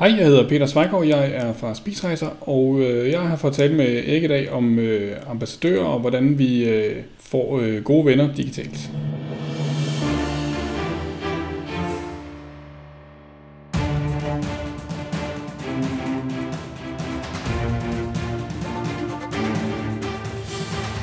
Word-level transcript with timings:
Hej, 0.00 0.14
jeg 0.18 0.26
hedder 0.26 0.48
Peter 0.48 0.66
Svejgaard, 0.66 1.04
jeg 1.04 1.30
er 1.30 1.52
fra 1.52 1.74
Spisrejser, 1.74 2.28
og 2.40 2.80
øh, 2.80 3.10
jeg 3.10 3.20
har 3.20 3.36
fået 3.36 3.54
talt 3.54 3.76
med 3.76 4.08
Erik 4.08 4.22
i 4.22 4.28
dag 4.28 4.52
om 4.52 4.78
øh, 4.78 5.16
ambassadører 5.30 5.84
og 5.84 6.00
hvordan 6.00 6.38
vi 6.38 6.68
øh, 6.68 7.02
får 7.18 7.60
øh, 7.60 7.82
gode 7.82 8.06
venner 8.06 8.34
digitalt. 8.34 8.90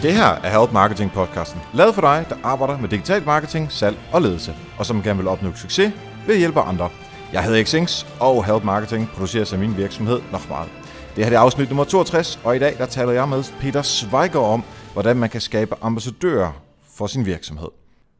Det 0.01 0.13
her 0.13 0.39
er 0.43 0.59
Help 0.59 0.73
Marketing 0.73 1.11
podcasten, 1.11 1.61
lavet 1.73 1.95
for 1.95 2.01
dig, 2.01 2.25
der 2.29 2.35
arbejder 2.43 2.77
med 2.77 2.89
digital 2.89 3.23
marketing, 3.25 3.71
salg 3.71 3.97
og 4.13 4.21
ledelse, 4.21 4.53
og 4.77 4.85
som 4.85 5.03
gerne 5.03 5.19
vil 5.19 5.27
opnå 5.27 5.49
succes 5.55 5.93
ved 6.27 6.33
at 6.35 6.39
hjælpe 6.39 6.59
andre. 6.59 6.89
Jeg 7.33 7.43
hedder 7.43 7.63
Xings, 7.65 8.07
og 8.19 8.45
Help 8.45 8.63
Marketing 8.63 9.09
produceres 9.09 9.53
af 9.53 9.59
min 9.59 9.77
virksomhed 9.77 10.21
Nochmal. 10.31 10.67
Det 11.15 11.25
her 11.25 11.31
er 11.31 11.39
afsnit 11.39 11.69
nummer 11.69 11.83
62, 11.83 12.39
og 12.43 12.55
i 12.55 12.59
dag 12.59 12.77
der 12.77 12.85
taler 12.85 13.11
jeg 13.11 13.29
med 13.29 13.43
Peter 13.59 13.81
Zweiger 13.81 14.39
om, 14.39 14.63
hvordan 14.93 15.17
man 15.17 15.29
kan 15.29 15.41
skabe 15.41 15.75
ambassadører 15.81 16.51
for 16.97 17.07
sin 17.07 17.25
virksomhed. 17.25 17.67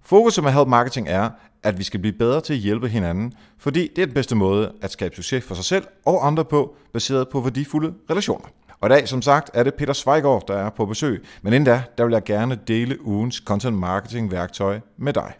Fokuset 0.05 0.44
med 0.44 0.52
Help 0.52 0.67
Marketing 0.67 1.09
er, 1.09 1.30
at 1.64 1.78
vi 1.78 1.84
skal 1.84 2.00
blive 2.00 2.14
bedre 2.14 2.41
til 2.41 2.54
at 2.54 2.59
hjælpe 2.59 2.88
hinanden, 2.88 3.34
fordi 3.58 3.91
det 3.95 4.02
er 4.02 4.05
den 4.05 4.14
bedste 4.14 4.36
måde 4.36 4.72
at 4.81 4.91
skabe 4.91 5.16
succes 5.16 5.44
for 5.44 5.55
sig 5.55 5.66
selv 5.66 5.88
og 6.05 6.28
andre 6.28 6.45
på, 6.45 6.76
baseret 6.94 7.30
på 7.30 7.42
værdifulde 7.42 7.94
relationer. 8.09 8.48
Og 8.80 8.89
i 8.89 8.92
dag, 8.92 9.08
som 9.08 9.22
sagt, 9.22 9.50
er 9.53 9.64
det 9.64 9.73
Peter 9.73 9.94
Schweigård, 9.94 10.48
der 10.48 10.58
er 10.58 10.70
på 10.70 10.86
besøg. 10.86 11.26
Men 11.42 11.53
inden 11.53 11.66
da, 11.66 11.84
der 11.98 12.03
vil 12.05 12.14
jeg 12.14 12.23
gerne 12.23 12.59
dele 12.67 13.05
ugens 13.05 13.36
content 13.36 13.78
marketing 13.78 14.31
værktøj 14.31 14.80
med 14.98 15.14
dig. 15.14 15.34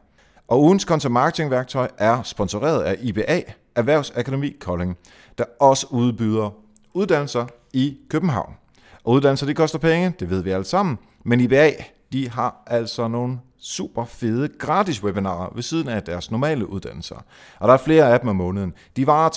Og 0.48 0.64
ugens 0.64 0.84
content 0.84 1.14
marketing 1.14 1.52
værktøj 1.52 1.88
er 1.98 2.24
sponsoreret 2.24 2.84
af 2.84 2.96
IBA, 3.02 3.42
Erhvervsakademi 3.78 4.56
Kolding, 4.60 4.98
der 5.38 5.44
også 5.60 5.88
udbyder 5.90 6.50
uddannelser 6.94 7.46
i 7.74 7.98
København. 8.10 8.54
Og 9.04 9.14
uddannelser, 9.14 9.46
de 9.46 9.54
koster 9.54 9.80
penge, 9.80 10.14
det 10.20 10.30
ved 10.30 10.44
vi 10.44 10.50
alle 10.50 10.66
sammen. 10.66 10.98
Men 11.24 11.40
IBA, 11.40 11.72
de 12.12 12.30
har 12.30 12.64
altså 12.68 13.08
nogle 13.08 13.40
super 13.60 14.06
fede 14.06 14.48
gratis 14.48 15.04
webinarer 15.04 15.52
ved 15.56 15.64
siden 15.64 15.88
af 15.88 16.04
deres 16.04 16.32
normale 16.32 16.70
uddannelser. 16.70 17.26
Og 17.60 17.68
der 17.68 17.74
er 17.74 17.78
flere 17.78 18.14
af 18.14 18.20
dem 18.20 18.30
om 18.30 18.36
måneden. 18.36 18.74
De 18.96 19.08
varer 19.08 19.30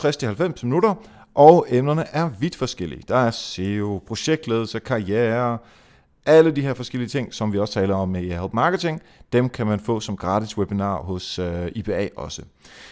60-90 0.57 0.65
minutter, 0.65 0.95
og 1.35 1.67
emnerne 1.69 2.05
er 2.13 2.31
vidt 2.41 2.57
forskellige. 2.57 3.03
Der 3.09 3.17
er 3.17 3.31
SEO, 3.31 4.03
projektledelse, 4.07 4.79
karriere, 4.79 5.59
alle 6.27 6.51
de 6.51 6.63
her 6.63 6.75
forskellige 6.75 7.09
ting, 7.09 7.35
som 7.35 7.53
vi 7.53 7.59
også 7.59 7.75
taler 7.75 7.95
om 7.95 8.15
i 8.15 8.29
Help 8.29 8.55
Marketing, 8.55 9.01
dem 9.33 9.49
kan 9.49 9.67
man 9.67 9.81
få 9.81 10.01
som 10.01 10.17
gratis 10.17 10.59
webinar 10.59 11.03
hos 11.03 11.39
øh, 11.39 11.73
IBA 11.75 12.09
også. 12.17 12.43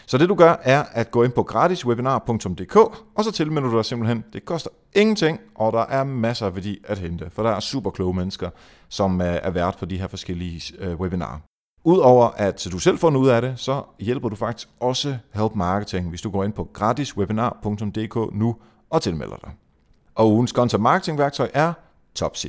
Så 0.07 0.19
det 0.19 0.29
du 0.29 0.35
gør, 0.35 0.57
er 0.63 0.85
at 0.93 1.11
gå 1.11 1.23
ind 1.23 1.33
på 1.33 1.43
gratiswebinar.dk, 1.43 2.77
og 3.15 3.25
så 3.25 3.33
tilmelder 3.33 3.71
du 3.71 3.77
dig 3.77 3.85
simpelthen. 3.85 4.25
Det 4.33 4.45
koster 4.45 4.71
ingenting, 4.95 5.41
og 5.55 5.73
der 5.73 5.87
er 5.87 6.05
masser 6.05 6.47
af 6.47 6.55
værdi 6.55 6.79
at 6.85 6.99
hente, 6.99 7.31
for 7.31 7.43
der 7.43 7.51
er 7.51 7.61
super 7.61 7.91
kloge 7.91 8.15
mennesker, 8.15 8.51
som 8.89 9.21
øh, 9.21 9.27
er 9.43 9.51
vært 9.51 9.77
på 9.79 9.85
de 9.85 9.99
her 9.99 10.07
forskellige 10.07 10.75
øh, 10.79 11.01
webinarer. 11.01 11.39
Udover 11.85 12.31
at 12.37 12.67
du 12.73 12.79
selv 12.79 12.99
får 12.99 13.11
noget 13.11 13.25
ud 13.25 13.31
af 13.31 13.43
det, 13.43 13.55
så 13.57 13.83
hjælper 13.99 14.29
du 14.29 14.37
faktisk 14.37 14.69
også 14.81 15.19
Help 15.35 15.55
Marketing, 15.55 16.09
hvis 16.09 16.21
du 16.21 16.31
går 16.31 16.45
ind 16.45 16.53
på 16.53 16.69
gratiswebinar.dk 16.73 18.35
nu 18.35 18.57
og 18.91 19.03
tilmelder 19.03 19.37
dig. 19.37 19.51
Og 20.15 20.33
ugens 20.33 20.51
content 20.51 20.83
marketing 20.83 21.19
værktøj 21.19 21.51
er 21.55 21.73
Topsy. 22.15 22.47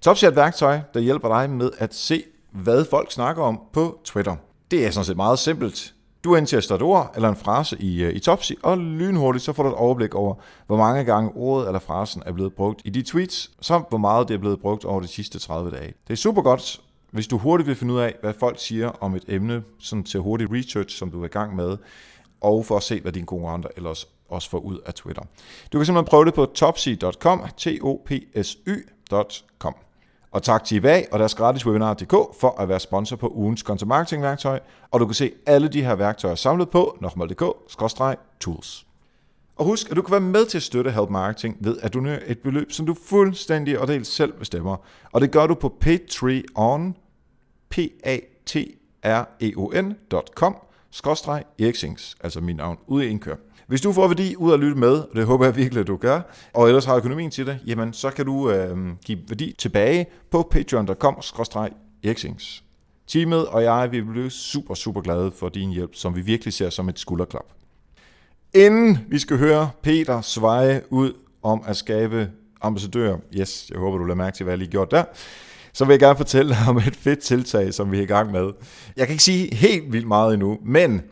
Topsy 0.00 0.24
er 0.24 0.28
et 0.28 0.36
værktøj, 0.36 0.80
der 0.94 1.00
hjælper 1.00 1.28
dig 1.28 1.50
med 1.50 1.70
at 1.78 1.94
se, 1.94 2.24
hvad 2.50 2.84
folk 2.84 3.12
snakker 3.12 3.42
om 3.42 3.60
på 3.72 4.00
Twitter. 4.04 4.36
Det 4.70 4.86
er 4.86 4.90
sådan 4.90 5.04
set 5.04 5.16
meget 5.16 5.38
simpelt. 5.38 5.94
Du 6.24 6.34
indtaster 6.34 6.74
et 6.74 6.82
ord 6.82 7.12
eller 7.14 7.28
en 7.28 7.36
frase 7.36 7.76
i, 7.80 8.02
øh, 8.02 8.14
i 8.14 8.18
Topsy, 8.18 8.52
og 8.62 8.78
lynhurtigt 8.78 9.44
så 9.44 9.52
får 9.52 9.62
du 9.62 9.68
et 9.68 9.74
overblik 9.74 10.14
over, 10.14 10.34
hvor 10.66 10.76
mange 10.76 11.04
gange 11.04 11.30
ordet 11.34 11.66
eller 11.66 11.80
frasen 11.80 12.22
er 12.26 12.32
blevet 12.32 12.54
brugt 12.54 12.80
i 12.84 12.90
de 12.90 13.02
tweets, 13.02 13.50
samt 13.60 13.88
hvor 13.88 13.98
meget 13.98 14.28
det 14.28 14.34
er 14.34 14.38
blevet 14.38 14.60
brugt 14.60 14.84
over 14.84 15.00
de 15.00 15.06
sidste 15.06 15.38
30 15.38 15.70
dage. 15.70 15.94
Det 16.06 16.12
er 16.12 16.16
super 16.16 16.42
godt, 16.42 16.80
hvis 17.10 17.26
du 17.26 17.38
hurtigt 17.38 17.66
vil 17.66 17.76
finde 17.76 17.94
ud 17.94 18.00
af, 18.00 18.14
hvad 18.20 18.34
folk 18.40 18.58
siger 18.58 18.88
om 18.88 19.14
et 19.14 19.24
emne, 19.28 19.62
sådan 19.78 20.04
til 20.04 20.20
hurtig 20.20 20.52
research, 20.52 20.96
som 20.96 21.10
du 21.10 21.20
er 21.20 21.24
i 21.24 21.28
gang 21.28 21.56
med, 21.56 21.76
og 22.40 22.66
for 22.66 22.76
at 22.76 22.82
se, 22.82 23.00
hvad 23.00 23.12
dine 23.12 23.26
konkurrenter 23.26 23.68
ellers 23.76 24.08
også 24.28 24.50
får 24.50 24.58
ud 24.58 24.78
af 24.86 24.94
Twitter. 24.94 25.22
Du 25.72 25.78
kan 25.78 25.86
simpelthen 25.86 26.10
prøve 26.10 26.24
det 26.24 26.34
på 26.34 26.46
topsy.com, 26.46 27.42
t 27.56 27.66
o 27.82 28.02
p 28.06 28.12
s 28.42 28.56
y.com. 28.66 29.74
Og 30.38 30.42
tak 30.42 30.64
til 30.64 30.76
IBA 30.76 31.02
og 31.12 31.18
deres 31.18 31.34
gratis 31.34 31.66
webinar.dk 31.66 32.12
for 32.40 32.60
at 32.60 32.68
være 32.68 32.80
sponsor 32.80 33.16
på 33.16 33.28
ugens 33.34 33.60
content 33.60 33.88
marketing 33.88 34.22
værktøj, 34.22 34.60
og 34.90 35.00
du 35.00 35.06
kan 35.06 35.14
se 35.14 35.32
alle 35.46 35.68
de 35.68 35.84
her 35.84 35.94
værktøjer 35.94 36.34
samlet 36.34 36.70
på 36.70 36.98
nokmal.dk-tools. 37.00 38.86
Og 39.56 39.64
husk, 39.64 39.90
at 39.90 39.96
du 39.96 40.02
kan 40.02 40.12
være 40.12 40.20
med 40.20 40.46
til 40.46 40.58
at 40.58 40.62
støtte 40.62 40.90
Help 40.90 41.10
Marketing 41.10 41.56
ved 41.60 41.78
at 41.82 41.94
donere 41.94 42.24
et 42.24 42.38
beløb, 42.38 42.72
som 42.72 42.86
du 42.86 42.96
fuldstændig 43.06 43.78
og 43.78 43.88
helt 43.88 44.06
selv 44.06 44.32
bestemmer. 44.32 44.76
Og 45.12 45.20
det 45.20 45.30
gør 45.30 45.46
du 45.46 45.54
på 45.54 45.74
patreon, 45.80 46.96
skråstreg 50.90 51.44
Eriksings, 51.58 52.16
altså 52.20 52.40
min 52.40 52.56
navn, 52.56 52.78
ude 52.86 53.06
i 53.06 53.08
indkør. 53.08 53.36
Hvis 53.66 53.80
du 53.80 53.92
får 53.92 54.08
værdi 54.08 54.36
ud 54.36 54.52
at 54.52 54.60
lytte 54.60 54.76
med, 54.76 54.92
og 54.92 55.08
det 55.14 55.26
håber 55.26 55.44
jeg 55.44 55.56
virkelig, 55.56 55.80
at 55.80 55.86
du 55.86 55.96
gør, 55.96 56.20
og 56.54 56.68
ellers 56.68 56.84
har 56.84 56.96
økonomien 56.96 57.30
til 57.30 57.46
det, 57.46 57.58
jamen 57.66 57.92
så 57.92 58.10
kan 58.10 58.26
du 58.26 58.50
øh, 58.50 58.76
give 59.04 59.18
værdi 59.28 59.54
tilbage 59.58 60.06
på 60.30 60.48
patreon.com 60.50 61.20
Eriksings. 62.04 62.64
Teamet 63.06 63.46
og 63.46 63.62
jeg 63.62 63.88
vil 63.92 64.04
blive 64.04 64.30
super, 64.30 64.74
super 64.74 65.00
glade 65.00 65.32
for 65.32 65.48
din 65.48 65.70
hjælp, 65.70 65.94
som 65.94 66.16
vi 66.16 66.20
virkelig 66.20 66.54
ser 66.54 66.70
som 66.70 66.88
et 66.88 66.98
skulderklap. 66.98 67.46
Inden 68.54 68.98
vi 69.08 69.18
skal 69.18 69.38
høre 69.38 69.70
Peter 69.82 70.20
sveje 70.20 70.82
ud 70.90 71.12
om 71.42 71.62
at 71.66 71.76
skabe 71.76 72.30
ambassadører, 72.60 73.18
yes, 73.40 73.70
jeg 73.70 73.78
håber, 73.78 73.98
du 73.98 74.04
lader 74.04 74.16
mærke 74.16 74.36
til, 74.36 74.44
hvad 74.44 74.52
jeg 74.52 74.58
lige 74.58 74.70
gjort 74.70 74.90
der, 74.90 75.04
så 75.78 75.84
vil 75.84 75.92
jeg 75.92 76.00
gerne 76.00 76.16
fortælle 76.16 76.56
om 76.68 76.76
et 76.76 76.96
fedt 76.96 77.18
tiltag, 77.18 77.74
som 77.74 77.92
vi 77.92 77.98
er 77.98 78.02
i 78.02 78.06
gang 78.06 78.32
med. 78.32 78.50
Jeg 78.96 79.06
kan 79.06 79.12
ikke 79.12 79.24
sige 79.24 79.54
helt 79.54 79.92
vildt 79.92 80.08
meget 80.08 80.34
endnu, 80.34 80.58
men 80.64 81.02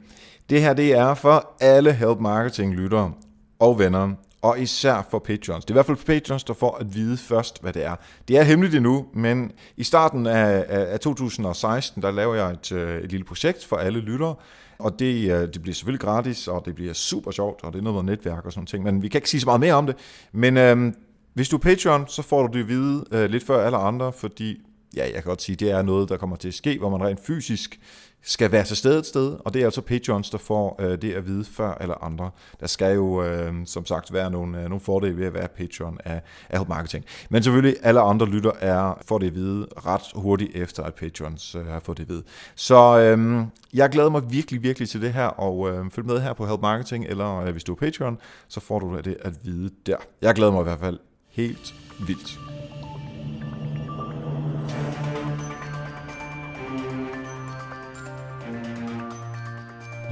det 0.51 0.61
her 0.63 0.75
det 0.75 0.93
er 0.93 1.15
for 1.15 1.57
alle 1.61 1.93
Help 1.93 2.21
Marketing 2.21 2.75
lyttere 2.75 3.13
og 3.59 3.79
venner, 3.79 4.11
og 4.43 4.61
især 4.61 5.07
for 5.11 5.19
Patreons. 5.19 5.65
Det 5.65 5.71
er 5.71 5.75
i 5.75 5.77
hvert 5.77 5.87
fald 5.87 5.97
for 5.97 6.07
Patreons, 6.07 6.45
der 6.45 6.55
får 6.55 6.77
at 6.81 6.95
vide 6.95 7.17
først, 7.17 7.63
hvad 7.63 7.73
det 7.73 7.85
er. 7.85 7.97
Det 8.29 8.39
er 8.39 8.43
hemmeligt 8.43 8.75
endnu, 8.75 9.07
men 9.15 9.53
i 9.77 9.85
starten 9.85 10.27
af, 10.27 10.65
af 10.69 11.01
2016, 11.01 12.03
der 12.03 12.11
laver 12.11 12.35
jeg 12.35 12.51
et, 12.51 12.73
øh, 12.73 13.01
et 13.01 13.11
lille 13.11 13.25
projekt 13.25 13.65
for 13.65 13.77
alle 13.77 14.01
lyttere, 14.01 14.35
og 14.79 14.99
det, 14.99 15.31
øh, 15.31 15.41
det 15.41 15.63
bliver 15.63 15.75
selvfølgelig 15.75 16.01
gratis, 16.01 16.49
og 16.49 16.63
det 16.65 16.75
bliver 16.75 16.93
super 16.93 17.31
sjovt, 17.31 17.65
og 17.65 17.73
det 17.73 17.79
er 17.79 17.83
noget 17.83 18.05
med 18.05 18.13
netværk 18.13 18.47
og 18.47 18.53
sådan 18.53 18.67
ting, 18.67 18.85
men 18.85 19.03
vi 19.03 19.09
kan 19.09 19.19
ikke 19.19 19.31
sige 19.31 19.41
så 19.41 19.47
meget 19.47 19.61
mere 19.61 19.75
om 19.75 19.87
det. 19.87 19.97
Men 20.33 20.57
øhm, 20.57 20.95
hvis 21.37 21.49
du 21.49 21.57
er 21.57 21.61
Patreon, 21.61 22.09
så 22.09 22.23
får 22.23 22.47
du 22.47 22.59
det 22.59 22.63
at 22.63 22.69
vide 22.69 23.05
øh, 23.13 23.31
lidt 23.31 23.47
før 23.47 23.65
alle 23.65 23.77
andre, 23.77 24.13
fordi 24.13 24.61
ja, 24.97 25.05
jeg 25.05 25.13
kan 25.13 25.23
godt 25.23 25.43
sige, 25.43 25.57
det 25.57 25.71
er 25.71 25.83
noget, 25.83 26.09
der 26.09 26.17
kommer 26.17 26.37
til 26.37 26.49
at 26.49 26.55
ske, 26.55 26.79
hvor 26.79 26.91
man 26.91 27.07
rent 27.07 27.21
fysisk 27.27 27.81
skal 28.23 28.53
være 28.53 28.65
til 28.65 28.77
stede 28.77 28.99
et 28.99 29.07
sted, 29.07 29.37
og 29.45 29.55
det 29.55 29.61
er 29.61 29.65
altså 29.65 29.81
Patreons, 29.81 30.31
der 30.31 30.39
får 30.39 30.77
øh, 30.81 31.03
det 31.03 31.13
at 31.13 31.27
vide 31.27 31.45
før 31.45 31.79
eller 31.81 32.05
andre. 32.05 32.31
Der 32.61 32.67
skal 32.67 32.95
jo 32.95 33.25
øh, 33.25 33.53
som 33.65 33.87
sagt 33.87 34.13
være 34.13 34.31
nogle, 34.31 34.59
øh, 34.59 34.65
nogle 34.65 34.81
fordele 34.81 35.17
ved 35.17 35.27
at 35.27 35.35
være 35.35 35.49
Patreon 35.49 35.99
af, 36.05 36.23
af 36.51 36.59
Help 36.59 36.69
Marketing. 36.69 37.05
Men 37.31 37.43
selvfølgelig 37.43 37.77
alle 37.83 38.01
andre 38.01 38.27
lytter 38.27 38.53
er 38.61 38.99
får 39.07 39.19
det 39.19 39.27
at 39.27 39.35
vide 39.35 39.67
ret 39.87 40.03
hurtigt 40.15 40.57
efter, 40.57 40.83
at 40.83 40.95
Patreons 40.95 41.55
øh, 41.55 41.67
har 41.67 41.81
fået 41.81 41.99
det 41.99 42.05
at 42.05 42.09
vide. 42.09 42.23
Så 42.55 42.99
øh, 42.99 43.45
jeg 43.75 43.91
glæder 43.91 44.11
mig 44.11 44.23
virkelig, 44.31 44.63
virkelig 44.63 44.89
til 44.89 45.03
det 45.03 45.13
her, 45.13 45.27
og 45.27 45.71
øh, 45.71 45.91
følg 45.91 46.07
med 46.07 46.21
her 46.21 46.33
på 46.33 46.47
Help 46.47 46.61
Marketing, 46.61 47.05
eller 47.05 47.37
øh, 47.37 47.53
hvis 47.53 47.65
du 47.65 47.73
er 47.73 47.77
Patreon, 47.77 48.19
så 48.49 48.61
får 48.61 48.79
du 48.79 49.01
det 49.05 49.17
at 49.21 49.33
vide 49.45 49.71
der. 49.87 49.97
Jeg 50.23 50.35
glæder 50.35 50.53
mig 50.53 50.61
i 50.61 50.65
hvert 50.65 50.81
fald 50.81 50.99
helt 51.37 51.75
vildt. 51.99 52.39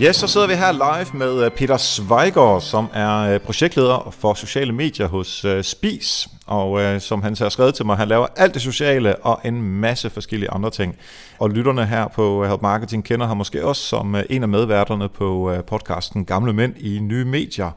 Ja, 0.01 0.13
så 0.13 0.27
sidder 0.27 0.47
vi 0.47 0.55
her 0.55 0.73
live 0.73 1.19
med 1.19 1.45
øh, 1.45 1.51
Peter 1.51 1.77
Zweigård, 1.77 2.61
som 2.61 2.89
er 2.95 3.19
øh, 3.19 3.41
projektleder 3.41 4.15
for 4.19 4.35
sociale 4.35 4.73
medier 4.73 5.07
hos 5.07 5.45
øh, 5.45 5.63
Spis, 5.65 6.29
og 6.47 7.01
som 7.03 7.23
han 7.23 7.37
har 7.39 7.49
skrevet 7.49 7.75
til 7.75 7.87
mig, 7.87 7.97
han 7.97 8.09
laver 8.09 8.27
alt 8.37 8.55
det 8.55 8.63
sociale 8.63 9.17
og 9.17 9.41
en 9.45 9.63
masse 9.63 10.11
forskellige 10.11 10.51
andre 10.51 10.71
ting. 10.71 10.97
Og 11.39 11.51
lytterne 11.51 11.87
her 11.87 12.09
på 12.09 12.47
Help 12.47 12.63
Marketing 12.63 13.05
kender 13.05 13.27
ham 13.27 13.37
måske 13.37 13.67
også 13.67 13.83
som 13.83 14.17
en 14.31 14.43
af 14.43 14.49
medværterne 14.49 15.09
på 15.09 15.57
podcasten 15.67 16.25
Gamle 16.25 16.53
Mænd 16.53 16.75
i 16.77 16.99
Nye 16.99 17.25
Medier. 17.25 17.71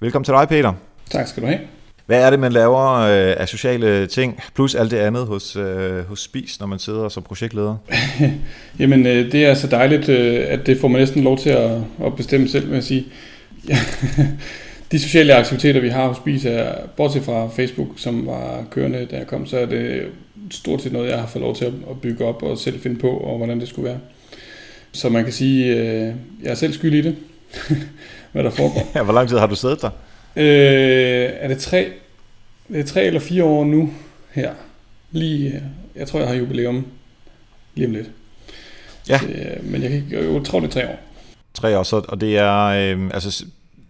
Velkommen 0.00 0.24
til 0.24 0.34
dig, 0.34 0.48
Peter. 0.48 0.72
Tak 1.10 1.26
skal 1.26 1.42
du 1.42 1.48
have. 1.48 1.79
Hvad 2.10 2.22
er 2.22 2.30
det, 2.30 2.40
man 2.40 2.52
laver 2.52 2.94
øh, 2.94 3.34
af 3.36 3.48
sociale 3.48 4.06
ting, 4.06 4.40
plus 4.54 4.74
alt 4.74 4.90
det 4.90 4.96
andet 4.96 5.26
hos, 5.26 5.56
øh, 5.56 6.08
hos 6.08 6.20
Spis, 6.22 6.60
når 6.60 6.66
man 6.66 6.78
sidder 6.78 7.08
som 7.08 7.22
projektleder? 7.22 7.76
Jamen, 8.78 9.06
øh, 9.06 9.32
det 9.32 9.44
er 9.44 9.54
så 9.54 9.66
dejligt, 9.66 10.08
øh, 10.08 10.44
at 10.48 10.66
det 10.66 10.80
får 10.80 10.88
man 10.88 11.00
næsten 11.00 11.24
lov 11.24 11.38
til 11.38 11.50
at, 11.50 11.70
at 12.04 12.16
bestemme 12.16 12.48
selv, 12.48 12.68
vil 12.68 12.74
jeg 12.74 12.84
sige. 12.84 13.06
De 14.92 14.98
sociale 14.98 15.34
aktiviteter, 15.34 15.80
vi 15.80 15.88
har 15.88 16.08
hos 16.08 16.16
Spis, 16.16 16.44
er, 16.44 16.72
bortset 16.96 17.22
fra 17.22 17.48
Facebook, 17.48 17.88
som 17.96 18.26
var 18.26 18.64
kørende, 18.70 19.06
da 19.10 19.16
jeg 19.16 19.26
kom, 19.26 19.46
så 19.46 19.58
er 19.58 19.66
det 19.66 20.06
stort 20.50 20.82
set 20.82 20.92
noget, 20.92 21.10
jeg 21.10 21.18
har 21.18 21.26
fået 21.26 21.42
lov 21.42 21.56
til 21.56 21.64
at 21.64 22.00
bygge 22.02 22.24
op 22.24 22.42
og 22.42 22.58
selv 22.58 22.80
finde 22.80 23.00
på, 23.00 23.10
og 23.10 23.36
hvordan 23.36 23.60
det 23.60 23.68
skulle 23.68 23.88
være. 23.88 23.98
Så 24.92 25.08
man 25.08 25.24
kan 25.24 25.32
sige, 25.32 25.66
øh, 25.76 26.14
jeg 26.42 26.50
er 26.50 26.54
selv 26.54 26.72
skyld 26.72 26.94
i 26.94 27.00
det, 27.00 27.16
hvad 28.32 28.44
der 28.44 28.50
foregår. 28.50 28.90
Ja, 28.94 29.02
hvor 29.02 29.12
lang 29.12 29.28
tid 29.28 29.38
har 29.38 29.46
du 29.46 29.56
siddet 29.56 29.82
der? 29.82 29.90
Øh, 30.36 31.30
er 31.32 31.48
det 31.48 31.58
tre, 31.58 31.92
det 32.68 32.80
er 32.80 32.84
tre 32.84 33.04
eller 33.04 33.20
fire 33.20 33.44
år 33.44 33.64
nu 33.64 33.90
her. 34.30 34.54
Lige, 35.10 35.62
jeg 35.96 36.08
tror, 36.08 36.18
jeg 36.18 36.28
har 36.28 36.34
jubilæum 36.34 36.86
lige 37.74 37.86
om 37.86 37.92
lidt. 37.92 38.10
Ja. 39.08 39.20
Det, 39.22 39.58
men 39.62 39.82
jeg, 39.82 39.90
kan 39.90 39.98
ikke, 39.98 40.34
jeg 40.34 40.44
tror, 40.44 40.60
det 40.60 40.66
er 40.66 40.72
tre 40.72 40.88
år. 40.88 40.98
Tre 41.54 41.78
år, 41.78 41.82
så, 41.82 42.02
og 42.08 42.20
det 42.20 42.38
er 42.38 42.64
øh, 42.64 43.10
altså 43.14 43.44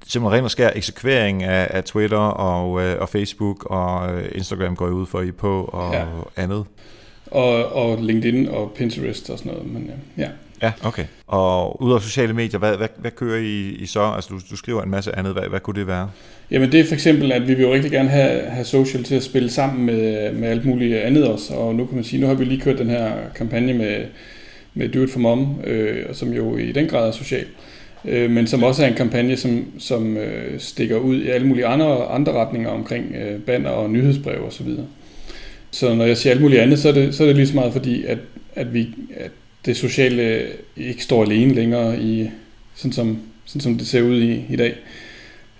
simpelthen 0.07 0.39
ren 0.39 0.45
og 0.45 0.51
skær 0.51 0.71
eksekvering 0.75 1.43
af, 1.43 1.67
af 1.71 1.85
Twitter 1.85 2.19
og, 2.19 2.83
øh, 2.83 3.01
og 3.01 3.09
Facebook 3.09 3.65
og 3.71 4.15
øh, 4.15 4.29
Instagram 4.35 4.77
går 4.77 4.87
jeg 4.87 4.95
ud 4.95 5.07
for 5.07 5.21
I 5.21 5.31
på 5.31 5.65
og 5.65 5.93
ja. 5.93 6.05
andet. 6.37 6.65
Og, 7.27 7.73
og 7.73 7.99
LinkedIn 8.03 8.49
og 8.49 8.73
Pinterest 8.77 9.31
og 9.31 9.39
sådan 9.39 9.53
noget, 9.53 9.73
men 9.73 9.91
ja. 10.17 10.23
Ja, 10.25 10.31
okay. 10.85 11.05
Og 11.27 11.83
ud 11.83 11.95
af 11.95 12.01
sociale 12.01 12.33
medier, 12.33 12.59
hvad, 12.59 12.77
hvad, 12.77 12.89
hvad 12.99 13.11
kører 13.11 13.39
I, 13.39 13.69
I 13.69 13.87
så? 13.87 14.03
Altså, 14.03 14.31
du, 14.31 14.41
du 14.51 14.57
skriver 14.57 14.83
en 14.83 14.91
masse 14.91 15.19
andet. 15.19 15.33
Hvad, 15.33 15.43
hvad 15.43 15.61
kunne 15.61 15.81
det 15.81 15.87
være? 15.87 16.11
Jamen, 16.51 16.73
det 16.73 16.81
er 16.81 16.85
for 16.85 16.95
eksempel, 16.95 17.33
at 17.33 17.49
vi 17.49 17.55
vil 17.55 17.63
jo 17.63 17.75
rigtig 17.75 17.91
gerne 17.91 18.09
have, 18.09 18.43
have 18.43 18.65
social 18.65 19.05
til 19.05 19.15
at 19.15 19.23
spille 19.23 19.51
sammen 19.51 19.87
med, 19.87 20.33
med 20.33 20.49
alt 20.49 20.65
muligt 20.65 20.97
andet 20.97 21.29
også. 21.29 21.55
Og 21.55 21.75
nu 21.75 21.87
kan 21.87 21.95
man 21.95 22.05
sige, 22.05 22.21
nu 22.21 22.27
har 22.27 22.35
vi 22.35 22.45
lige 22.45 22.61
kørt 22.61 22.79
den 22.79 22.91
her 22.91 23.13
kampagne 23.35 23.75
med, 23.75 24.05
med 24.75 24.89
Do 24.89 25.03
It 25.03 25.11
For 25.11 25.21
Mom, 25.21 25.61
øh, 25.65 26.05
som 26.13 26.33
jo 26.33 26.57
i 26.57 26.73
den 26.73 26.89
grad 26.89 27.09
er 27.09 27.13
social. 27.13 27.47
Øh, 28.05 28.31
men 28.31 28.47
som 28.47 28.63
også 28.63 28.85
er 28.85 28.89
en 28.89 28.95
kampagne, 28.95 29.37
som, 29.37 29.65
som 29.79 30.17
øh, 30.17 30.61
stikker 30.61 30.97
ud 30.97 31.17
i 31.17 31.29
alle 31.29 31.47
mulige 31.47 31.67
andre, 31.67 32.07
andre 32.07 32.33
retninger 32.33 32.71
omkring 32.71 33.15
øh, 33.15 33.41
banner 33.41 33.71
og 33.71 33.91
nyhedsbrev 33.91 34.45
osv. 34.47 34.67
Så, 34.67 34.83
så 35.71 35.95
når 35.95 36.05
jeg 36.05 36.17
siger 36.17 36.33
alt 36.33 36.43
muligt 36.43 36.61
andet, 36.61 36.79
så 36.79 36.89
er 36.89 36.93
det, 36.93 37.15
så 37.15 37.23
er 37.23 37.27
det 37.27 37.37
lige 37.37 37.47
så 37.47 37.55
meget 37.55 37.73
fordi, 37.73 38.05
at, 38.05 38.19
at, 38.55 38.75
vi, 38.75 38.89
at 39.17 39.31
det 39.67 39.77
sociale 39.77 40.47
ikke 40.77 41.05
står 41.05 41.23
alene 41.23 41.55
længere, 41.55 42.01
i, 42.01 42.31
sådan, 42.75 42.93
som, 42.93 43.19
sådan 43.45 43.61
som 43.61 43.79
det 43.79 43.87
ser 43.87 44.03
ud 44.03 44.17
i, 44.17 44.45
i 44.51 44.57
dag. 44.57 44.75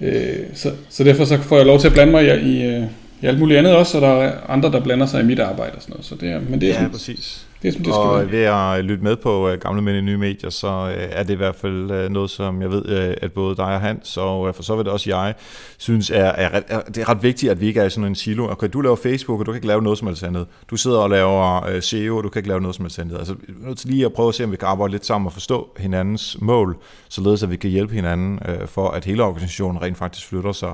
Øh, 0.01 0.39
så, 0.55 0.73
så 0.89 1.05
derfor 1.05 1.25
så 1.25 1.43
får 1.43 1.57
jeg 1.57 1.67
lov 1.67 1.81
til 1.81 1.87
at 1.87 1.93
blande 1.93 2.11
mig 2.13 2.25
i, 2.25 2.51
i, 2.51 2.87
i 3.23 3.27
alt 3.27 3.39
muligt 3.39 3.59
andet 3.59 3.77
også, 3.77 3.99
og 3.99 4.03
der 4.03 4.23
er 4.23 4.41
andre, 4.49 4.73
der 4.73 4.81
blander 4.81 5.07
sig 5.07 5.21
i 5.21 5.25
mit 5.25 5.39
arbejde 5.39 5.73
og 5.73 5.83
sådan 5.83 5.93
noget. 5.93 6.07
Så 6.07 6.15
det 6.15 6.31
er, 6.31 6.41
men 6.41 6.61
det 6.61 6.67
er 6.67 6.73
ja, 6.73 6.75
sådan, 6.75 6.91
præcis. 6.91 7.47
Det 7.63 7.75
som 7.75 7.83
det 7.83 7.93
og 7.93 8.21
skal 8.21 8.33
ved 8.33 8.45
at 8.45 8.85
lytte 8.85 9.05
med 9.05 9.17
på 9.17 9.53
uh, 9.53 9.59
Gamle 9.59 9.83
Mænd 9.83 9.97
i 9.97 10.01
Nye 10.01 10.17
Medier, 10.17 10.51
så 10.51 10.69
uh, 10.69 10.91
er 10.93 11.23
det 11.23 11.33
i 11.33 11.37
hvert 11.37 11.55
fald 11.55 12.09
noget, 12.09 12.31
som 12.31 12.63
jeg 12.63 12.71
ved, 12.71 12.85
at 13.23 13.33
både 13.33 13.57
dig 13.57 13.65
og 13.65 13.81
Hans, 13.81 14.17
og 14.17 14.55
for 14.55 14.63
så 14.63 14.77
vidt 14.77 14.89
også 14.89 15.11
jeg, 15.11 15.35
synes 15.79 16.11
er, 16.11 16.25
er, 16.25 16.61
er, 16.69 16.81
det 16.81 16.99
er 16.99 17.09
ret 17.09 17.23
vigtigt, 17.23 17.53
at 17.53 17.61
vi 17.61 17.67
ikke 17.67 17.81
er 17.81 17.85
i 17.85 17.91
sådan 17.91 18.05
en 18.05 18.15
silo. 18.15 18.51
Okay, 18.51 18.69
du 18.73 18.81
laver 18.81 18.97
Facebook, 18.97 19.41
og 19.41 19.47
du 19.47 19.53
kan 19.53 19.57
ikke 19.57 19.67
lave 19.67 19.83
noget 19.83 19.99
som 19.99 20.09
helst 20.09 20.23
andet. 20.23 20.47
Du 20.71 20.77
sidder 20.77 20.99
og 20.99 21.11
laver 21.11 21.81
SEO, 21.81 22.17
og 22.17 22.25
du 22.25 22.29
kan 22.29 22.41
ikke 22.41 22.49
lave 22.49 22.61
noget 22.61 22.75
som 22.77 22.85
helst 22.85 22.99
andet. 22.99 23.19
Altså, 23.19 23.35
vi 23.35 23.55
er 23.63 23.67
nødt 23.67 23.79
til 23.79 23.91
lige 23.91 24.05
at 24.05 24.13
prøve 24.13 24.29
at 24.29 24.35
se, 24.35 24.45
om 24.45 24.53
vi 24.53 24.57
kan 24.57 24.69
arbejde 24.69 24.93
lidt 24.93 25.07
sammen 25.07 25.27
og 25.27 25.33
forstå 25.33 25.69
hinandens 25.79 26.37
mål, 26.41 26.77
således 27.09 27.43
at 27.43 27.51
vi 27.51 27.57
kan 27.57 27.71
hjælpe 27.71 27.95
hinanden 27.95 28.41
for, 28.67 28.89
at 28.89 29.05
hele 29.05 29.23
organisationen 29.23 29.83
rent 29.83 29.99
faktisk 29.99 30.27
flytter 30.27 30.53
sig 30.53 30.73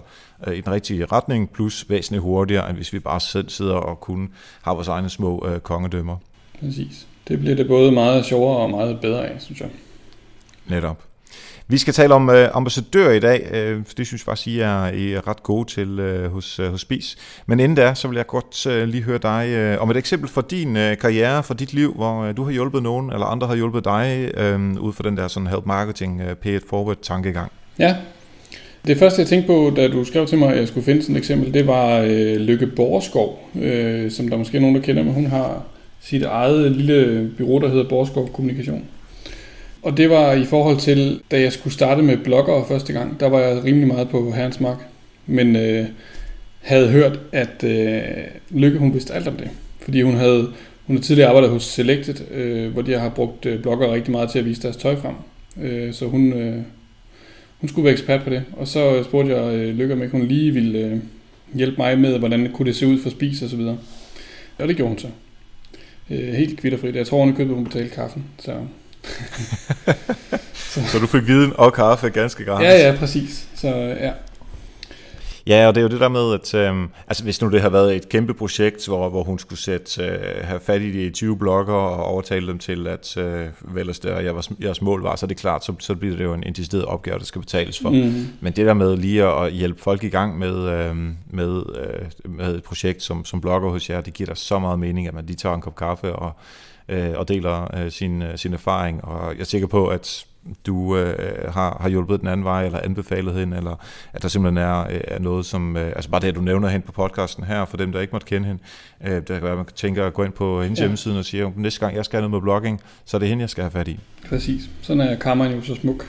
i 0.55 0.61
den 0.61 0.73
rigtige 0.73 1.05
retning, 1.05 1.51
plus 1.51 1.87
væsentligt 1.89 2.23
hurtigere, 2.23 2.69
end 2.69 2.77
hvis 2.77 2.93
vi 2.93 2.99
bare 2.99 3.21
selv 3.21 3.49
sidder 3.49 3.75
og 3.75 4.01
kun 4.01 4.29
har 4.63 4.75
vores 4.75 4.89
egne 4.89 5.09
små 5.09 5.47
kongedømmer. 5.63 6.17
Præcis. 6.61 7.07
Det 7.29 7.41
bliver 7.41 7.57
det 7.57 7.69
både 7.69 7.93
meget 7.93 8.25
sjovere 8.25 8.57
og 8.57 8.71
meget 8.71 9.01
bedre 9.01 9.27
af, 9.29 9.41
synes 9.41 9.61
jeg. 9.61 9.69
Netop. 10.69 11.03
Vi 11.69 11.79
skal 11.79 11.95
tale 11.95 12.15
om 12.15 12.31
øh, 12.31 12.49
ambassadør 12.55 13.11
i 13.11 13.21
dag, 13.21 13.49
øh, 13.53 13.85
for 13.87 13.95
det 13.95 14.07
synes 14.07 14.23
jeg 14.23 14.25
faktisk, 14.25 14.47
I 14.47 14.59
er, 14.61 14.87
I 14.87 15.13
er 15.13 15.29
ret 15.29 15.43
gode 15.43 15.71
til 15.71 15.99
øh, 15.99 16.33
hos, 16.33 16.59
øh, 16.59 16.71
hos 16.71 16.81
Spis. 16.81 17.17
Men 17.47 17.61
inden 17.61 17.77
da, 17.77 17.95
så 17.95 18.09
vil 18.09 18.17
jeg 18.17 18.27
godt 18.27 18.67
øh, 18.67 18.89
lige 18.89 19.03
høre 19.03 19.19
dig 19.19 19.49
øh, 19.49 19.83
om 19.83 19.91
et 19.91 19.97
eksempel 19.97 20.31
fra 20.31 20.43
din 20.51 20.77
øh, 20.77 20.97
karriere, 20.99 21.43
fra 21.43 21.55
dit 21.55 21.75
liv, 21.75 21.95
hvor 21.95 22.23
øh, 22.23 22.37
du 22.37 22.45
har 22.45 22.51
hjulpet 22.51 22.83
nogen, 22.83 23.13
eller 23.13 23.27
andre 23.27 23.47
har 23.47 23.55
hjulpet 23.55 23.85
dig, 23.85 24.31
øh, 24.37 24.73
ud 24.81 24.93
fra 24.93 25.09
den 25.09 25.17
der 25.17 25.29
sådan 25.29 25.47
help 25.47 25.67
marketing, 25.67 26.21
øh, 26.21 26.35
pay 26.35 26.57
it 26.57 26.63
forward 26.69 26.97
tankegang. 27.03 27.53
Ja, 27.79 27.97
det 28.87 28.99
første 28.99 29.21
jeg 29.21 29.29
tænkte 29.29 29.47
på, 29.47 29.73
da 29.77 29.89
du 29.89 30.05
skrev 30.05 30.27
til 30.27 30.39
mig, 30.39 30.53
at 30.53 30.59
jeg 30.59 30.69
skulle 30.69 30.85
finde 30.85 31.03
sådan 31.03 31.17
et 31.17 31.19
eksempel, 31.19 31.55
det 31.55 31.67
var 31.67 31.99
øh, 31.99 32.37
Lykke 32.37 32.67
Borgerskov, 32.67 33.51
øh, 33.61 34.11
som 34.11 34.29
der 34.29 34.37
måske 34.37 34.57
er 34.57 34.61
nogen, 34.61 34.77
der 34.77 34.83
kender, 34.83 35.03
men 35.03 35.15
hun 35.15 35.27
har 35.27 35.63
sit 36.11 36.23
eget 36.23 36.73
lille 36.73 37.31
bureau, 37.39 37.59
der 37.59 37.69
hedder 37.69 37.89
Borskov 37.89 38.33
Kommunikation. 38.33 38.85
Og 39.83 39.97
det 39.97 40.11
var 40.11 40.33
i 40.33 40.45
forhold 40.45 40.77
til, 40.77 41.21
da 41.31 41.41
jeg 41.41 41.53
skulle 41.53 41.75
starte 41.75 42.03
med 42.03 42.17
blogger 42.17 42.65
første 42.69 42.93
gang, 42.93 43.21
der 43.21 43.29
var 43.29 43.41
jeg 43.41 43.65
rimelig 43.65 43.89
meget 43.89 44.09
på 44.09 44.33
Herrens 44.33 44.61
Mark. 44.61 44.79
Men 45.27 45.57
øh, 45.57 45.87
havde 46.61 46.89
hørt, 46.89 47.21
at 47.33 47.65
øh, 47.65 48.01
Lykke 48.51 48.79
hun 48.79 48.95
vidste 48.95 49.15
alt 49.15 49.29
om 49.29 49.35
det. 49.35 49.51
Fordi 49.81 50.03
hun 50.03 50.15
havde, 50.15 50.53
hun 50.87 50.97
havde 50.97 51.07
tidligere 51.07 51.29
arbejdet 51.29 51.51
hos 51.51 51.65
Selected, 51.65 52.31
øh, 52.31 52.73
hvor 52.73 52.83
de 52.83 52.99
har 52.99 53.09
brugt 53.09 53.47
øh, 53.47 53.63
blogger 53.63 53.93
rigtig 53.93 54.13
meget 54.13 54.31
til 54.31 54.39
at 54.39 54.45
vise 54.45 54.63
deres 54.63 54.77
tøj 54.77 54.97
frem. 54.97 55.15
Øh, 55.63 55.95
så 55.95 56.07
hun, 56.07 56.33
øh, 56.33 56.57
hun 57.61 57.69
skulle 57.69 57.85
være 57.85 57.93
ekspert 57.93 58.23
på 58.25 58.31
det. 58.31 58.45
Og 58.53 58.69
så 58.69 58.97
øh, 58.97 59.05
spurgte 59.05 59.37
jeg 59.37 59.55
øh, 59.55 59.75
Lykke, 59.75 59.95
om 59.95 60.03
ikke 60.03 60.17
hun 60.17 60.27
lige 60.27 60.51
ville 60.53 60.79
øh, 60.79 60.97
hjælpe 61.55 61.77
mig 61.79 61.99
med, 61.99 62.19
hvordan 62.19 62.51
kunne 62.53 62.67
det 62.67 62.77
se 62.77 62.87
ud 62.87 62.99
for 62.99 63.11
spis 63.11 63.43
og 63.43 63.51
så 63.51 63.57
videre. 63.57 63.79
Og 64.59 64.69
det 64.69 64.77
gjorde 64.77 64.89
hun 64.89 64.99
så. 64.99 65.09
Øh, 66.11 66.35
helt 66.35 66.61
kvitterfrit. 66.61 66.97
Jeg 66.97 67.07
tror, 67.07 67.25
hun 67.25 67.37
købte, 67.37 67.55
hun 67.55 67.65
betalte 67.65 67.95
kaffen. 67.95 68.25
Så. 68.39 68.53
så. 70.55 70.81
så 70.93 70.99
du 70.99 71.07
fik 71.07 71.27
viden 71.27 71.53
og 71.57 71.73
kaffe 71.73 72.09
ganske 72.11 72.45
gratis? 72.45 72.67
Ja, 72.67 72.87
ja, 72.87 72.97
præcis. 72.99 73.49
Så 73.55 73.69
ja. 74.01 74.13
Ja, 75.47 75.67
og 75.67 75.75
det 75.75 75.81
er 75.81 75.83
jo 75.83 75.89
det 75.89 76.01
der 76.01 76.09
med, 76.09 76.35
at 76.35 76.55
øh, 76.55 76.89
altså 77.09 77.25
hvis 77.25 77.43
nu 77.43 77.51
det 77.51 77.61
har 77.61 77.69
været 77.69 77.97
et 77.97 78.09
kæmpe 78.09 78.35
projekt, 78.35 78.87
hvor, 78.87 79.09
hvor 79.09 79.23
hun 79.23 79.39
skulle 79.39 79.59
sætte, 79.59 80.05
øh, 80.05 80.45
have 80.45 80.61
fat 80.61 80.83
i 80.83 80.93
de 80.93 81.11
20 81.11 81.39
blogger 81.39 81.75
og 81.75 82.05
overtale 82.05 82.47
dem 82.47 82.59
til, 82.59 82.87
at 82.87 83.17
øh, 83.17 83.47
ellers 83.79 83.99
der, 83.99 84.21
jeg 84.21 84.37
var, 84.37 84.49
jeres 84.63 84.83
mål 84.83 85.03
var, 85.03 85.17
så 85.17 85.27
er 85.27 85.29
det 85.29 85.37
klart, 85.37 85.65
så, 85.65 85.73
så 85.79 85.95
bliver 85.95 86.17
det 86.17 86.25
jo 86.25 86.35
en, 86.35 86.43
decideret 86.43 86.85
opgave, 86.85 87.19
der 87.19 87.25
skal 87.25 87.41
betales 87.41 87.79
for. 87.79 87.91
Mm. 87.91 88.27
Men 88.41 88.53
det 88.53 88.67
der 88.67 88.75
med 88.75 88.97
lige 88.97 89.25
at 89.25 89.53
hjælpe 89.53 89.83
folk 89.83 90.05
i 90.05 90.09
gang 90.09 90.39
med, 90.39 90.69
øh, 90.69 90.97
med, 91.31 91.63
øh, 91.77 92.31
med 92.31 92.55
et 92.55 92.63
projekt 92.63 93.03
som, 93.03 93.25
som 93.25 93.41
blogger 93.41 93.71
hos 93.71 93.91
jer, 93.91 94.01
det 94.01 94.15
giver 94.15 94.27
dig 94.27 94.37
så 94.37 94.59
meget 94.59 94.79
mening, 94.79 95.09
at 95.09 95.15
man 95.15 95.27
lige 95.27 95.37
tager 95.37 95.55
en 95.55 95.61
kop 95.61 95.77
kaffe 95.77 96.13
og, 96.13 96.33
øh, 96.89 97.13
og 97.15 97.29
deler 97.29 97.85
øh, 97.85 97.91
sin, 97.91 98.23
sin 98.37 98.53
erfaring. 98.53 99.05
Og 99.05 99.33
jeg 99.35 99.41
er 99.41 99.45
sikker 99.45 99.67
på, 99.67 99.87
at 99.87 100.27
du 100.67 100.97
øh, 100.97 101.53
har, 101.53 101.79
har 101.81 101.89
hjulpet 101.89 102.21
den 102.21 102.29
anden 102.29 102.45
vej, 102.45 102.65
eller 102.65 102.81
anbefalet 102.85 103.35
hende, 103.35 103.57
eller 103.57 103.77
at 104.13 104.23
der 104.23 104.29
simpelthen 104.29 104.59
er, 104.59 104.81
øh, 104.81 105.01
er 105.05 105.19
noget, 105.19 105.47
som... 105.47 105.77
Øh, 105.77 105.87
altså 105.87 106.11
bare 106.11 106.21
det, 106.21 106.29
at 106.29 106.35
du 106.35 106.41
nævner 106.41 106.69
hende 106.69 106.87
på 106.87 106.93
podcasten 106.93 107.45
her, 107.45 107.65
for 107.65 107.77
dem, 107.77 107.93
der 107.93 108.01
ikke 108.01 108.13
måtte 108.13 108.27
kende 108.27 108.47
hende, 108.47 108.63
øh, 109.05 109.15
det 109.15 109.27
kan 109.27 109.43
være, 109.43 109.57
man 109.57 109.67
tænker 109.75 110.07
at 110.07 110.15
gå 110.15 110.23
ind 110.23 110.33
på 110.33 110.63
hendes 110.63 110.79
ja. 110.79 110.85
hjemmeside 110.85 111.19
og 111.19 111.25
sige, 111.25 111.43
at 111.43 111.57
næste 111.57 111.81
gang 111.81 111.97
jeg 111.97 112.05
skal 112.05 112.17
have 112.17 112.31
noget 112.31 112.43
med 112.43 112.47
blogging, 112.47 112.81
så 113.05 113.17
er 113.17 113.19
det 113.19 113.29
hende, 113.29 113.43
jeg 113.43 113.51
skal 113.51 113.63
have 113.63 113.71
fat 113.71 113.89
i. 113.89 114.01
Præcis. 114.29 114.63
Sådan 114.83 115.01
er 115.01 115.17
kammeren 115.17 115.55
jo 115.55 115.63
så 115.63 115.75
smuk. 115.75 116.07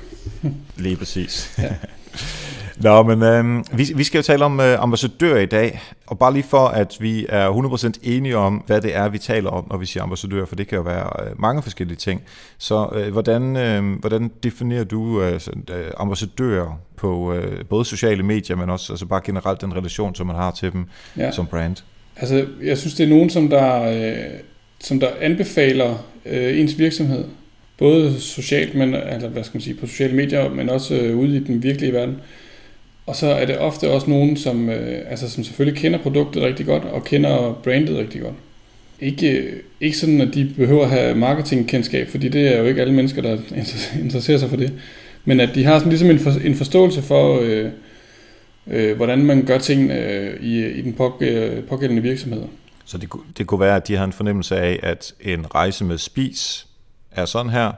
Lige 0.77 0.95
præcis. 0.95 1.55
Ja. 1.57 1.75
Nå, 2.81 3.03
men 3.03 3.23
øh, 3.23 3.63
vi, 3.77 3.87
vi 3.95 4.03
skal 4.03 4.17
jo 4.19 4.23
tale 4.23 4.45
om 4.45 4.59
øh, 4.59 4.83
ambassadør 4.83 5.37
i 5.37 5.45
dag, 5.45 5.79
og 6.07 6.19
bare 6.19 6.33
lige 6.33 6.43
for, 6.43 6.67
at 6.67 6.97
vi 6.99 7.25
er 7.29 7.49
100% 7.49 7.99
enige 8.03 8.37
om, 8.37 8.63
hvad 8.67 8.81
det 8.81 8.95
er, 8.95 9.09
vi 9.09 9.17
taler 9.17 9.49
om, 9.49 9.67
når 9.69 9.77
vi 9.77 9.85
siger 9.85 10.03
ambassadør, 10.03 10.45
for 10.45 10.55
det 10.55 10.67
kan 10.67 10.75
jo 10.75 10.81
være 10.81 11.25
øh, 11.25 11.41
mange 11.41 11.61
forskellige 11.61 11.97
ting. 11.97 12.21
Så 12.57 12.89
øh, 12.95 13.11
hvordan, 13.11 13.55
øh, 13.57 13.99
hvordan 13.99 14.31
definerer 14.43 14.83
du 14.83 15.21
øh, 15.21 15.33
øh, 15.69 15.85
ambassadører 15.97 16.79
på 16.95 17.33
øh, 17.33 17.65
både 17.65 17.85
sociale 17.85 18.23
medier, 18.23 18.55
men 18.55 18.69
også 18.69 18.93
altså 18.93 19.05
bare 19.05 19.21
generelt 19.23 19.61
den 19.61 19.75
relation, 19.75 20.15
som 20.15 20.27
man 20.27 20.35
har 20.35 20.51
til 20.51 20.71
dem 20.71 20.85
ja. 21.17 21.31
som 21.31 21.45
brand? 21.47 21.75
Altså, 22.17 22.45
jeg 22.63 22.77
synes, 22.77 22.93
det 22.95 23.03
er 23.03 23.09
nogen, 23.09 23.29
som 23.29 23.49
der, 23.49 23.83
øh, 23.83 24.39
som 24.79 24.99
der 24.99 25.09
anbefaler 25.21 25.95
øh, 26.25 26.59
ens 26.59 26.79
virksomhed, 26.79 27.25
både 27.77 28.21
socialt, 28.21 28.75
men 28.75 28.93
altså, 28.93 29.27
hvad 29.27 29.43
skal 29.43 29.57
man 29.57 29.61
sige, 29.61 29.75
på 29.75 29.87
sociale 29.87 30.15
medier, 30.15 30.49
men 30.49 30.69
også 30.69 30.95
øh, 30.95 31.17
ude 31.17 31.35
i 31.35 31.39
den 31.39 31.63
virkelige 31.63 31.93
verden. 31.93 32.17
Og 33.07 33.15
så 33.15 33.27
er 33.27 33.45
det 33.45 33.57
ofte 33.57 33.91
også 33.91 34.09
nogen, 34.09 34.37
som, 34.37 34.69
øh, 34.69 35.05
altså, 35.09 35.29
som 35.29 35.43
selvfølgelig 35.43 35.81
kender 35.81 35.99
produktet 35.99 36.43
rigtig 36.43 36.65
godt, 36.65 36.83
og 36.83 37.03
kender 37.03 37.59
brandet 37.63 37.97
rigtig 37.97 38.21
godt. 38.21 38.33
Ikke, 38.99 39.31
øh, 39.31 39.59
ikke 39.81 39.97
sådan, 39.97 40.21
at 40.21 40.33
de 40.33 40.53
behøver 40.57 40.83
at 40.83 40.89
have 40.89 41.15
marketingkendskab, 41.15 42.09
fordi 42.09 42.29
det 42.29 42.55
er 42.55 42.59
jo 42.59 42.65
ikke 42.65 42.81
alle 42.81 42.93
mennesker, 42.93 43.21
der 43.21 43.37
interesserer 44.03 44.37
sig 44.37 44.49
for 44.49 44.57
det. 44.57 44.73
Men 45.25 45.39
at 45.39 45.49
de 45.55 45.63
har 45.63 45.77
sådan 45.77 45.89
ligesom 45.89 46.09
en, 46.09 46.19
for, 46.19 46.31
en 46.43 46.55
forståelse 46.55 47.01
for, 47.01 47.39
øh, 47.41 47.71
øh, 48.67 48.95
hvordan 48.95 49.25
man 49.25 49.45
gør 49.45 49.57
ting 49.57 49.91
øh, 49.91 50.43
i, 50.43 50.65
i 50.65 50.81
den 50.81 50.95
øh, 51.21 51.63
pågældende 51.63 52.01
virksomhed. 52.01 52.41
Så 52.85 52.97
det, 52.97 53.09
det 53.37 53.47
kunne 53.47 53.59
være, 53.59 53.75
at 53.75 53.87
de 53.87 53.95
har 53.95 54.03
en 54.03 54.13
fornemmelse 54.13 54.57
af, 54.57 54.79
at 54.83 55.13
en 55.21 55.55
rejse 55.55 55.85
med 55.85 55.97
spis 55.97 56.67
er 57.11 57.25
sådan 57.25 57.51
her, 57.51 57.71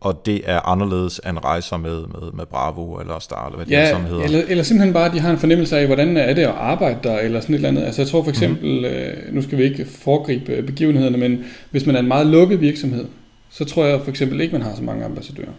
og 0.00 0.26
det 0.26 0.40
er 0.44 0.68
anderledes 0.68 1.20
end 1.28 1.38
rejser 1.44 1.76
med, 1.76 2.00
med, 2.00 2.32
med 2.32 2.46
Bravo 2.46 3.00
eller 3.00 3.18
Star, 3.18 3.46
eller 3.46 3.56
hvad 3.56 3.66
ja, 3.66 3.80
det 3.80 3.88
sammen 3.88 4.08
hedder. 4.08 4.24
Eller, 4.24 4.42
eller 4.48 4.64
simpelthen 4.64 4.92
bare, 4.92 5.06
at 5.06 5.12
de 5.12 5.20
har 5.20 5.30
en 5.30 5.38
fornemmelse 5.38 5.78
af, 5.78 5.86
hvordan 5.86 6.16
er 6.16 6.34
det 6.34 6.42
at 6.42 6.48
arbejde 6.48 6.98
der, 7.02 7.18
eller 7.18 7.40
sådan 7.40 7.54
et 7.54 7.58
eller 7.58 7.68
andet. 7.68 7.82
Altså 7.82 8.02
jeg 8.02 8.08
tror 8.08 8.22
for 8.22 8.30
eksempel, 8.30 8.70
mm-hmm. 8.70 8.84
øh, 8.84 9.34
nu 9.34 9.42
skal 9.42 9.58
vi 9.58 9.62
ikke 9.62 9.84
foregribe 9.84 10.52
øh, 10.52 10.66
begivenhederne, 10.66 11.18
men 11.18 11.44
hvis 11.70 11.86
man 11.86 11.96
er 11.96 12.00
en 12.00 12.08
meget 12.08 12.26
lukket 12.26 12.60
virksomhed, 12.60 13.04
så 13.50 13.64
tror 13.64 13.84
jeg 13.84 14.00
for 14.00 14.10
eksempel 14.10 14.40
ikke, 14.40 14.52
man 14.52 14.62
har 14.62 14.74
så 14.74 14.82
mange 14.82 15.04
ambassadører. 15.04 15.52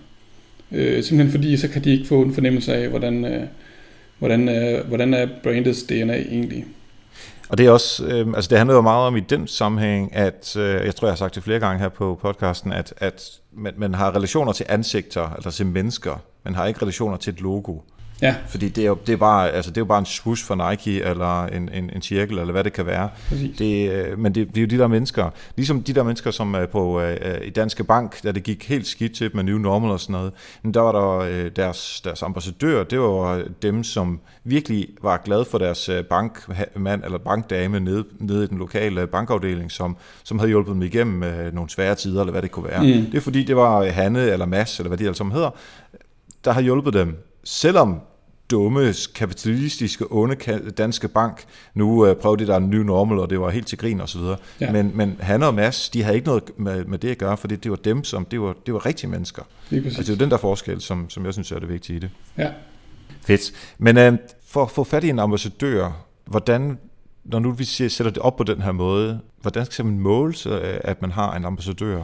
Øh, 0.72 1.04
simpelthen 1.04 1.32
fordi, 1.32 1.58
så 1.58 1.68
kan 1.68 1.84
de 1.84 1.92
ikke 1.92 2.08
få 2.08 2.22
en 2.22 2.34
fornemmelse 2.34 2.76
af, 2.76 2.90
hvordan, 2.90 3.26
øh, 3.26 3.44
hvordan, 4.20 4.50
øh, 4.50 4.88
hvordan 4.88 5.14
er 5.14 5.28
brandets 5.44 5.84
DNA 5.84 6.18
egentlig. 6.18 6.66
Og 7.52 7.58
det 7.58 7.66
er 7.66 7.72
også, 7.72 8.06
øh, 8.06 8.28
altså 8.36 8.50
det 8.50 8.58
handler 8.58 8.76
jo 8.76 8.82
meget 8.82 9.08
om 9.08 9.16
i 9.16 9.20
den 9.20 9.48
sammenhæng, 9.48 10.16
at 10.16 10.56
øh, 10.58 10.86
jeg 10.86 10.96
tror, 10.96 11.08
jeg 11.08 11.12
har 11.12 11.18
sagt 11.18 11.36
det 11.36 11.44
flere 11.44 11.60
gange 11.60 11.80
her 11.80 11.90
på 11.90 12.20
podcasten, 12.22 12.72
at, 12.72 12.94
at 12.98 13.30
man, 13.54 13.74
man 13.78 13.94
har 13.94 14.16
relationer 14.16 14.52
til 14.52 14.66
ansigter, 14.70 15.30
eller 15.38 15.52
til 15.52 15.66
mennesker, 15.66 16.18
man 16.44 16.56
har 16.56 16.66
ikke 16.66 16.82
relationer 16.82 17.18
til 17.18 17.34
et 17.34 17.42
logo. 17.42 17.78
Ja. 18.22 18.36
Fordi 18.48 18.70
det 18.70 18.84
er 18.84 18.88
jo, 18.88 18.98
det 19.08 19.14
er 19.14 19.18
bare, 19.18 19.52
altså 19.52 19.72
det 19.72 19.78
er 19.78 19.82
jo 19.82 19.86
bare 19.86 20.00
en 20.00 20.06
swoosh 20.06 20.46
for 20.46 20.70
Nike, 20.70 21.04
eller 21.04 21.46
en, 21.46 21.70
en, 21.74 21.90
en 21.96 22.02
cirkel, 22.02 22.40
eller 22.40 22.52
hvad 22.52 22.64
det 22.64 22.74
kan 22.74 22.86
være. 22.86 23.10
Præcis. 23.30 23.58
Det, 23.58 23.92
øh, 23.92 24.20
men 24.20 24.36
det, 24.36 24.48
det 24.48 24.58
er 24.58 24.62
jo 24.62 24.68
de 24.68 24.78
der 24.78 24.88
mennesker, 24.88 25.30
ligesom 25.56 25.84
de 25.84 25.94
der 25.94 26.04
mennesker, 26.04 26.32
som 26.32 26.54
er 26.54 26.66
på 26.66 27.02
øh, 27.02 27.48
i 27.48 27.50
Danske 27.50 27.84
Bank, 27.84 28.24
da 28.24 28.32
det 28.32 28.44
gik 28.44 28.70
helt 28.70 28.88
skidt 28.88 29.16
til 29.16 29.32
med 29.34 29.44
New 29.44 29.58
Normal 29.58 29.92
og 29.92 30.00
sådan 30.00 30.14
noget, 30.14 30.32
men 30.64 30.74
der 30.74 30.82
var 30.82 30.92
der 30.92 31.18
øh, 31.18 31.52
deres, 31.56 32.02
deres 32.04 32.24
ambassadør, 32.24 32.84
det 32.84 33.00
var 33.00 33.44
dem, 33.62 33.84
som 33.84 34.20
virkelig 34.44 34.88
var 35.02 35.22
glade 35.26 35.46
for 35.46 35.58
deres 35.58 35.90
øh, 35.90 36.04
bankmand 36.04 37.04
eller 37.04 37.18
bankdame 37.18 37.80
nede, 37.80 38.04
nede 38.20 38.44
i 38.44 38.48
den 38.48 38.58
lokale 38.58 39.08
bankafdeling, 39.08 39.72
som, 39.72 39.98
som 40.24 40.40
havde 40.40 40.50
hjulpet 40.50 40.74
dem 40.74 40.82
igennem 40.82 41.24
øh, 41.24 41.54
nogle 41.54 41.70
svære 41.70 41.96
tider, 41.96 42.22
eller 42.22 42.32
hvad 42.32 42.42
det 42.42 42.52
kunne 42.52 42.70
være. 42.70 42.84
Mm. 42.84 43.06
Det 43.06 43.18
er 43.18 43.22
fordi, 43.22 43.44
det 43.44 43.56
var 43.56 43.86
Hanne 43.86 44.20
eller 44.20 44.46
Mads, 44.46 44.80
eller 44.80 44.88
hvad 44.88 44.98
de 44.98 45.04
alle 45.04 45.16
sammen 45.16 45.34
hedder, 45.34 45.50
der 46.46 46.52
har 46.52 46.62
hjulpet 46.62 46.94
dem, 46.94 47.18
selvom 47.44 48.02
dumme, 48.52 48.94
kapitalistiske, 49.16 50.06
onde 50.10 50.36
danske 50.78 51.08
bank. 51.08 51.44
Nu 51.74 52.08
øh, 52.08 52.16
prøvede 52.16 52.46
de 52.46 52.52
der 52.52 52.58
en 52.58 52.70
ny 52.70 52.76
normal, 52.76 53.20
og 53.20 53.30
det 53.30 53.40
var 53.40 53.50
helt 53.50 53.68
til 53.68 53.78
grin 53.78 54.02
og 54.02 54.10
så 54.10 54.20
videre. 54.20 54.38
Ja. 54.62 54.72
Men, 54.72 54.92
men 54.94 55.18
Hanne 55.20 55.48
og 55.48 55.54
Mads, 55.54 55.90
de 55.90 56.04
havde 56.04 56.16
ikke 56.16 56.28
noget 56.28 56.44
med, 56.58 56.86
med 56.86 56.98
det 56.98 57.10
at 57.10 57.18
gøre, 57.18 57.38
for 57.38 57.48
det, 57.48 57.64
det 57.64 57.72
var 57.72 57.78
dem, 57.78 58.04
som 58.04 58.26
det 58.26 58.42
var, 58.42 58.56
det 58.66 58.74
var 58.74 58.86
rigtige 58.86 59.10
mennesker. 59.10 59.44
Altså, 59.72 60.02
det 60.02 60.10
er 60.10 60.14
jo 60.14 60.20
den 60.20 60.32
der 60.32 60.38
forskel, 60.38 60.82
som, 60.82 61.10
som 61.10 61.26
jeg 61.26 61.34
synes 61.34 61.52
er 61.52 61.60
det 61.60 61.70
vigtige 61.70 61.98
i 61.98 62.00
det. 62.00 62.10
Ja. 62.38 62.50
Fedt. 63.26 63.52
Men 63.78 63.98
øh, 63.98 64.14
for 64.48 64.64
at 64.64 64.72
få 64.72 64.84
fat 64.84 65.04
i 65.04 65.10
en 65.10 65.20
ambassadør, 65.20 66.06
hvordan, 66.26 66.78
når 67.24 67.40
nu 67.40 67.52
vi 67.52 67.64
sætter 67.64 68.12
det 68.12 68.18
op 68.18 68.36
på 68.36 68.44
den 68.44 68.62
her 68.62 68.72
måde, 68.72 69.20
hvordan 69.42 69.66
skal 69.66 69.86
man 69.86 70.00
måle, 70.00 70.34
at 70.84 71.02
man 71.02 71.12
har 71.12 71.36
en 71.36 71.46
ambassadør? 71.46 72.04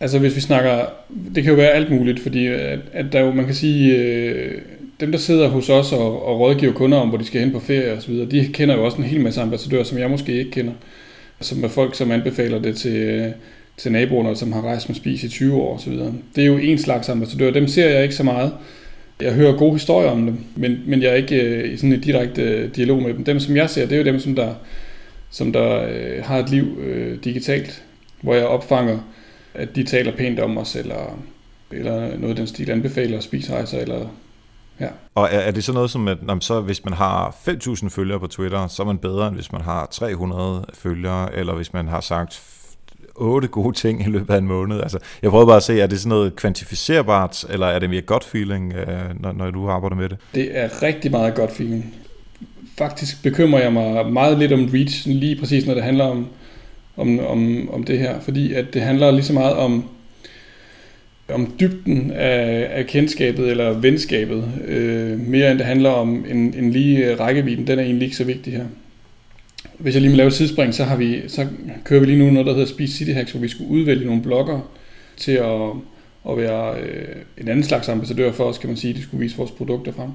Altså 0.00 0.18
hvis 0.18 0.36
vi 0.36 0.40
snakker, 0.40 0.86
det 1.34 1.42
kan 1.42 1.52
jo 1.52 1.56
være 1.56 1.70
alt 1.70 1.90
muligt, 1.90 2.20
fordi 2.20 2.46
at, 2.46 2.78
at 2.92 3.12
der 3.12 3.20
jo, 3.20 3.32
man 3.32 3.44
kan 3.44 3.54
sige, 3.54 3.96
øh, 3.96 4.62
dem 5.00 5.12
der 5.12 5.18
sidder 5.18 5.48
hos 5.48 5.68
os 5.68 5.92
og, 5.92 6.26
og 6.26 6.40
rådgiver 6.40 6.72
kunder 6.72 6.98
om, 6.98 7.08
hvor 7.08 7.18
de 7.18 7.24
skal 7.24 7.40
hen 7.40 7.52
på 7.52 7.60
ferie 7.60 7.92
osv., 7.92 8.14
de 8.30 8.48
kender 8.52 8.76
jo 8.76 8.84
også 8.84 8.98
en 8.98 9.04
hel 9.04 9.20
masse 9.20 9.40
ambassadører, 9.40 9.84
som 9.84 9.98
jeg 9.98 10.10
måske 10.10 10.32
ikke 10.38 10.50
kender, 10.50 10.72
som 11.40 11.64
er 11.64 11.68
folk, 11.68 11.94
som 11.94 12.10
anbefaler 12.10 12.58
det 12.58 12.76
til, 12.76 13.32
til 13.76 13.92
naboerne, 13.92 14.36
som 14.36 14.52
har 14.52 14.62
rejst 14.62 14.88
med 14.88 14.96
spis 14.96 15.24
i 15.24 15.28
20 15.28 15.56
år 15.56 15.74
osv. 15.74 15.92
Det 16.36 16.42
er 16.42 16.46
jo 16.46 16.56
en 16.56 16.78
slags 16.78 17.08
ambassadør, 17.08 17.50
dem 17.50 17.68
ser 17.68 17.88
jeg 17.88 18.02
ikke 18.02 18.14
så 18.14 18.22
meget. 18.22 18.52
Jeg 19.20 19.32
hører 19.32 19.56
gode 19.56 19.72
historier 19.72 20.10
om 20.10 20.26
dem, 20.26 20.36
men, 20.56 20.78
men 20.86 21.02
jeg 21.02 21.10
er 21.10 21.14
ikke 21.14 21.42
øh, 21.42 21.72
i 21.72 21.76
sådan 21.76 21.92
en 21.92 22.00
direkte 22.00 22.42
øh, 22.42 22.76
dialog 22.76 23.02
med 23.02 23.14
dem. 23.14 23.24
Dem, 23.24 23.40
som 23.40 23.56
jeg 23.56 23.70
ser, 23.70 23.86
det 23.86 23.92
er 23.92 23.98
jo 23.98 24.04
dem, 24.04 24.18
som 24.20 24.34
der, 24.34 24.54
som 25.30 25.52
der 25.52 25.82
øh, 25.82 26.24
har 26.24 26.38
et 26.38 26.50
liv 26.50 26.78
øh, 26.84 27.18
digitalt, 27.24 27.82
hvor 28.20 28.34
jeg 28.34 28.44
opfanger 28.44 28.98
at 29.54 29.76
de 29.76 29.84
taler 29.84 30.16
pænt 30.16 30.40
om 30.40 30.58
os, 30.58 30.76
eller, 30.76 31.18
eller 31.70 32.16
noget 32.16 32.30
af 32.30 32.36
den 32.36 32.46
stil, 32.46 32.70
anbefaler 32.70 33.20
spisrejser, 33.20 33.78
eller 33.78 34.08
Ja. 34.80 34.88
Og 35.14 35.28
er, 35.32 35.38
er 35.38 35.50
det 35.50 35.64
så 35.64 35.72
noget 35.72 35.90
som, 35.90 36.08
at 36.08 36.18
når, 36.22 36.38
så 36.40 36.60
hvis 36.60 36.84
man 36.84 36.94
har 36.94 37.36
5.000 37.48 37.88
følgere 37.88 38.20
på 38.20 38.26
Twitter, 38.26 38.66
så 38.66 38.82
er 38.82 38.86
man 38.86 38.98
bedre, 38.98 39.28
end 39.28 39.34
hvis 39.34 39.52
man 39.52 39.60
har 39.60 39.88
300 39.90 40.64
følgere, 40.74 41.36
eller 41.36 41.54
hvis 41.54 41.72
man 41.72 41.88
har 41.88 42.00
sagt 42.00 42.42
otte 43.14 43.48
gode 43.48 43.76
ting 43.76 44.06
i 44.06 44.10
løbet 44.10 44.34
af 44.34 44.38
en 44.38 44.46
måned. 44.46 44.80
Altså, 44.80 44.98
jeg 45.22 45.30
prøver 45.30 45.46
bare 45.46 45.56
at 45.56 45.62
se, 45.62 45.80
er 45.80 45.86
det 45.86 46.00
sådan 46.00 46.08
noget 46.08 46.36
kvantificerbart, 46.36 47.44
eller 47.50 47.66
er 47.66 47.78
det 47.78 47.90
mere 47.90 48.00
godt 48.00 48.24
feeling, 48.24 48.72
øh, 48.72 49.20
når, 49.20 49.32
når 49.32 49.50
du 49.50 49.68
arbejder 49.68 49.96
med 49.96 50.08
det? 50.08 50.18
Det 50.34 50.58
er 50.58 50.82
rigtig 50.82 51.10
meget 51.10 51.34
godt 51.34 51.52
feeling. 51.52 51.94
Faktisk 52.78 53.22
bekymrer 53.22 53.60
jeg 53.60 53.72
mig 53.72 54.12
meget 54.12 54.38
lidt 54.38 54.52
om 54.52 54.68
reach, 54.72 55.06
lige 55.06 55.36
præcis 55.40 55.66
når 55.66 55.74
det 55.74 55.82
handler 55.82 56.04
om, 56.04 56.26
om, 56.96 57.20
om, 57.26 57.70
om 57.72 57.84
det 57.84 57.98
her, 57.98 58.20
fordi 58.20 58.54
at 58.54 58.74
det 58.74 58.82
handler 58.82 59.10
lige 59.10 59.24
så 59.24 59.32
meget 59.32 59.56
om, 59.56 59.84
om 61.32 61.54
dybden 61.60 62.10
af, 62.10 62.68
af 62.70 62.86
kendskabet 62.86 63.50
eller 63.50 63.72
venskabet, 63.72 64.44
øh, 64.68 65.20
mere 65.20 65.50
end 65.50 65.58
det 65.58 65.66
handler 65.66 65.90
om 65.90 66.24
en, 66.30 66.54
en 66.58 66.70
lige 66.70 67.10
øh, 67.10 67.20
rækkevidden. 67.20 67.66
Den 67.66 67.78
er 67.78 67.82
egentlig 67.82 68.06
ikke 68.06 68.16
så 68.16 68.24
vigtig 68.24 68.52
her. 68.52 68.64
Hvis 69.78 69.94
jeg 69.94 70.02
lige 70.02 70.10
må 70.10 70.16
lave 70.16 70.26
et 70.26 70.32
sidespring, 70.32 70.74
så, 70.74 70.84
har 70.84 70.96
vi, 70.96 71.20
så 71.28 71.46
kører 71.84 72.00
vi 72.00 72.06
lige 72.06 72.18
nu 72.18 72.30
noget, 72.30 72.46
der 72.46 72.52
hedder 72.52 72.66
Speed 72.66 72.88
City 72.88 73.10
Hacks, 73.10 73.30
hvor 73.30 73.40
vi 73.40 73.48
skulle 73.48 73.70
udvælge 73.70 74.06
nogle 74.06 74.22
blogger 74.22 74.70
til 75.16 75.32
at, 75.32 75.70
at 76.30 76.36
være 76.36 76.80
øh, 76.80 77.16
en 77.40 77.48
anden 77.48 77.64
slags 77.64 77.88
ambassadør 77.88 78.32
for 78.32 78.44
os, 78.44 78.58
kan 78.58 78.68
man 78.68 78.76
sige. 78.76 78.94
De 78.94 79.02
skulle 79.02 79.20
vise 79.20 79.36
vores 79.36 79.50
produkter 79.50 79.92
frem. 79.92 80.10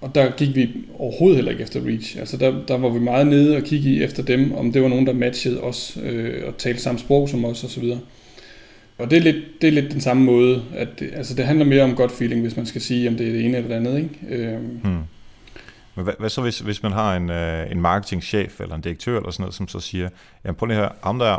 Og 0.00 0.14
der 0.14 0.30
gik 0.36 0.56
vi 0.56 0.68
overhovedet 0.98 1.36
heller 1.36 1.50
ikke 1.50 1.62
efter 1.62 1.80
Reach. 1.86 2.18
Altså 2.18 2.36
der, 2.36 2.54
der 2.68 2.78
var 2.78 2.88
vi 2.88 2.98
meget 2.98 3.26
nede 3.26 3.56
og 3.56 3.62
kigge 3.62 4.02
efter 4.04 4.22
dem, 4.22 4.52
om 4.52 4.72
det 4.72 4.82
var 4.82 4.88
nogen, 4.88 5.06
der 5.06 5.12
matchede 5.12 5.60
os 5.60 5.98
øh, 6.02 6.42
og 6.46 6.58
talte 6.58 6.82
samme 6.82 6.98
sprog 6.98 7.28
som 7.28 7.44
os 7.44 7.64
osv. 7.64 7.84
Og 7.84 7.98
det 8.98 9.12
er, 9.12 9.20
lidt, 9.20 9.44
det 9.60 9.68
er 9.68 9.72
lidt 9.72 9.92
den 9.92 10.00
samme 10.00 10.24
måde, 10.24 10.62
at 10.74 10.88
det, 10.98 11.10
altså 11.14 11.34
det 11.34 11.46
handler 11.46 11.64
mere 11.64 11.82
om 11.82 11.94
godt 11.94 12.12
feeling, 12.12 12.40
hvis 12.40 12.56
man 12.56 12.66
skal 12.66 12.80
sige, 12.80 13.08
om 13.08 13.16
det 13.16 13.28
er 13.28 13.32
det 13.32 13.44
ene 13.44 13.56
eller 13.56 13.68
det 13.68 13.76
andet. 13.76 13.98
Ikke? 13.98 14.44
Øhm. 14.44 14.80
Hmm. 14.82 15.02
Men 15.94 16.04
hvad, 16.04 16.14
hvad 16.18 16.28
så 16.28 16.42
hvis, 16.42 16.58
hvis 16.58 16.82
man 16.82 16.92
har 16.92 17.16
en, 17.16 17.30
øh, 17.30 17.70
en 17.70 17.80
marketingchef 17.80 18.60
eller 18.60 18.74
en 18.74 18.80
direktør 18.80 19.16
eller 19.16 19.30
sådan 19.30 19.42
noget, 19.42 19.54
som 19.54 19.68
så 19.68 19.80
siger, 19.80 20.08
jamen 20.44 20.56
prøv 20.56 20.66
lige 20.66 20.78
her, 20.78 20.88
ham 21.02 21.18
der 21.18 21.38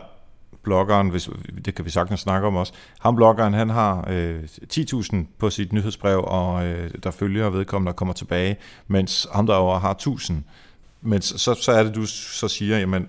bloggeren, 0.64 1.10
hvis, 1.10 1.30
det 1.66 1.76
kan 1.76 1.86
vi 1.86 1.90
sagtens 1.90 2.20
snakke 2.20 2.48
om 2.48 2.56
også, 2.56 2.74
ham 3.00 3.16
bloggeren, 3.16 3.54
han 3.54 3.70
har 3.70 4.08
øh, 4.10 4.44
10.000 4.74 5.16
på 5.38 5.50
sit 5.50 5.74
nyhedsbrev, 5.74 6.24
og 6.28 6.66
øh, 6.66 6.92
der 7.04 7.12
følger 7.12 7.50
vedkommende, 7.50 7.90
der 7.90 7.96
kommer 7.96 8.14
tilbage, 8.14 8.58
mens 8.88 9.28
ham 9.34 9.48
derovre 9.48 9.80
har 9.80 9.98
1.000. 10.08 10.34
Men 11.02 11.22
så, 11.22 11.54
så 11.54 11.72
er 11.72 11.84
det, 11.84 11.96
du 11.96 12.06
så 12.06 12.48
siger, 12.48 12.80
jamen, 12.80 13.08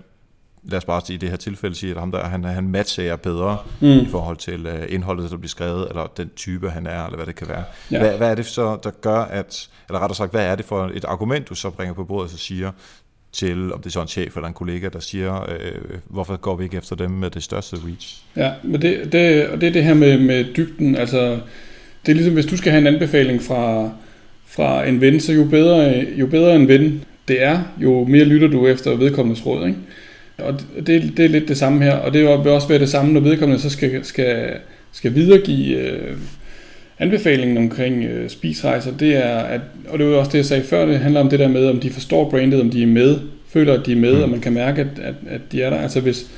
lad 0.68 0.78
os 0.78 0.84
bare 0.84 1.02
i 1.08 1.16
det 1.16 1.28
her 1.28 1.37
tilfælde 1.37 1.76
sige, 1.76 1.90
at 1.90 1.98
ham 1.98 2.12
der, 2.12 2.25
han, 2.25 2.44
han 2.44 2.68
matcher 2.68 3.04
jer 3.04 3.16
bedre 3.16 3.58
mm. 3.80 3.88
i 3.88 4.06
forhold 4.10 4.37
til 4.37 4.66
uh, 4.66 4.72
indholdet, 4.88 5.30
der 5.30 5.37
bliver 5.37 5.48
skrevet, 5.48 5.88
eller 5.88 6.12
den 6.16 6.30
type, 6.37 6.70
han 6.70 6.87
er, 6.87 7.04
eller 7.04 7.16
hvad 7.16 7.26
det 7.26 7.34
kan 7.34 7.48
være. 7.48 7.64
Ja. 7.90 7.98
Hvad, 7.98 8.16
hvad 8.16 8.30
er 8.30 8.34
det 8.34 8.46
så, 8.46 8.78
der 8.82 8.90
gør, 8.90 9.20
at, 9.20 9.68
eller 9.88 10.00
rettere 10.00 10.16
sagt, 10.16 10.30
hvad 10.30 10.46
er 10.46 10.54
det 10.54 10.64
for 10.64 10.90
et 10.94 11.04
argument, 11.04 11.48
du 11.48 11.54
så 11.54 11.70
bringer 11.70 11.94
på 11.94 12.04
bordet, 12.04 12.32
og 12.32 12.38
siger, 12.38 12.70
til, 13.32 13.72
om 13.72 13.78
det 13.78 13.87
er 13.87 13.90
så 13.90 14.02
en 14.02 14.08
chef 14.08 14.37
eller 14.37 14.48
en 14.48 14.54
kollega, 14.54 14.88
der 14.88 15.00
siger, 15.00 15.50
øh, 15.50 15.98
hvorfor 16.06 16.37
går 16.37 16.56
vi 16.56 16.64
ikke 16.64 16.76
efter 16.76 16.96
dem 16.96 17.10
med 17.10 17.30
det 17.30 17.42
største 17.42 17.76
reach? 17.76 18.22
Ja, 18.37 18.52
men 18.64 18.82
det, 18.82 19.12
det, 19.12 19.48
og 19.48 19.60
det 19.60 19.66
er 19.66 19.72
det 19.72 19.84
her 19.84 19.94
med, 19.94 20.18
med 20.18 20.44
dybden, 20.56 20.96
altså 20.96 21.40
det 22.06 22.12
er 22.12 22.14
ligesom, 22.14 22.34
hvis 22.34 22.46
du 22.46 22.56
skal 22.56 22.72
have 22.72 22.80
en 22.80 22.94
anbefaling 22.94 23.42
fra, 23.42 23.90
fra 24.46 24.84
en 24.84 25.00
ven, 25.00 25.20
så 25.20 25.32
jo 25.32 25.44
bedre, 25.44 26.06
jo 26.16 26.26
bedre 26.26 26.56
en 26.56 26.68
ven 26.68 27.04
det 27.28 27.42
er, 27.42 27.62
jo 27.78 28.04
mere 28.04 28.25
lytter 28.25 28.48
du 28.48 28.66
efter 28.66 28.96
vedkommendes 28.96 29.46
råd, 29.46 29.66
ikke? 29.66 29.78
Og 30.38 30.61
det, 30.87 31.12
det 31.16 31.25
er 31.25 31.28
lidt 31.28 31.49
det 31.49 31.57
samme 31.57 31.85
her, 31.85 31.92
og 31.92 32.12
det 32.12 32.21
vil 32.21 32.28
også 32.28 32.68
være 32.68 32.78
det 32.78 32.88
samme, 32.88 33.12
når 33.12 33.21
vedkommende 33.21 33.62
så 33.62 33.71
skal, 33.71 34.04
skal, 34.04 34.57
skal 34.92 35.14
videregive 35.14 35.76
øh, 35.76 36.16
anbefalingen 36.99 37.59
omkring 37.59 38.04
øh, 38.04 38.30
spisrejser. 38.30 38.97
Det 38.97 39.16
er, 39.16 39.37
at, 39.37 39.61
og 39.88 39.99
det 39.99 40.07
var 40.07 40.16
også 40.16 40.30
det, 40.30 40.38
jeg 40.38 40.45
sagde 40.45 40.62
før, 40.62 40.87
det 40.87 40.99
handler 40.99 41.21
om 41.21 41.28
det 41.28 41.38
der 41.38 41.49
med, 41.49 41.66
om 41.66 41.80
de 41.80 41.90
forstår 41.90 42.30
brandet, 42.30 42.61
om 42.61 42.71
de 42.71 42.83
er 42.83 42.87
med, 42.87 43.18
føler, 43.49 43.75
at 43.80 43.87
de 43.87 43.92
er 43.92 43.97
med, 43.97 44.14
mm. 44.14 44.23
og 44.23 44.28
man 44.28 44.40
kan 44.40 44.52
mærke, 44.52 44.80
at, 44.80 44.99
at, 45.02 45.14
at 45.28 45.40
de 45.52 45.62
er 45.62 45.71
der. 45.71 45.76
Altså 45.76 46.00
hvis, 46.00 46.30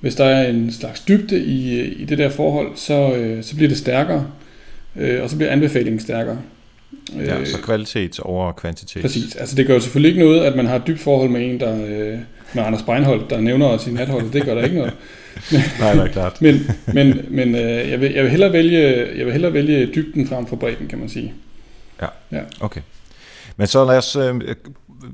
hvis 0.00 0.14
der 0.14 0.24
er 0.24 0.48
en 0.48 0.72
slags 0.72 1.00
dybde 1.00 1.44
i, 1.44 1.80
i 1.80 2.04
det 2.04 2.18
der 2.18 2.28
forhold, 2.28 2.68
så, 2.76 3.14
øh, 3.14 3.42
så 3.42 3.56
bliver 3.56 3.68
det 3.68 3.78
stærkere, 3.78 4.26
øh, 4.96 5.22
og 5.22 5.30
så 5.30 5.36
bliver 5.36 5.50
anbefalingen 5.50 6.00
stærkere. 6.00 6.38
Ja, 7.18 7.44
så 7.44 7.58
kvalitet 7.62 8.20
over 8.20 8.52
kvantitet. 8.52 9.02
Præcis. 9.02 9.36
Altså 9.36 9.56
det 9.56 9.66
gør 9.66 9.74
jo 9.74 9.80
selvfølgelig 9.80 10.08
ikke 10.08 10.24
noget, 10.24 10.40
at 10.40 10.56
man 10.56 10.66
har 10.66 10.76
et 10.76 10.86
dybt 10.86 11.00
forhold 11.00 11.30
med 11.30 11.50
en, 11.50 11.60
der, 11.60 11.86
øh, 11.86 12.18
med 12.54 12.62
Anders 12.62 12.82
Breinholt, 12.82 13.30
der 13.30 13.40
nævner 13.40 13.66
os 13.66 13.86
i 13.86 13.90
natholdet. 13.90 14.32
Det 14.32 14.44
gør 14.44 14.54
der 14.54 14.64
ikke 14.64 14.76
noget. 14.76 14.96
Nej, 15.80 15.96
er 15.96 16.06
klart. 16.06 16.42
men 16.42 16.70
men, 16.94 17.20
men 17.28 17.54
øh, 17.54 17.90
jeg, 17.90 18.00
vil, 18.00 18.12
jeg, 18.12 18.22
vil 18.22 18.30
hellere 18.30 18.52
vælge, 18.52 18.80
jeg 19.18 19.26
vil 19.26 19.32
hellere 19.32 19.52
vælge 19.52 19.86
dybden 19.86 20.28
frem 20.28 20.46
for 20.46 20.56
bredden, 20.56 20.88
kan 20.88 20.98
man 20.98 21.08
sige. 21.08 21.34
Ja, 22.02 22.06
ja. 22.32 22.40
okay. 22.60 22.80
Men 23.56 23.66
så 23.66 23.84
lad 23.84 23.98
os, 23.98 24.16
øh, 24.16 24.34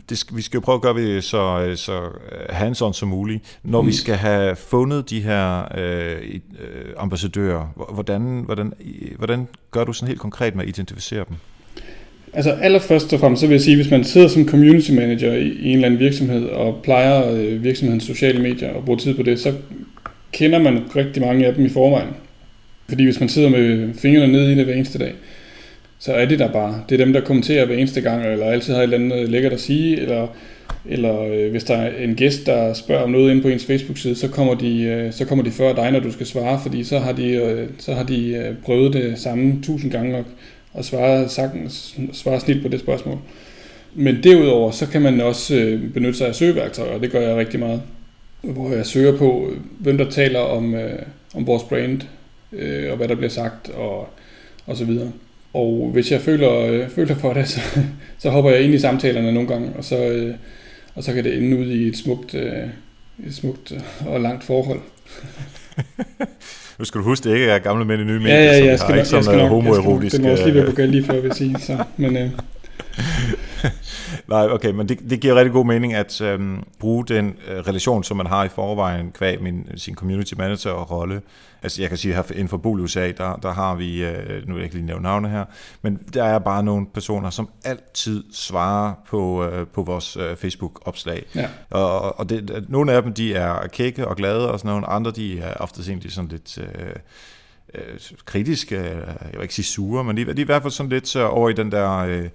det 0.08 0.18
skal, 0.18 0.36
vi 0.36 0.42
skal 0.42 0.58
jo 0.58 0.60
prøve 0.60 0.76
at 0.76 0.82
gøre 0.82 0.94
det 0.94 1.24
så, 1.24 1.60
øh, 1.60 1.76
så 1.76 2.00
hands-on 2.50 2.92
som 2.92 3.08
muligt. 3.08 3.58
Når 3.62 3.82
mm. 3.82 3.88
vi 3.88 3.92
skal 3.92 4.14
have 4.14 4.56
fundet 4.56 5.10
de 5.10 5.20
her 5.20 5.64
øh, 5.78 6.40
øh, 6.60 6.84
ambassadører, 6.96 7.66
hvordan, 7.92 8.42
hvordan, 8.44 8.72
hvordan 9.18 9.48
gør 9.70 9.84
du 9.84 9.92
sådan 9.92 10.08
helt 10.08 10.20
konkret 10.20 10.54
med 10.54 10.62
at 10.62 10.68
identificere 10.68 11.24
dem? 11.28 11.36
Altså 12.32 12.50
allerførst 12.50 13.12
og 13.12 13.20
fremmest, 13.20 13.40
så 13.40 13.46
vil 13.46 13.54
jeg 13.54 13.60
sige, 13.60 13.76
hvis 13.76 13.90
man 13.90 14.04
sidder 14.04 14.28
som 14.28 14.48
community 14.48 14.90
manager 14.90 15.32
i, 15.32 15.48
i 15.48 15.68
en 15.68 15.74
eller 15.74 15.86
anden 15.86 16.00
virksomhed 16.00 16.44
og 16.44 16.80
plejer 16.82 17.32
øh, 17.32 17.64
virksomhedens 17.64 18.04
sociale 18.04 18.42
medier 18.42 18.70
og 18.72 18.84
bruger 18.84 18.98
tid 18.98 19.14
på 19.14 19.22
det, 19.22 19.40
så 19.40 19.52
kender 20.32 20.58
man 20.58 20.82
rigtig 20.96 21.22
mange 21.22 21.46
af 21.46 21.54
dem 21.54 21.66
i 21.66 21.68
forvejen. 21.68 22.08
Fordi 22.88 23.04
hvis 23.04 23.20
man 23.20 23.28
sidder 23.28 23.48
med 23.48 23.94
fingrene 23.94 24.32
nede 24.32 24.52
i 24.52 24.54
det 24.54 24.64
hver 24.64 24.74
eneste 24.74 24.98
dag, 24.98 25.12
så 25.98 26.12
er 26.12 26.24
det 26.24 26.38
der 26.38 26.52
bare. 26.52 26.82
Det 26.88 27.00
er 27.00 27.04
dem, 27.04 27.12
der 27.12 27.20
kommenterer 27.20 27.66
hver 27.66 27.76
eneste 27.76 28.00
gang, 28.00 28.26
eller 28.26 28.46
altid 28.46 28.74
har 28.74 28.80
et 28.80 28.84
eller 28.92 28.96
andet 28.96 29.30
lækkert 29.30 29.52
at 29.52 29.60
sige, 29.60 30.00
eller, 30.00 30.26
eller 30.86 31.22
øh, 31.22 31.50
hvis 31.50 31.64
der 31.64 31.76
er 31.76 32.04
en 32.04 32.14
gæst, 32.14 32.46
der 32.46 32.72
spørger 32.72 33.02
om 33.02 33.10
noget 33.10 33.30
inde 33.30 33.42
på 33.42 33.48
ens 33.48 33.64
Facebook-side, 33.64 34.14
så 34.14 34.28
kommer 34.28 34.54
de, 34.54 34.82
øh, 34.82 35.12
så 35.12 35.24
kommer 35.24 35.44
de 35.44 35.50
før 35.50 35.74
dig, 35.74 35.90
når 35.90 36.00
du 36.00 36.12
skal 36.12 36.26
svare, 36.26 36.60
fordi 36.62 36.84
så 36.84 36.98
har 36.98 37.12
de, 37.12 37.32
øh, 37.32 37.68
så 37.78 37.94
har 37.94 38.04
de 38.04 38.34
øh, 38.34 38.54
prøvet 38.64 38.92
det 38.92 39.18
samme 39.18 39.62
tusind 39.62 39.90
gange 39.90 40.16
og, 40.16 40.24
og 40.72 40.84
svare, 40.84 41.28
sagtens, 41.28 41.98
svare 42.12 42.40
snit 42.40 42.62
på 42.62 42.68
det 42.68 42.80
spørgsmål. 42.80 43.18
Men 43.94 44.22
derudover, 44.22 44.70
så 44.70 44.86
kan 44.86 45.02
man 45.02 45.20
også 45.20 45.54
øh, 45.54 45.92
benytte 45.92 46.18
sig 46.18 46.28
af 46.28 46.34
søgeværktøjer, 46.34 46.94
og 46.94 47.00
det 47.00 47.10
gør 47.10 47.20
jeg 47.20 47.36
rigtig 47.36 47.60
meget. 47.60 47.82
Hvor 48.40 48.72
jeg 48.72 48.86
søger 48.86 49.18
på, 49.18 49.50
øh, 49.50 49.56
hvem 49.78 49.98
der 49.98 50.10
taler 50.10 50.38
om, 50.38 50.74
øh, 50.74 51.02
om 51.34 51.46
vores 51.46 51.62
brand, 51.62 52.00
øh, 52.52 52.90
og 52.90 52.96
hvad 52.96 53.08
der 53.08 53.14
bliver 53.14 53.30
sagt, 53.30 53.68
og, 53.68 54.08
og 54.66 54.76
så 54.76 54.84
videre. 54.84 55.12
Og 55.52 55.90
hvis 55.92 56.12
jeg 56.12 56.20
føler, 56.20 56.58
øh, 56.58 56.88
føler 56.88 57.14
for 57.14 57.32
det, 57.32 57.48
så, 57.54 57.60
så 58.18 58.30
hopper 58.30 58.50
jeg 58.50 58.62
ind 58.62 58.74
i 58.74 58.78
samtalerne 58.78 59.32
nogle 59.32 59.48
gange, 59.48 59.72
og 59.78 59.84
så, 59.84 59.96
øh, 59.96 60.34
og 60.94 61.04
så 61.04 61.12
kan 61.12 61.24
det 61.24 61.36
ende 61.36 61.58
ud 61.58 61.66
i 61.66 61.88
et 61.88 61.96
smukt, 61.96 62.34
øh, 62.34 62.68
et 63.26 63.34
smukt 63.34 63.72
øh, 63.72 64.06
og 64.06 64.20
langt 64.20 64.44
forhold. 64.44 64.80
Nu 66.80 66.84
skal 66.84 66.98
du 66.98 67.04
huske, 67.04 67.28
det 67.28 67.34
ikke 67.34 67.46
er 67.46 67.58
gamle 67.58 67.84
mænd 67.84 68.00
i 68.00 68.04
nye 68.04 68.18
medier, 68.18 68.34
ja, 68.34 68.58
ja, 68.58 68.64
jeg 68.64 68.78
skal, 68.78 68.98
ikke 68.98 69.16
jeg 69.16 69.24
skal 69.24 69.36
nok, 69.36 69.48
homoerotisk... 69.48 70.16
Det 70.16 70.24
må 70.24 70.30
også 70.30 70.44
lige 70.44 70.54
være 70.54 70.72
på 70.72 70.80
lige 70.80 71.04
før, 71.04 71.20
vil 71.20 71.32
sige. 71.34 71.56
Så, 71.58 71.84
men, 71.96 72.16
øh, 72.16 72.30
Nej, 74.30 74.48
okay, 74.48 74.70
men 74.70 74.88
det, 74.88 75.10
det 75.10 75.20
giver 75.20 75.34
rigtig 75.34 75.52
god 75.52 75.66
mening 75.66 75.94
at 75.94 76.20
øhm, 76.20 76.62
bruge 76.78 77.06
den 77.06 77.36
øh, 77.48 77.58
relation, 77.58 78.04
som 78.04 78.16
man 78.16 78.26
har 78.26 78.44
i 78.44 78.48
forvejen 78.48 79.12
kvæg 79.12 79.42
min, 79.42 79.68
sin 79.76 79.94
community 79.94 80.34
manager 80.34 80.70
og 80.70 80.90
rolle. 80.90 81.22
Altså 81.62 81.82
jeg 81.82 81.88
kan 81.88 81.98
sige, 81.98 82.16
at 82.16 82.30
inden 82.30 82.48
for 82.48 82.56
Bol 82.56 82.80
USA, 82.80 83.10
der, 83.10 83.36
der 83.36 83.52
har 83.52 83.74
vi, 83.74 84.04
øh, 84.04 84.48
nu 84.48 84.54
vil 84.54 84.60
jeg 84.60 84.64
ikke 84.64 84.74
lige 84.74 84.86
nævne 84.86 85.02
navne 85.02 85.28
her, 85.28 85.44
men 85.82 85.98
der 86.14 86.24
er 86.24 86.38
bare 86.38 86.62
nogle 86.62 86.86
personer, 86.94 87.30
som 87.30 87.48
altid 87.64 88.24
svarer 88.32 88.94
på, 89.08 89.44
øh, 89.44 89.66
på 89.66 89.82
vores 89.82 90.16
øh, 90.16 90.36
Facebook-opslag. 90.36 91.26
Ja. 91.34 91.48
Og, 91.70 92.18
og 92.18 92.28
det, 92.28 92.64
nogle 92.68 92.92
af 92.92 93.02
dem, 93.02 93.12
de 93.12 93.34
er 93.34 93.66
kække 93.66 94.08
og 94.08 94.16
glade, 94.16 94.50
og 94.50 94.58
sådan 94.58 94.68
nogle 94.68 94.86
andre, 94.86 95.10
de 95.10 95.40
er 95.40 95.54
ofte 95.54 96.10
sådan 96.10 96.28
lidt... 96.28 96.58
Øh, 96.58 96.94
øh, 97.74 98.00
kritiske, 98.24 98.76
jeg 98.76 99.32
vil 99.32 99.42
ikke 99.42 99.54
sige 99.54 99.66
sure, 99.66 100.04
men 100.04 100.16
de, 100.16 100.24
de 100.24 100.30
er 100.30 100.36
i 100.36 100.42
hvert 100.42 100.62
fald 100.62 100.72
sådan 100.72 100.90
lidt 100.90 101.16
over 101.16 101.48
i 101.48 101.52
den 101.52 101.72
der... 101.72 101.98
Øh, 101.98 102.28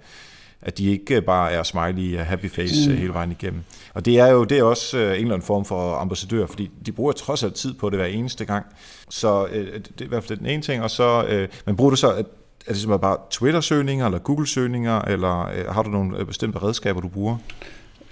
at 0.62 0.78
de 0.78 0.90
ikke 0.90 1.20
bare 1.20 1.52
er 1.52 1.62
smiley 1.62 2.18
happy 2.18 2.50
face 2.50 2.90
mm. 2.90 2.96
hele 2.96 3.12
vejen 3.12 3.30
igennem. 3.30 3.60
Og 3.94 4.04
det 4.04 4.18
er 4.18 4.30
jo 4.30 4.44
det 4.44 4.58
er 4.58 4.62
også 4.62 4.98
en 4.98 5.02
eller 5.04 5.24
anden 5.24 5.42
form 5.42 5.64
for 5.64 5.94
ambassadør, 5.94 6.46
fordi 6.46 6.70
de 6.86 6.92
bruger 6.92 7.12
trods 7.12 7.42
alt 7.42 7.54
tid 7.54 7.74
på 7.74 7.90
det 7.90 7.98
hver 7.98 8.06
eneste 8.06 8.44
gang. 8.44 8.66
Så 9.10 9.46
øh, 9.52 9.66
det 9.74 10.00
er 10.00 10.04
i 10.04 10.08
hvert 10.08 10.24
fald 10.24 10.38
den 10.38 10.46
ene 10.46 10.62
ting, 10.62 10.82
og 10.82 10.90
så, 10.90 11.24
øh, 11.28 11.48
men 11.66 11.76
bruger 11.76 11.90
du 11.90 11.96
så, 11.96 12.08
er 12.08 12.22
det 12.68 12.76
simpelthen 12.76 13.00
bare 13.00 13.16
Twitter-søgninger, 13.30 14.06
eller 14.06 14.18
Google-søgninger, 14.18 15.00
eller 15.00 15.40
øh, 15.40 15.74
har 15.74 15.82
du 15.82 15.90
nogle 15.90 16.26
bestemte 16.26 16.62
redskaber, 16.62 17.00
du 17.00 17.08
bruger? 17.08 17.36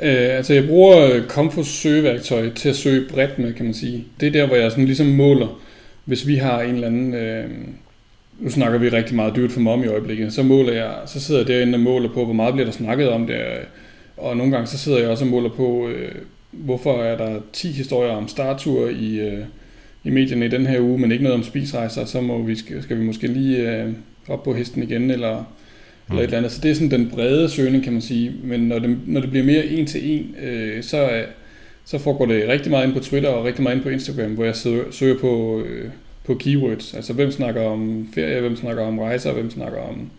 Øh, 0.03 0.37
altså 0.37 0.55
jeg 0.55 0.67
bruger 0.67 1.29
Comfort 1.29 1.67
søgeværktøj 1.67 2.51
til 2.55 2.69
at 2.69 2.77
søge 2.77 3.09
bredt 3.11 3.39
med, 3.39 3.55
kan 3.55 3.65
man 3.65 3.75
sige. 3.75 4.05
Det 4.21 4.29
er 4.29 4.33
der, 4.33 4.47
hvor 4.47 4.57
jeg 4.57 4.71
sådan 4.71 4.85
ligesom 4.85 5.07
måler, 5.07 5.61
hvis 6.05 6.27
vi 6.27 6.37
har 6.37 6.63
en 6.63 6.75
eller 6.75 6.87
anden... 6.87 7.15
Øh, 7.15 7.51
nu 8.39 8.51
snakker 8.51 8.79
vi 8.79 8.89
rigtig 8.89 9.17
meget 9.17 9.37
dyrt 9.37 9.53
for 9.53 9.61
mom 9.61 9.85
i 9.85 9.87
øjeblikket, 9.87 10.33
så 10.33 10.43
måler 10.43 10.73
jeg, 10.73 10.95
så 11.07 11.21
sidder 11.21 11.41
jeg 11.41 11.49
derinde 11.49 11.77
og 11.77 11.81
måler 11.81 12.09
på, 12.09 12.25
hvor 12.25 12.35
meget 12.35 12.55
bliver 12.55 12.67
der 12.67 12.73
snakket 12.73 13.09
om 13.09 13.27
det, 13.27 13.37
og 14.17 14.37
nogle 14.37 14.53
gange 14.53 14.67
så 14.67 14.79
sidder 14.79 14.99
jeg 14.99 15.09
også 15.09 15.25
og 15.25 15.31
måler 15.31 15.51
på, 15.51 15.89
øh, 15.89 16.13
hvorfor 16.51 17.03
er 17.03 17.17
der 17.17 17.41
10 17.53 17.69
historier 17.69 18.13
om 18.13 18.29
startur 18.29 18.89
i, 18.89 19.21
øh, 19.21 19.45
i 20.05 20.11
medierne 20.11 20.47
i 20.47 20.49
den 20.49 20.67
her 20.67 20.81
uge, 20.81 20.99
men 20.99 21.13
ikke 21.13 21.25
noget 21.25 21.39
om 21.39 21.45
spisrejser, 21.45 22.05
så 22.05 22.21
må 22.21 22.43
vi, 22.43 22.55
skal, 22.55 22.99
vi 22.99 23.05
måske 23.05 23.27
lige 23.27 23.73
øh, 23.73 23.93
op 24.29 24.43
på 24.43 24.55
hesten 24.55 24.83
igen, 24.83 25.11
eller, 25.11 25.39
mm. 25.39 26.13
eller 26.13 26.23
et 26.23 26.25
eller 26.25 26.39
andet. 26.39 26.53
Så 26.53 26.61
det 26.61 26.71
er 26.71 26.75
sådan 26.75 26.91
den 26.91 27.11
brede 27.11 27.49
søgning, 27.49 27.85
kan 27.85 27.93
man 27.93 28.03
sige, 28.03 28.33
men 28.45 28.61
når 28.61 28.79
det, 28.79 28.99
når 29.07 29.21
det 29.21 29.31
bliver 29.31 29.45
mere 29.45 29.67
en 29.67 29.87
til 29.87 30.11
en, 30.13 30.35
øh, 30.43 30.83
så, 30.83 31.25
så 31.85 31.99
foregår 31.99 32.27
det 32.27 32.49
rigtig 32.49 32.71
meget 32.71 32.87
ind 32.87 32.95
på 32.95 33.01
Twitter 33.01 33.29
og 33.29 33.45
rigtig 33.45 33.63
meget 33.63 33.77
ind 33.77 33.83
på 33.83 33.89
Instagram, 33.89 34.31
hvor 34.31 34.45
jeg 34.45 34.57
søger, 34.57 34.85
søger 34.91 35.19
på... 35.19 35.63
Øh, 35.67 35.91
på 36.25 36.35
keywords. 36.35 36.95
Altså 36.95 37.13
hvem 37.13 37.31
snakker 37.31 37.63
om 37.63 38.09
ferie, 38.15 38.41
hvem 38.41 38.57
snakker 38.57 38.83
om 38.83 38.99
rejser, 38.99 39.33
hvem 39.33 39.51
snakker 39.51 39.79
om 39.79 40.11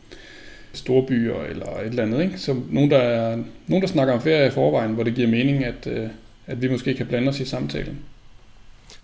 storbyer 0.74 1.44
eller 1.44 1.80
et 1.80 1.88
eller 1.88 2.04
andet. 2.04 2.24
Ikke? 2.24 2.38
Så 2.38 2.56
nogen 2.72 2.92
der, 2.92 2.98
er, 2.98 3.38
nogen, 3.68 3.82
der 3.82 3.88
snakker 3.88 4.14
om 4.14 4.22
ferie 4.22 4.48
i 4.48 4.52
forvejen, 4.52 4.92
hvor 4.92 5.04
det 5.04 5.16
giver 5.16 5.28
mening, 5.28 5.66
at, 5.66 5.88
øh, 5.88 6.08
at 6.48 6.62
vi 6.62 6.70
måske 6.70 6.94
kan 6.94 7.06
blande 7.06 7.30
os 7.30 7.40
i 7.40 7.46
samtalen. 7.46 8.00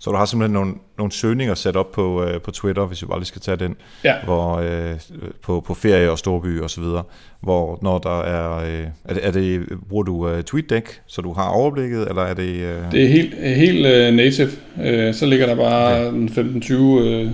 Så 0.02 0.10
du 0.10 0.16
har 0.16 0.24
simpelthen 0.24 0.52
nogle, 0.52 0.74
nogle 0.98 1.12
søgninger 1.12 1.54
sat 1.54 1.76
op 1.76 1.92
på, 1.92 2.24
øh, 2.24 2.40
på 2.40 2.50
Twitter, 2.50 2.86
hvis 2.86 3.02
vi 3.02 3.06
bare 3.06 3.18
lige 3.18 3.26
skal 3.26 3.40
tage 3.40 3.56
den, 3.56 3.76
ja. 4.04 4.14
hvor, 4.24 4.56
øh, 4.56 5.00
på, 5.42 5.60
på 5.60 5.74
ferie 5.74 6.10
og 6.10 6.18
storby 6.18 6.60
og 6.60 6.70
så 6.70 6.80
videre, 6.80 7.02
hvor 7.40 7.78
når 7.82 7.98
der 7.98 8.20
er, 8.20 8.64
øh, 8.64 8.86
er, 9.04 9.14
det, 9.14 9.26
er 9.26 9.30
det, 9.30 9.66
bruger 9.88 10.02
du 10.02 10.30
uh, 10.30 10.40
TweetDeck, 10.40 11.00
så 11.06 11.22
du 11.22 11.32
har 11.32 11.48
overblikket, 11.48 12.08
eller 12.08 12.22
er 12.22 12.34
det... 12.34 12.54
Øh... 12.54 12.92
Det 12.92 13.04
er 13.04 13.08
helt, 13.08 13.34
helt 13.34 13.86
uh, 13.86 14.16
native, 14.16 14.50
uh, 14.76 15.14
så 15.14 15.26
ligger 15.26 15.46
der 15.46 15.54
bare 15.54 16.06
okay. 16.06 16.28
15-20 16.28 16.74
uh, 16.74 17.30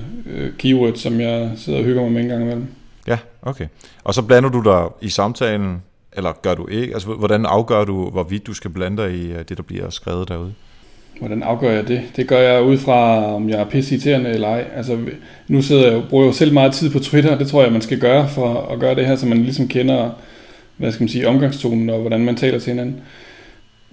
keywords, 0.59 1.01
som 1.01 1.21
jeg 1.21 1.51
sidder 1.57 1.79
og 1.79 1.85
hygger 1.85 2.03
mig 2.03 2.13
med 2.13 2.23
en 2.23 2.29
gang 2.29 2.43
imellem. 2.43 2.67
Ja, 3.07 3.19
okay. 3.43 3.67
Og 4.05 4.15
så 4.15 4.23
blander 4.23 4.51
du 4.51 4.63
dig 4.63 4.85
i 5.03 5.09
samtalen, 5.09 5.83
eller 6.13 6.33
gør 6.43 6.55
du 6.55 6.67
ikke? 6.67 6.95
Altså, 6.95 7.09
hvordan 7.09 7.47
afgør 7.47 7.85
du, 7.85 8.11
hvorvidt 8.11 8.47
du 8.47 8.55
skal 8.55 8.71
blande 8.71 9.03
dig 9.03 9.15
i 9.15 9.29
det, 9.29 9.57
der 9.57 9.63
bliver 9.63 9.91
skrevet 9.91 10.29
derude? 10.29 10.55
Hvordan 11.19 11.43
afgør 11.43 11.71
jeg 11.71 11.89
det? 11.89 12.03
Det 12.17 12.27
gør 12.27 12.41
jeg 12.41 12.63
ud 12.63 12.79
fra, 12.79 13.25
om 13.35 13.49
jeg 13.49 13.61
er 13.61 13.65
pissiterende 13.65 14.31
eller 14.31 14.49
ej. 14.49 14.65
Altså, 14.77 14.99
nu 15.49 15.63
sidder 15.63 15.93
jeg, 15.93 16.03
bruger 16.11 16.25
jeg 16.25 16.29
jo 16.29 16.33
selv 16.33 16.53
meget 16.53 16.73
tid 16.73 16.91
på 16.91 16.99
Twitter, 16.99 17.39
det 17.39 17.47
tror 17.47 17.63
jeg, 17.63 17.73
man 17.73 17.83
skal 17.83 17.99
gøre 17.99 18.29
for 18.29 18.71
at 18.73 18.81
gøre 18.81 18.95
det 18.95 19.07
her, 19.07 19.17
så 19.17 19.27
man 19.27 19.43
ligesom 19.43 19.69
kender, 19.69 20.11
hvad 20.77 20.93
skal 20.93 21.03
man 21.03 21.09
sige, 21.09 21.29
omgangstonen 21.29 21.91
og 21.91 22.01
hvordan 22.01 22.25
man 22.25 22.37
taler 22.37 22.59
til 22.59 22.71
hinanden. 22.71 23.01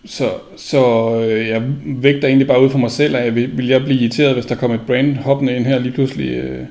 Så, 0.05 0.29
så 0.57 1.11
øh, 1.21 1.47
jeg 1.47 1.61
vægter 1.85 2.27
egentlig 2.27 2.47
bare 2.47 2.61
ud 2.61 2.69
for 2.69 2.77
mig 2.77 2.91
selv, 2.91 3.15
at 3.15 3.25
jeg 3.25 3.35
vil, 3.35 3.57
vil 3.57 3.67
jeg 3.67 3.83
blive 3.83 3.99
irriteret, 3.99 4.33
hvis 4.33 4.45
der 4.45 4.55
kommer 4.55 4.75
et 4.75 4.85
brand 4.87 5.15
hoppende 5.15 5.55
ind 5.55 5.65
her 5.65 5.79
lige 5.79 5.93
pludselig. 5.93 6.29
Øh. 6.29 6.65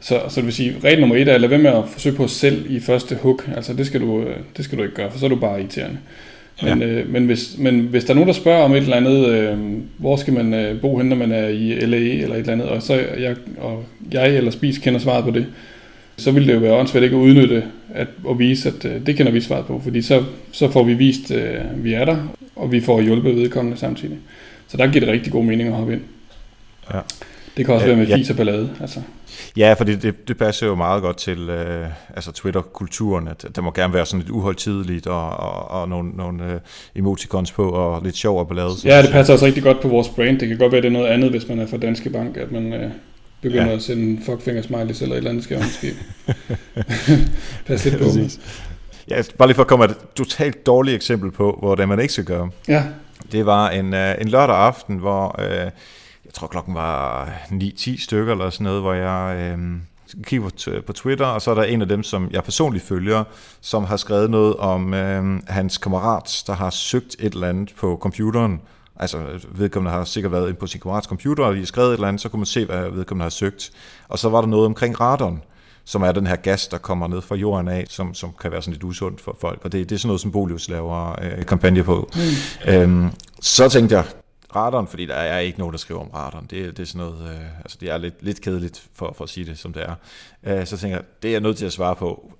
Så, 0.00 0.20
så 0.28 0.40
det 0.40 0.44
vil 0.44 0.54
sige, 0.54 0.74
regel 0.84 1.00
nummer 1.00 1.16
et 1.16 1.28
er, 1.28 1.34
at 1.34 1.40
lade 1.40 1.50
være 1.50 1.58
med 1.58 1.70
at 1.70 1.84
forsøge 1.88 2.16
på 2.16 2.26
selv 2.26 2.66
i 2.68 2.80
første 2.80 3.14
hook. 3.14 3.50
Altså 3.56 3.74
det 3.74 3.86
skal 3.86 4.00
du, 4.00 4.20
øh, 4.20 4.36
det 4.56 4.64
skal 4.64 4.78
du 4.78 4.82
ikke 4.82 4.94
gøre, 4.94 5.10
for 5.10 5.18
så 5.18 5.24
er 5.24 5.28
du 5.28 5.36
bare 5.36 5.60
irriterende. 5.60 5.98
Men, 6.62 6.80
ja. 6.80 6.86
øh, 6.86 7.12
men, 7.12 7.26
hvis, 7.26 7.58
men 7.58 7.80
hvis 7.80 8.04
der 8.04 8.10
er 8.10 8.14
nogen, 8.14 8.28
der 8.28 8.34
spørger 8.34 8.62
om 8.62 8.72
et 8.72 8.82
eller 8.82 8.96
andet, 8.96 9.28
øh, 9.28 9.58
hvor 9.98 10.16
skal 10.16 10.34
man 10.34 10.54
øh, 10.54 10.80
bo 10.80 10.98
hen, 10.98 11.06
når 11.06 11.16
man 11.16 11.32
er 11.32 11.48
i 11.48 11.74
LA 11.80 11.96
eller 11.96 12.34
et 12.34 12.40
eller 12.40 12.52
andet, 12.52 12.68
og 12.68 12.82
så 12.82 12.94
jeg, 13.18 13.36
og 13.58 13.84
jeg 14.12 14.36
eller 14.36 14.50
Spis 14.50 14.78
kender 14.78 15.00
svaret 15.00 15.24
på 15.24 15.30
det, 15.30 15.46
så 16.16 16.30
vil 16.30 16.46
det 16.46 16.54
jo 16.54 16.58
være 16.58 16.72
åndssvært 16.72 17.02
ikke 17.02 17.16
at 17.16 17.20
udnytte 17.20 17.64
at, 17.94 18.08
at 18.30 18.38
vise, 18.38 18.68
at 18.68 18.84
øh, 18.84 19.06
det 19.06 19.16
kender 19.16 19.32
vi 19.32 19.40
svaret 19.40 19.66
på, 19.66 19.80
fordi 19.84 20.02
så, 20.02 20.22
så 20.52 20.70
får 20.70 20.82
vi 20.82 20.94
vist, 20.94 21.30
øh, 21.30 21.84
vi 21.84 21.92
er 21.92 22.04
der, 22.04 22.16
og 22.56 22.72
vi 22.72 22.80
får 22.80 23.00
hjulpet 23.00 23.36
vedkommende 23.36 23.78
samtidig. 23.78 24.16
Så 24.68 24.76
der 24.76 24.86
giver 24.86 25.00
det 25.04 25.14
rigtig 25.14 25.32
god 25.32 25.44
mening 25.44 25.68
at 25.68 25.74
hoppe 25.74 25.92
ind. 25.92 26.02
Ja. 26.94 27.00
Det 27.56 27.66
kan 27.66 27.74
også 27.74 27.86
ja, 27.86 27.92
være 27.92 28.00
med 28.00 28.08
ja. 28.08 28.16
fis 28.16 28.30
og 28.30 28.36
ballade. 28.36 28.70
Altså. 28.80 29.00
Ja, 29.56 29.72
for 29.72 29.84
det, 29.84 30.02
det, 30.02 30.28
det 30.28 30.38
passer 30.38 30.66
jo 30.66 30.74
meget 30.74 31.02
godt 31.02 31.16
til 31.16 31.38
øh, 31.38 31.86
altså 32.16 32.32
Twitter-kulturen, 32.32 33.28
at 33.28 33.44
der 33.56 33.62
må 33.62 33.70
gerne 33.70 33.94
være 33.94 34.06
sådan 34.06 34.20
lidt 34.20 34.30
uholdtideligt 34.30 35.06
og, 35.06 35.30
og, 35.30 35.70
og 35.70 35.88
nogle, 35.88 36.10
nogle 36.10 36.52
øh, 36.52 36.60
emoticons 36.96 37.52
på 37.52 37.70
og 37.70 38.02
lidt 38.04 38.16
sjov 38.16 38.38
og 38.38 38.48
ballade. 38.48 38.70
Ja, 38.84 39.02
det 39.02 39.10
passer 39.10 39.32
også 39.32 39.46
rigtig 39.46 39.62
godt 39.62 39.80
på 39.80 39.88
vores 39.88 40.08
brand. 40.08 40.38
Det 40.38 40.48
kan 40.48 40.58
godt 40.58 40.72
være, 40.72 40.80
det 40.80 40.88
er 40.88 40.92
noget 40.92 41.06
andet, 41.06 41.30
hvis 41.30 41.48
man 41.48 41.58
er 41.58 41.66
fra 41.66 41.76
Danske 41.76 42.10
Bank, 42.10 42.36
at 42.36 42.52
man 42.52 42.72
øh, 42.72 42.90
begynder 43.40 43.66
ja. 43.66 43.72
at 43.74 43.82
sende 43.82 44.24
fuckfinger 44.24 44.62
smileys 44.62 45.02
eller 45.02 45.14
et 45.14 45.16
eller 45.16 45.30
andet 45.30 45.44
skal 45.44 45.58
måske. 45.58 45.92
Pas 47.66 47.84
lidt 47.84 47.98
på. 47.98 48.04
Præcis. 48.04 48.40
Ja, 49.10 49.22
bare 49.38 49.48
lige 49.48 49.54
for 49.54 49.62
at 49.62 49.68
komme 49.68 49.84
et 49.84 49.96
totalt 50.16 50.66
dårligt 50.66 50.94
eksempel 50.94 51.30
på, 51.30 51.58
hvordan 51.62 51.88
man 51.88 52.00
ikke 52.00 52.12
skal 52.12 52.24
gøre. 52.24 52.50
Ja. 52.68 52.82
Det 53.32 53.46
var 53.46 53.70
en, 53.70 53.94
øh, 53.94 54.14
en 54.20 54.28
lørdag 54.28 54.56
aften, 54.56 54.96
hvor... 54.96 55.40
Øh, 55.40 55.70
jeg 56.32 56.36
tror 56.36 56.46
klokken 56.46 56.74
var 56.74 57.28
9-10 57.50 58.04
stykker 58.04 58.32
eller 58.32 58.50
sådan 58.50 58.64
noget, 58.64 58.80
hvor 58.80 58.92
jeg 58.92 59.36
øh, 59.38 59.58
kigger 60.24 60.48
på, 60.48 60.82
på 60.86 60.92
Twitter, 60.92 61.26
og 61.26 61.42
så 61.42 61.50
er 61.50 61.54
der 61.54 61.62
en 61.62 61.82
af 61.82 61.88
dem, 61.88 62.02
som 62.02 62.28
jeg 62.30 62.44
personligt 62.44 62.84
følger, 62.84 63.24
som 63.60 63.84
har 63.84 63.96
skrevet 63.96 64.30
noget 64.30 64.56
om 64.56 64.94
øh, 64.94 65.40
hans 65.48 65.78
kammerat, 65.78 66.42
der 66.46 66.52
har 66.52 66.70
søgt 66.70 67.16
et 67.18 67.32
eller 67.34 67.48
andet 67.48 67.74
på 67.76 67.98
computeren. 68.00 68.60
Altså 68.96 69.18
vedkommende 69.50 69.96
har 69.96 70.04
sikkert 70.04 70.32
været 70.32 70.48
ind 70.48 70.56
på 70.56 70.66
sin 70.66 70.80
kammerats 70.80 71.06
computer 71.06 71.44
og 71.44 71.54
lige 71.54 71.66
skrevet 71.66 71.88
et 71.88 71.94
eller 71.94 72.08
andet, 72.08 72.22
så 72.22 72.28
kunne 72.28 72.40
man 72.40 72.46
se, 72.46 72.64
hvad 72.64 72.90
vedkommende 72.90 73.24
har 73.24 73.30
søgt. 73.30 73.70
Og 74.08 74.18
så 74.18 74.28
var 74.28 74.40
der 74.40 74.48
noget 74.48 74.66
omkring 74.66 75.00
radon 75.00 75.42
som 75.84 76.02
er 76.02 76.12
den 76.12 76.26
her 76.26 76.36
gas, 76.36 76.68
der 76.68 76.78
kommer 76.78 77.08
ned 77.08 77.20
fra 77.20 77.34
jorden 77.36 77.68
af, 77.68 77.84
som, 77.88 78.14
som 78.14 78.30
kan 78.40 78.52
være 78.52 78.62
sådan 78.62 78.72
lidt 78.72 78.84
usundt 78.84 79.20
for 79.20 79.36
folk. 79.40 79.60
Og 79.64 79.72
det, 79.72 79.88
det 79.88 79.94
er 79.94 79.98
sådan 79.98 80.08
noget, 80.08 80.20
som 80.20 80.32
Bolius 80.32 80.68
laver 80.68 81.22
øh, 81.22 81.46
kampagne 81.46 81.82
på. 81.82 82.10
Mm. 82.14 82.72
Øhm, 82.72 83.10
så 83.40 83.68
tænkte 83.68 83.94
jeg, 83.94 84.04
radaren, 84.56 84.86
fordi 84.86 85.06
der 85.06 85.14
er 85.14 85.38
ikke 85.38 85.58
nogen, 85.58 85.72
der 85.72 85.78
skriver 85.78 86.00
om 86.00 86.10
radaren. 86.14 86.46
Det, 86.50 86.76
det 86.76 86.82
er 86.82 86.86
sådan 86.86 87.06
noget, 87.06 87.30
øh, 87.30 87.58
altså 87.58 87.78
det 87.80 87.90
er 87.90 87.98
lidt, 87.98 88.22
lidt 88.22 88.40
kedeligt 88.40 88.88
for, 88.94 89.12
for 89.16 89.24
at 89.24 89.30
sige 89.30 89.46
det, 89.46 89.58
som 89.58 89.72
det 89.72 89.82
er. 89.82 89.94
Øh, 90.44 90.66
så 90.66 90.76
tænker 90.76 90.96
jeg, 90.96 91.04
det 91.22 91.28
er 91.28 91.32
jeg 91.32 91.40
nødt 91.40 91.56
til 91.56 91.66
at 91.66 91.72
svare 91.72 91.96
på. 91.96 92.32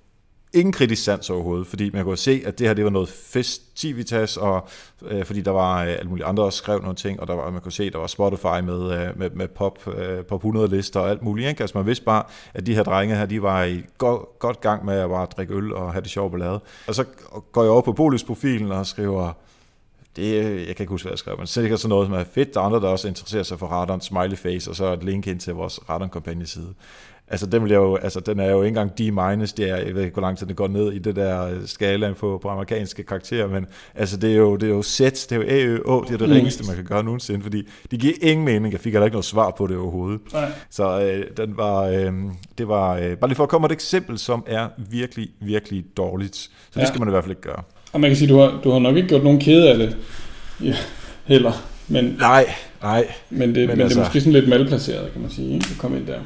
Ingen 0.55 0.73
kritisk 0.73 1.03
sans 1.03 1.29
overhovedet, 1.29 1.67
fordi 1.67 1.89
man 1.93 2.03
kunne 2.03 2.17
se, 2.17 2.41
at 2.45 2.59
det 2.59 2.67
her 2.67 2.73
det 2.73 2.83
var 2.83 2.89
noget 2.89 3.09
festivitas, 3.09 4.37
og 4.37 4.67
øh, 5.01 5.25
fordi 5.25 5.41
der 5.41 5.51
var 5.51 5.83
øh, 5.83 5.89
alle 5.89 6.09
mulige 6.09 6.25
andre, 6.25 6.43
der 6.43 6.49
skrev 6.49 6.81
nogle 6.81 6.95
ting, 6.95 7.19
og 7.19 7.27
der 7.27 7.33
var, 7.33 7.49
man 7.49 7.61
kunne 7.61 7.71
se, 7.71 7.83
at 7.83 7.93
der 7.93 7.99
var 7.99 8.07
Spotify 8.07 8.59
med, 8.63 8.91
øh, 8.91 9.19
med, 9.19 9.29
med 9.29 9.47
pop, 9.47 9.87
øh, 9.87 10.25
pop 10.25 10.39
100 10.39 10.67
lister 10.67 10.99
og 10.99 11.09
alt 11.09 11.21
muligt. 11.21 11.49
Ikke? 11.49 11.61
Altså 11.61 11.77
man 11.77 11.87
vidste 11.87 12.05
bare, 12.05 12.23
at 12.53 12.65
de 12.65 12.75
her 12.75 12.83
drenge 12.83 13.15
her, 13.15 13.25
de 13.25 13.41
var 13.41 13.63
i 13.63 13.83
go- 13.97 14.25
godt 14.39 14.61
gang 14.61 14.85
med 14.85 14.95
at 14.99 15.09
bare 15.09 15.25
drikke 15.25 15.53
øl 15.53 15.73
og 15.73 15.91
have 15.91 16.01
det 16.01 16.09
sjovt 16.09 16.31
på 16.31 16.37
lade. 16.37 16.59
Og 16.87 16.95
så 16.95 17.05
går 17.51 17.63
jeg 17.63 17.71
over 17.71 17.81
på 17.81 17.93
Bolis-profilen 17.93 18.71
og 18.71 18.85
skriver, 18.85 19.33
det, 20.15 20.57
jeg 20.67 20.75
kan 20.75 20.83
ikke 20.83 20.91
huske, 20.91 21.05
hvad 21.05 21.11
jeg 21.11 21.19
skrev, 21.19 21.37
men 21.37 21.47
sikkert 21.47 21.79
sådan 21.79 21.89
noget, 21.89 22.07
som 22.07 22.15
er 22.15 22.23
fedt. 22.23 22.53
Der 22.53 22.59
er 22.59 22.65
andre, 22.65 22.79
der 22.79 22.87
også 22.87 23.07
interesserer 23.07 23.43
sig 23.43 23.59
for 23.59 23.67
radaren, 23.67 24.01
smiley 24.01 24.37
face, 24.37 24.69
og 24.69 24.75
så 24.75 24.93
et 24.93 25.03
link 25.03 25.27
ind 25.27 25.39
til 25.39 25.53
vores 25.53 25.89
radon 25.89 26.09
kampagneside. 26.09 26.73
Altså, 27.27 27.45
den, 27.45 27.63
vil 27.63 27.71
jeg 27.71 27.77
jo, 27.77 27.95
altså, 27.95 28.19
den 28.19 28.39
er 28.39 28.51
jo 28.51 28.63
ikke 28.63 28.79
engang 28.79 28.91
D-minus, 28.99 29.53
det 29.53 29.69
er, 29.69 29.75
jeg 29.75 29.95
ved 29.95 30.01
ikke, 30.01 30.13
hvor 30.13 30.21
langt 30.21 30.39
den 30.39 30.55
går 30.55 30.67
ned 30.67 30.91
i 30.91 30.99
det 30.99 31.15
der 31.15 31.45
øh, 31.45 31.57
skala 31.65 32.13
på, 32.13 32.39
på 32.41 32.49
amerikanske 32.49 33.03
karakterer, 33.03 33.47
men 33.47 33.65
altså, 33.95 34.17
det 34.17 34.31
er 34.31 34.37
jo, 34.37 34.55
det 34.55 34.69
er 34.69 34.73
jo 34.73 34.81
sæt, 34.81 35.27
det 35.29 35.35
er 35.35 35.39
jo 35.39 35.45
A, 35.47 35.65
Ø, 35.65 35.79
Å, 35.85 36.03
det 36.07 36.13
er 36.13 36.17
det 36.17 36.29
mm. 36.29 36.33
ringeste, 36.33 36.67
man 36.67 36.75
kan 36.75 36.85
gøre 36.85 37.03
nogensinde, 37.03 37.43
fordi 37.43 37.67
det 37.91 37.99
giver 37.99 38.13
ingen 38.21 38.45
mening, 38.45 38.71
jeg 38.71 38.79
fik 38.79 38.93
heller 38.93 39.05
ikke 39.05 39.15
noget 39.15 39.25
svar 39.25 39.51
på 39.57 39.67
det 39.67 39.77
overhovedet. 39.77 40.21
Nej. 40.33 40.51
Så 40.69 41.01
øh, 41.01 41.37
den 41.37 41.57
var, 41.57 41.83
øh, 41.83 42.13
det 42.57 42.67
var, 42.67 42.97
øh, 42.97 43.17
bare 43.17 43.27
lige 43.27 43.35
for 43.35 43.43
at 43.43 43.49
komme 43.49 43.65
et 43.65 43.71
eksempel, 43.71 44.19
som 44.19 44.43
er 44.47 44.67
virkelig, 44.77 45.29
virkelig 45.41 45.85
dårligt, 45.97 46.35
så 46.35 46.49
ja. 46.75 46.79
det 46.79 46.87
skal 46.87 46.99
man 46.99 47.07
i 47.07 47.11
hvert 47.11 47.23
fald 47.23 47.31
ikke 47.31 47.41
gøre. 47.41 47.63
Og 47.93 48.01
man 48.01 48.09
kan 48.09 48.17
sige, 48.17 48.29
du 48.29 48.37
har, 48.37 48.59
du 48.63 48.71
har 48.71 48.79
nok 48.79 48.95
ikke 48.95 49.09
gjort 49.09 49.23
nogen 49.23 49.39
kede 49.39 49.71
af 49.71 49.77
det, 49.77 49.97
ja, 50.63 50.75
heller. 51.25 51.51
Men, 51.87 52.15
nej, 52.19 52.45
nej. 52.81 53.07
Men 53.29 53.55
det, 53.55 53.55
men, 53.55 53.67
men 53.67 53.69
altså, 53.69 53.73
det 53.73 53.79
er 53.79 53.83
altså- 53.83 53.99
måske 53.99 54.19
sådan 54.19 54.33
lidt 54.33 54.47
malplaceret, 54.47 55.11
kan 55.13 55.21
man 55.21 55.31
sige, 55.31 55.55
at 55.55 55.75
komme 55.77 55.97
ind 55.97 56.07
der. 56.07 56.19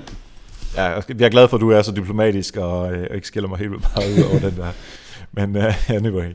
Ja, 0.76 0.84
jeg 0.84 1.22
er 1.22 1.30
glad 1.30 1.48
for, 1.48 1.58
at 1.58 1.62
du 1.62 1.72
er 1.72 1.82
så 1.82 1.92
diplomatisk 1.92 2.58
og 2.58 2.94
øh, 2.94 3.16
ikke 3.16 3.28
skiller 3.28 3.50
mig 3.50 3.60
helt 3.60 3.72
meget 3.72 4.20
ud 4.20 4.24
over 4.24 4.40
den 4.40 4.58
der. 4.58 4.72
Men 5.32 5.56
uh, 5.56 5.90
anyway. 5.98 6.30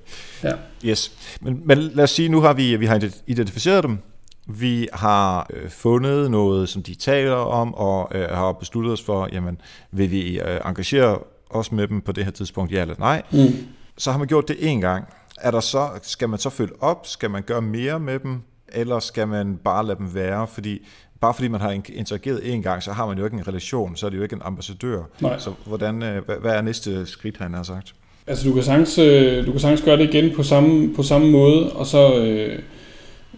Ja. 0.45 0.53
Yes. 0.85 1.13
Men, 1.41 1.63
men 1.65 1.79
lad 1.79 2.05
os 2.05 2.11
sige, 2.11 2.29
nu 2.29 2.41
har 2.41 2.53
vi, 2.53 2.77
vi 2.77 2.87
har 2.87 3.11
identificeret 3.27 3.85
dem. 3.85 3.99
Vi 4.47 4.89
har 4.93 5.51
øh, 5.55 5.71
fundet 5.71 6.31
noget, 6.31 6.69
som 6.69 6.83
de 6.83 6.95
taler 6.95 7.35
om, 7.35 7.75
og 7.75 8.11
øh, 8.15 8.29
har 8.29 8.53
besluttet 8.53 8.93
os 8.93 9.03
for, 9.03 9.29
jamen, 9.33 9.61
vil 9.93 10.11
vi 10.11 10.41
øh, 10.41 10.61
engagere 10.67 11.19
os 11.51 11.73
med 11.73 11.89
dem 11.89 12.01
på 12.01 12.13
det 12.13 12.25
her 12.25 12.31
tidspunkt, 12.33 12.73
ja 12.73 12.81
eller 12.83 12.95
nej. 12.99 13.23
Mm. 13.33 13.57
Så 13.99 14.11
har 14.11 14.19
man 14.19 14.29
gjort 14.29 14.49
det 14.49 14.57
en 14.61 14.81
gang. 14.81 15.05
Er 15.43 15.51
der 15.51 15.61
så, 15.61 15.89
skal 16.03 16.29
man 16.29 16.39
så 16.39 16.51
følge 16.51 16.73
op? 16.81 17.07
Skal 17.07 17.31
man 17.31 17.43
gøre 17.43 17.63
mere 17.63 18.01
med 18.01 18.19
dem? 18.19 18.41
Eller 18.73 18.99
skal 18.99 19.29
man 19.29 19.57
bare 19.65 19.87
lade 19.87 19.99
dem 19.99 20.15
være? 20.15 20.47
Fordi 20.47 20.87
bare 21.21 21.35
fordi 21.35 21.49
man 21.49 21.61
har 21.61 21.71
interageret 21.95 22.53
en 22.55 22.63
gang, 22.63 22.83
så 22.83 22.93
har 22.93 23.07
man 23.07 23.19
jo 23.19 23.25
ikke 23.25 23.37
en 23.37 23.49
relation, 23.49 23.97
så 23.97 24.07
er 24.07 24.11
det 24.11 24.17
jo 24.17 24.23
ikke 24.23 24.37
en 24.37 24.43
ambassadør. 24.45 25.03
Nej. 25.21 25.39
Så 25.39 25.53
hvordan, 25.67 26.03
øh, 26.03 26.23
hvad, 26.41 26.53
er 26.53 26.63
næste 26.63 27.07
skridt, 27.07 27.37
han 27.39 27.55
har 27.55 27.63
sagt? 27.63 27.95
Altså 28.27 28.49
du 28.49 28.55
kan 28.55 28.63
sagtens, 28.63 28.99
øh, 28.99 29.47
du 29.47 29.51
kan 29.51 29.61
sagtens 29.61 29.83
gøre 29.83 29.97
det 29.97 30.15
igen 30.15 30.33
på 30.37 30.43
samme, 30.43 30.95
på 30.95 31.03
samme 31.03 31.31
måde, 31.31 31.73
og 31.73 31.87
så, 31.87 32.17
øh, 32.19 32.59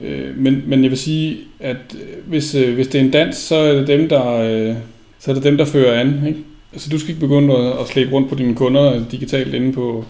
øh, 0.01 0.37
men, 0.37 0.63
men 0.67 0.83
jeg 0.83 0.91
vil 0.91 0.99
sige, 0.99 1.39
at 1.61 1.97
hvis, 2.27 2.55
øh, 2.55 2.75
hvis 2.75 2.89
det 2.89 3.01
er 3.01 3.05
en 3.05 3.11
dans, 3.11 3.37
så 3.37 3.57
er 3.57 3.73
det 3.73 3.87
dem, 3.87 4.09
der, 4.09 4.27
øh, 4.31 4.77
så 5.19 5.31
er 5.31 5.35
det 5.35 5.45
dem, 5.45 5.57
der 5.57 5.65
fører 5.65 6.01
an. 6.01 6.27
Ikke? 6.27 6.41
Altså 6.73 6.91
du 6.91 6.99
skal 6.99 7.11
ikke 7.11 7.27
begynde 7.27 7.57
at, 7.57 7.79
at 7.81 7.89
slæbe 7.89 8.13
rundt 8.13 8.29
på 8.29 8.35
dine 8.35 8.55
kunder 8.55 9.05
digitalt 9.11 9.55
inde 9.55 9.73
på, 9.73 10.05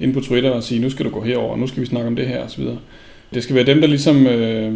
ind 0.00 0.14
på 0.14 0.20
Twitter 0.20 0.50
og 0.50 0.62
sige, 0.62 0.80
nu 0.80 0.90
skal 0.90 1.04
du 1.04 1.10
gå 1.10 1.20
herover, 1.20 1.56
nu 1.56 1.66
skal 1.66 1.80
vi 1.80 1.86
snakke 1.86 2.08
om 2.08 2.16
det 2.16 2.26
her 2.26 2.44
osv. 2.44 2.64
Det 3.34 3.42
skal 3.42 3.56
være 3.56 3.66
dem, 3.66 3.80
der 3.80 3.88
ligesom 3.88 4.26
øh, 4.26 4.72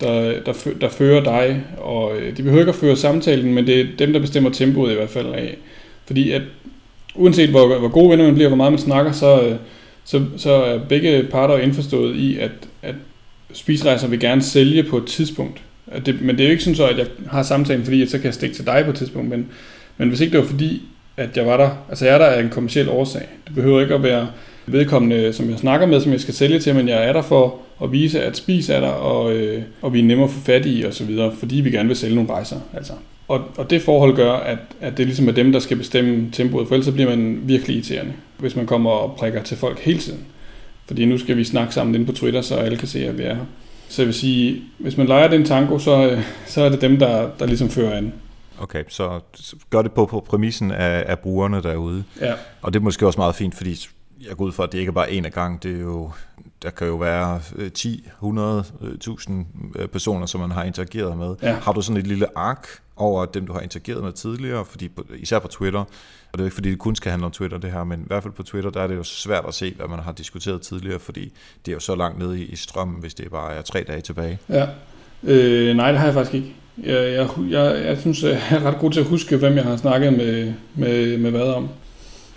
der, 0.00 0.40
der, 0.40 0.52
der 0.80 0.88
fører 0.88 1.24
dig, 1.24 1.64
og 1.78 2.16
øh, 2.16 2.36
de 2.36 2.42
behøver 2.42 2.62
ikke 2.62 2.72
at 2.72 2.76
føre 2.76 2.96
samtalen, 2.96 3.54
men 3.54 3.66
det 3.66 3.80
er 3.80 3.86
dem, 3.98 4.12
der 4.12 4.20
bestemmer 4.20 4.50
tempoet 4.50 4.92
i 4.92 4.94
hvert 4.94 5.10
fald 5.10 5.26
af. 5.26 5.56
Fordi 6.06 6.30
at 6.30 6.42
uanset 7.14 7.50
hvor, 7.50 7.78
hvor 7.78 7.88
gode 7.88 8.10
venner 8.10 8.24
man 8.24 8.34
bliver, 8.34 8.48
hvor 8.48 8.56
meget 8.56 8.72
man 8.72 8.78
snakker, 8.78 9.12
så, 9.12 9.42
øh, 9.42 9.56
så, 10.04 10.24
så 10.36 10.52
er 10.52 10.78
begge 10.78 11.22
parter 11.30 11.58
indforstået 11.58 12.16
i, 12.16 12.38
at, 12.38 12.50
at 12.82 12.94
spisrejser 13.52 14.08
vil 14.08 14.20
gerne 14.20 14.42
sælge 14.42 14.82
på 14.82 14.98
et 14.98 15.06
tidspunkt. 15.06 15.62
At 15.86 16.06
det, 16.06 16.22
men 16.22 16.36
det 16.36 16.40
er 16.40 16.48
jo 16.48 16.50
ikke 16.50 16.64
sådan 16.64 16.76
så, 16.76 16.86
at 16.86 16.98
jeg 16.98 17.06
har 17.30 17.42
samtalen, 17.42 17.84
fordi 17.84 18.02
at 18.02 18.10
så 18.10 18.18
kan 18.18 18.26
jeg 18.26 18.34
stikke 18.34 18.56
til 18.56 18.66
dig 18.66 18.82
på 18.84 18.90
et 18.90 18.96
tidspunkt, 18.96 19.28
men, 19.28 19.48
men 19.96 20.08
hvis 20.08 20.20
ikke 20.20 20.32
det 20.32 20.40
var 20.40 20.46
fordi, 20.46 20.82
at 21.18 21.36
jeg 21.36 21.46
var 21.46 21.56
der, 21.56 21.70
altså 21.88 22.04
jeg 22.04 22.14
er 22.14 22.18
der 22.18 22.26
af 22.26 22.42
en 22.42 22.48
kommersiel 22.48 22.88
årsag. 22.88 23.26
Det 23.46 23.54
behøver 23.54 23.80
ikke 23.80 23.94
at 23.94 24.02
være 24.02 24.28
vedkommende, 24.66 25.32
som 25.32 25.50
jeg 25.50 25.58
snakker 25.58 25.86
med, 25.86 26.00
som 26.00 26.12
jeg 26.12 26.20
skal 26.20 26.34
sælge 26.34 26.58
til, 26.58 26.74
men 26.74 26.88
jeg 26.88 27.08
er 27.08 27.12
der 27.12 27.22
for 27.22 27.58
at 27.82 27.92
vise, 27.92 28.22
at 28.22 28.36
spis 28.36 28.68
er 28.68 28.80
der, 28.80 28.88
og, 28.88 29.32
øh, 29.32 29.62
og 29.82 29.92
vi 29.92 29.98
er 29.98 30.04
nemmere 30.04 30.28
at 30.28 30.34
få 30.34 30.40
fat 30.40 30.66
i, 30.66 30.82
og 30.82 30.94
så 30.94 31.04
videre, 31.04 31.32
fordi 31.38 31.56
vi 31.56 31.70
gerne 31.70 31.88
vil 31.88 31.96
sælge 31.96 32.14
nogle 32.14 32.30
rejser. 32.30 32.56
Altså. 32.74 32.92
Og, 33.28 33.44
og 33.56 33.70
det 33.70 33.82
forhold 33.82 34.16
gør, 34.16 34.32
at, 34.32 34.58
at 34.80 34.96
det 34.96 35.06
ligesom 35.06 35.28
er 35.28 35.32
dem, 35.32 35.52
der 35.52 35.58
skal 35.58 35.76
bestemme 35.76 36.28
tempoet, 36.32 36.68
for 36.68 36.74
ellers 36.74 36.86
så 36.86 36.92
bliver 36.92 37.08
man 37.16 37.40
virkelig 37.42 37.76
irriterende, 37.76 38.12
hvis 38.38 38.56
man 38.56 38.66
kommer 38.66 38.90
og 38.90 39.16
prikker 39.16 39.42
til 39.42 39.56
folk 39.56 39.78
hele 39.78 39.98
tiden. 39.98 40.20
Fordi 40.86 41.04
nu 41.04 41.18
skal 41.18 41.36
vi 41.36 41.44
snakke 41.44 41.74
sammen 41.74 41.94
inde 41.94 42.06
på 42.06 42.12
Twitter, 42.12 42.40
så 42.40 42.54
alle 42.54 42.78
kan 42.78 42.88
se, 42.88 43.06
at 43.06 43.18
vi 43.18 43.22
er 43.22 43.34
her. 43.34 43.44
Så 43.88 44.02
jeg 44.02 44.06
vil 44.06 44.14
sige, 44.14 44.62
hvis 44.78 44.96
man 44.96 45.06
leger 45.06 45.28
den 45.28 45.44
tango, 45.44 45.78
så, 45.78 46.10
øh, 46.10 46.22
så 46.46 46.62
er 46.62 46.68
det 46.68 46.80
dem, 46.80 46.96
der, 46.96 47.28
der 47.38 47.46
ligesom 47.46 47.70
fører 47.70 47.96
an. 47.96 48.12
Okay, 48.60 48.84
så 48.88 49.20
gør 49.70 49.82
det 49.82 49.92
på, 49.92 50.06
på 50.06 50.20
præmissen 50.20 50.70
af, 50.70 51.04
af 51.06 51.18
brugerne 51.18 51.62
derude. 51.62 52.04
Ja. 52.20 52.34
Og 52.62 52.72
det 52.72 52.78
er 52.78 52.84
måske 52.84 53.06
også 53.06 53.20
meget 53.20 53.34
fint, 53.34 53.54
fordi 53.54 53.88
jeg 54.28 54.36
går 54.36 54.44
ud 54.44 54.52
fra, 54.52 54.64
at 54.64 54.72
det 54.72 54.78
ikke 54.78 54.90
er 54.90 54.94
bare 54.94 55.12
en 55.12 55.24
af 55.24 55.32
gang, 55.32 55.62
det 55.62 55.76
er 55.76 55.80
jo, 55.80 56.10
der 56.62 56.70
kan 56.70 56.86
jo 56.86 56.96
være 56.96 57.40
10, 57.74 58.08
100, 58.12 58.64
1000 58.94 59.46
personer, 59.92 60.26
som 60.26 60.40
man 60.40 60.50
har 60.50 60.64
interageret 60.64 61.18
med. 61.18 61.36
Ja. 61.42 61.52
Har 61.52 61.72
du 61.72 61.82
sådan 61.82 61.96
et 61.96 62.06
lille 62.06 62.26
ark 62.38 62.68
over 62.96 63.24
dem, 63.24 63.46
du 63.46 63.52
har 63.52 63.60
interageret 63.60 64.02
med 64.04 64.12
tidligere, 64.12 64.64
fordi 64.64 64.88
på, 64.88 65.06
især 65.16 65.38
på 65.38 65.48
Twitter, 65.48 65.80
og 65.80 65.88
det 66.32 66.40
er 66.40 66.44
jo 66.44 66.46
ikke 66.46 66.54
fordi, 66.54 66.70
det 66.70 66.78
kun 66.78 66.96
skal 66.96 67.10
handle 67.10 67.26
om 67.26 67.32
Twitter 67.32 67.58
det 67.58 67.72
her, 67.72 67.84
men 67.84 68.00
i 68.00 68.04
hvert 68.06 68.22
fald 68.22 68.34
på 68.34 68.42
Twitter, 68.42 68.70
der 68.70 68.80
er 68.80 68.86
det 68.86 68.96
jo 68.96 69.02
svært 69.02 69.44
at 69.48 69.54
se, 69.54 69.74
hvad 69.74 69.88
man 69.88 69.98
har 69.98 70.12
diskuteret 70.12 70.62
tidligere, 70.62 70.98
fordi 70.98 71.32
det 71.66 71.72
er 71.72 71.76
jo 71.76 71.80
så 71.80 71.94
langt 71.94 72.18
nede 72.18 72.40
i, 72.40 72.44
i 72.44 72.56
strømmen, 72.56 73.00
hvis 73.00 73.14
det 73.14 73.30
bare 73.30 73.54
er 73.54 73.62
tre 73.62 73.84
dage 73.88 74.00
tilbage. 74.00 74.38
Ja, 74.48 74.68
øh, 75.22 75.76
nej, 75.76 75.90
det 75.90 75.98
har 76.00 76.06
jeg 76.06 76.14
faktisk 76.14 76.34
ikke. 76.34 76.54
Jeg, 76.84 77.12
jeg, 77.12 77.28
jeg, 77.50 77.84
jeg 77.86 77.98
synes, 77.98 78.22
jeg 78.22 78.40
er 78.50 78.62
ret 78.66 78.78
god 78.78 78.90
til 78.90 79.00
at 79.00 79.06
huske, 79.06 79.36
hvem 79.36 79.56
jeg 79.56 79.64
har 79.64 79.76
snakket 79.76 80.12
med, 80.12 80.52
med, 80.74 81.18
med 81.18 81.30
hvad 81.30 81.40
om. 81.40 81.68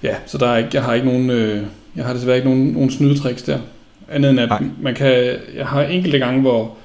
Ja, 0.04 0.15
så 0.25 0.38
der 0.38 0.47
er 0.47 0.58
ikke, 0.58 0.69
jeg 0.73 0.84
har 0.84 0.93
ikke 0.93 1.08
nogen, 1.08 1.30
øh, 1.30 1.62
jeg 1.95 2.06
har 2.06 2.13
desværre 2.13 2.36
ikke 2.38 2.49
nogen, 2.49 2.67
nogen 2.67 2.91
snydetricks 2.91 3.43
der. 3.43 3.60
Andet 4.10 4.32
end 4.32 4.39
at 4.39 4.49
Nej. 4.49 4.63
man 4.82 4.95
kan, 4.95 5.36
jeg 5.56 5.67
har 5.67 5.84
enkelte 5.84 6.19
gange, 6.19 6.41
hvor, 6.41 6.77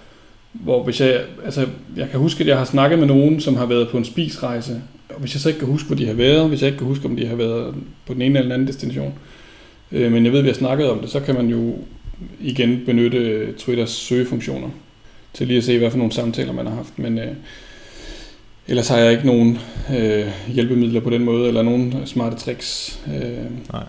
hvor 0.52 0.82
hvis 0.82 1.00
jeg, 1.00 1.20
altså 1.44 1.66
jeg 1.96 2.10
kan 2.10 2.20
huske, 2.20 2.40
at 2.40 2.48
jeg 2.48 2.58
har 2.58 2.64
snakket 2.64 2.98
med 2.98 3.06
nogen, 3.06 3.40
som 3.40 3.56
har 3.56 3.66
været 3.66 3.88
på 3.88 3.96
en 3.98 4.04
spisrejse, 4.04 4.82
og 5.08 5.20
hvis 5.20 5.34
jeg 5.34 5.40
så 5.40 5.48
ikke 5.48 5.58
kan 5.58 5.68
huske, 5.68 5.86
hvor 5.86 5.96
de 5.96 6.06
har 6.06 6.14
været, 6.14 6.48
hvis 6.48 6.60
jeg 6.60 6.66
ikke 6.66 6.78
kan 6.78 6.86
huske, 6.86 7.06
om 7.06 7.16
de 7.16 7.26
har 7.26 7.36
været 7.36 7.74
på 8.06 8.14
den 8.14 8.22
ene 8.22 8.38
eller 8.38 8.54
anden 8.54 8.68
destination, 8.68 9.14
øh, 9.92 10.12
men 10.12 10.24
jeg 10.24 10.32
ved, 10.32 10.38
at 10.38 10.44
vi 10.44 10.50
har 10.50 10.54
snakket 10.54 10.90
om 10.90 10.98
det, 10.98 11.10
så 11.10 11.20
kan 11.20 11.34
man 11.34 11.48
jo 11.48 11.74
igen 12.40 12.82
benytte 12.86 13.52
Twitters 13.52 13.90
søgefunktioner 13.90 14.68
til 15.36 15.46
lige 15.46 15.58
at 15.58 15.64
se, 15.64 15.78
hvad 15.78 15.90
for 15.90 15.98
nogle 15.98 16.12
samtaler 16.12 16.52
man 16.52 16.66
har 16.66 16.74
haft. 16.74 16.98
Men 16.98 17.18
øh, 17.18 17.36
Ellers 18.68 18.88
har 18.88 18.96
jeg 18.96 19.12
ikke 19.12 19.26
nogen 19.26 19.58
øh, 19.96 20.32
hjælpemidler 20.46 21.00
på 21.00 21.10
den 21.10 21.24
måde, 21.24 21.48
eller 21.48 21.62
nogen 21.62 22.06
smarte 22.06 22.36
tricks. 22.36 23.00
Øh. 23.06 23.72
Nej. 23.72 23.84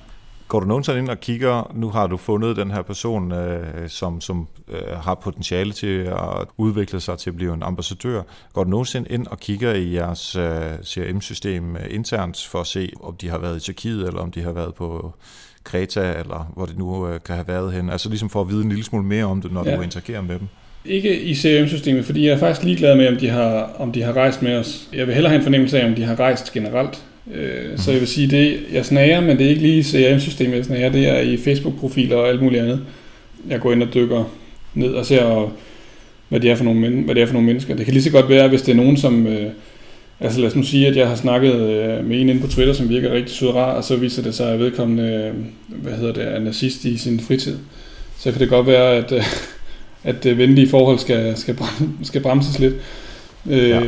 Går 0.48 0.60
du 0.60 0.66
nogensinde 0.66 1.00
ind 1.00 1.10
og 1.10 1.20
kigger, 1.20 1.72
nu 1.76 1.90
har 1.90 2.08
du 2.08 2.18
fundet 2.18 2.56
den 2.58 2.72
her 2.72 2.82
person, 2.82 3.32
øh, 3.32 3.90
som, 3.90 4.22
som 4.22 4.48
øh, 4.68 4.98
har 4.98 5.16
potentiale 5.16 5.74
til 5.74 6.00
at 6.00 6.48
udvikle 6.58 7.00
sig 7.00 7.18
til 7.18 7.30
at 7.30 7.36
blive 7.36 7.54
en 7.54 7.64
ambassadør. 7.64 8.22
Går 8.54 8.64
du 8.64 8.70
nogensinde 8.70 9.10
ind 9.10 9.28
og 9.28 9.40
kigger 9.40 9.74
i 9.74 9.94
jeres 9.94 10.36
øh, 10.36 10.84
CRM-system 10.84 11.76
øh, 11.76 11.86
internt 11.90 12.48
for 12.52 12.60
at 12.60 12.68
se, 12.68 12.92
om 13.02 13.16
de 13.16 13.30
har 13.30 13.38
været 13.38 13.58
i 13.58 13.60
Tyrkiet, 13.60 14.08
eller 14.08 14.22
om 14.22 14.32
de 14.32 14.42
har 14.42 14.52
været 14.52 14.74
på 14.76 15.14
Kreta, 15.64 16.20
eller 16.20 16.52
hvor 16.56 16.66
det 16.66 16.78
nu 16.78 17.08
øh, 17.08 17.20
kan 17.26 17.36
have 17.36 17.48
været 17.48 17.74
hen? 17.74 17.90
Altså 17.90 18.10
ligesom 18.10 18.30
for 18.30 18.42
at 18.42 18.50
vide 18.50 18.62
en 18.64 18.70
lille 18.70 18.84
smule 18.84 19.06
mere 19.06 19.26
om 19.26 19.42
det, 19.42 19.52
når 19.52 19.70
ja. 19.70 19.76
du 19.76 19.82
interagerer 19.82 20.22
med 20.22 20.40
dem. 20.40 20.48
Ikke 20.88 21.22
i 21.22 21.36
CRM-systemet, 21.36 22.06
fordi 22.06 22.26
jeg 22.26 22.34
er 22.34 22.38
faktisk 22.38 22.64
ligeglad 22.64 22.96
med, 22.96 23.08
om 23.08 23.18
de, 23.18 23.30
har, 23.30 23.76
om 23.78 23.92
de 23.92 24.04
har 24.04 24.14
rejst 24.14 24.42
med 24.42 24.56
os. 24.56 24.88
Jeg 24.94 25.08
vil 25.08 25.14
hellere 25.14 25.30
have 25.30 25.38
en 25.38 25.44
fornemmelse 25.44 25.82
af, 25.82 25.88
om 25.88 25.96
de 25.96 26.04
har 26.04 26.20
rejst 26.20 26.54
generelt. 26.54 27.04
Mm. 27.26 27.78
Så 27.78 27.92
jeg 27.92 28.00
vil 28.00 28.08
sige, 28.08 28.28
det 28.28 28.60
jeg 28.74 28.86
snager, 28.86 29.22
men 29.22 29.38
det 29.38 29.46
er 29.46 29.50
ikke 29.50 29.62
lige 29.62 29.84
CRM-systemet, 29.84 30.56
jeg 30.56 30.66
snager. 30.66 30.92
Det 30.92 31.08
er 31.08 31.20
i 31.20 31.38
Facebook-profiler 31.38 32.16
og 32.16 32.30
alt 32.30 32.42
muligt 32.42 32.62
andet. 32.62 32.82
Jeg 33.50 33.60
går 33.60 33.72
ind 33.72 33.84
og 33.84 33.94
dykker 33.94 34.34
ned 34.74 34.90
og 34.94 35.06
ser, 35.06 35.54
hvad 36.30 36.40
det 36.40 36.52
er 36.52 36.56
for 36.56 36.64
nogle, 36.64 36.90
hvad 36.90 37.16
det 37.16 37.22
er 37.22 37.26
for 37.26 37.34
nogle 37.34 37.48
mennesker. 37.48 37.76
Det 37.76 37.86
kan 37.86 37.94
lige 37.94 38.04
så 38.04 38.12
godt 38.12 38.30
være, 38.30 38.48
hvis 38.48 38.62
det 38.62 38.72
er 38.72 38.76
nogen, 38.76 38.98
som... 38.98 39.28
Øh, 39.28 39.52
altså 40.20 40.40
lad 40.40 40.50
os 40.50 40.56
nu 40.56 40.64
sige, 40.64 40.88
at 40.88 40.96
jeg 40.96 41.08
har 41.08 41.16
snakket 41.16 41.54
øh, 41.54 42.06
med 42.06 42.22
en 42.22 42.30
inde 42.30 42.42
på 42.42 42.48
Twitter, 42.48 42.74
som 42.74 42.90
virker 42.90 43.12
rigtig 43.12 43.36
sød 43.36 43.48
og 43.48 43.56
rar, 43.56 43.74
og 43.74 43.84
så 43.84 43.96
viser 43.96 44.24
det 44.24 44.36
sig, 44.36 44.54
at 44.54 44.60
vedkommende, 44.60 45.04
øh, 45.04 45.34
hvad 45.82 45.94
hedder 45.94 46.14
det, 46.14 46.24
er 46.24 46.40
nazist 46.40 46.86
i 46.86 46.98
sin 46.98 47.20
fritid. 47.20 47.58
Så 48.20 48.32
kan 48.32 48.42
det 48.42 48.50
godt 48.50 48.68
være, 48.68 48.96
at 48.96 49.14
at 50.04 50.26
øh, 50.26 50.38
venlige 50.38 50.70
forhold 50.70 51.00
skal, 51.00 51.38
skal, 51.38 51.58
skal 52.04 52.22
bremses 52.22 52.60
lidt. 52.60 52.74
Øh, 53.50 53.70
ja. 53.70 53.82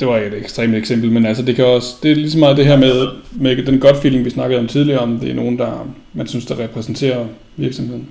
Det 0.00 0.08
var 0.08 0.18
et 0.18 0.34
ekstremt 0.34 0.74
eksempel, 0.74 1.12
men 1.12 1.26
altså 1.26 1.42
det 1.42 1.56
kan 1.56 1.64
også, 1.64 1.94
det 2.02 2.10
er 2.10 2.14
lige 2.14 2.30
så 2.30 2.38
meget 2.38 2.56
det 2.56 2.66
her 2.66 2.76
med, 2.76 3.06
med 3.32 3.66
den 3.66 3.78
godt 3.78 3.96
feeling, 3.96 4.24
vi 4.24 4.30
snakkede 4.30 4.60
om 4.60 4.66
tidligere, 4.66 5.00
om 5.00 5.18
det 5.18 5.30
er 5.30 5.34
nogen, 5.34 5.58
der 5.58 5.88
man 6.12 6.26
synes, 6.26 6.46
der 6.46 6.58
repræsenterer 6.58 7.26
virksomheden. 7.56 8.08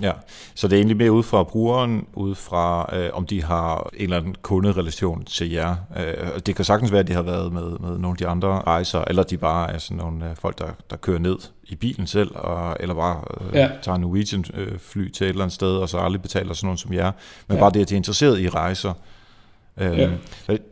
Ja, 0.00 0.12
så 0.54 0.68
det 0.68 0.76
er 0.76 0.78
egentlig 0.78 0.96
mere 0.96 1.12
ud 1.12 1.22
fra 1.22 1.42
brugeren, 1.42 2.06
ud 2.14 2.34
fra 2.34 2.96
øh, 2.96 3.10
om 3.12 3.26
de 3.26 3.42
har 3.42 3.90
en 3.94 4.02
eller 4.02 4.16
anden 4.16 4.34
kunderelation 4.42 5.24
til 5.24 5.50
jer. 5.50 5.76
Øh, 5.96 6.40
det 6.46 6.56
kan 6.56 6.64
sagtens 6.64 6.92
være, 6.92 7.00
at 7.00 7.08
de 7.08 7.12
har 7.12 7.22
været 7.22 7.52
med, 7.52 7.62
med 7.62 7.98
nogle 7.98 8.08
af 8.08 8.16
de 8.16 8.26
andre 8.26 8.48
rejser, 8.48 9.04
eller 9.06 9.22
de 9.22 9.36
bare 9.36 9.72
er 9.72 9.78
sådan 9.78 9.96
nogle 9.96 10.30
øh, 10.30 10.36
folk, 10.36 10.58
der, 10.58 10.68
der 10.90 10.96
kører 10.96 11.18
ned 11.18 11.36
i 11.64 11.74
bilen 11.74 12.06
selv, 12.06 12.30
og, 12.34 12.76
eller 12.80 12.94
bare 12.94 13.20
øh, 13.40 13.54
ja. 13.54 13.70
tager 13.82 13.96
en 13.96 14.00
Norwegian 14.00 14.44
øh, 14.54 14.78
fly 14.78 15.10
til 15.10 15.24
et 15.24 15.28
eller 15.28 15.42
andet 15.42 15.54
sted, 15.54 15.76
og 15.76 15.88
så 15.88 15.98
aldrig 15.98 16.22
betaler 16.22 16.54
sådan 16.54 16.66
nogen 16.66 16.78
som 16.78 16.92
jer. 16.92 17.12
Men 17.48 17.56
ja. 17.56 17.62
bare 17.62 17.70
det, 17.70 17.80
at 17.80 17.88
de 17.88 17.94
er 17.94 17.96
interesseret 17.96 18.40
i 18.40 18.48
rejser, 18.48 18.92
Ja. 19.80 20.10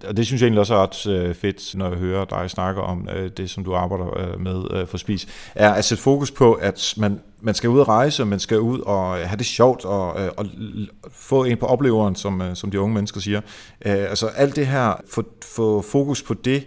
Og 0.08 0.16
det 0.16 0.26
synes 0.26 0.42
jeg 0.42 0.46
egentlig 0.46 0.60
også 0.60 0.74
er 0.74 0.78
ret 0.78 1.06
øh, 1.06 1.34
fedt, 1.34 1.74
når 1.74 1.88
jeg 1.88 1.98
hører 1.98 2.24
dig 2.24 2.50
snakke 2.50 2.80
om 2.80 3.08
øh, 3.16 3.30
det, 3.36 3.50
som 3.50 3.64
du 3.64 3.74
arbejder 3.74 4.18
øh, 4.18 4.40
med 4.40 4.62
øh, 4.70 4.86
for 4.86 4.98
Spis, 4.98 5.28
er 5.54 5.72
at 5.72 5.84
sætte 5.84 6.02
fokus 6.02 6.30
på, 6.30 6.52
at 6.52 6.94
man, 6.96 7.20
man 7.40 7.54
skal 7.54 7.70
ud 7.70 7.80
og 7.80 7.88
rejse, 7.88 8.24
man 8.24 8.40
skal 8.40 8.60
ud 8.60 8.80
og 8.80 9.16
have 9.16 9.36
det 9.36 9.46
sjovt, 9.46 9.84
og, 9.84 10.24
øh, 10.24 10.30
og 10.36 10.46
få 11.10 11.44
en 11.44 11.56
på 11.56 11.66
opleveren, 11.66 12.16
som, 12.16 12.42
øh, 12.42 12.56
som 12.56 12.70
de 12.70 12.80
unge 12.80 12.94
mennesker 12.94 13.20
siger. 13.20 13.40
Øh, 13.86 13.92
altså 14.10 14.26
alt 14.26 14.56
det 14.56 14.66
her, 14.66 15.00
få, 15.10 15.24
få 15.42 15.82
fokus 15.82 16.22
på 16.22 16.34
det, 16.34 16.66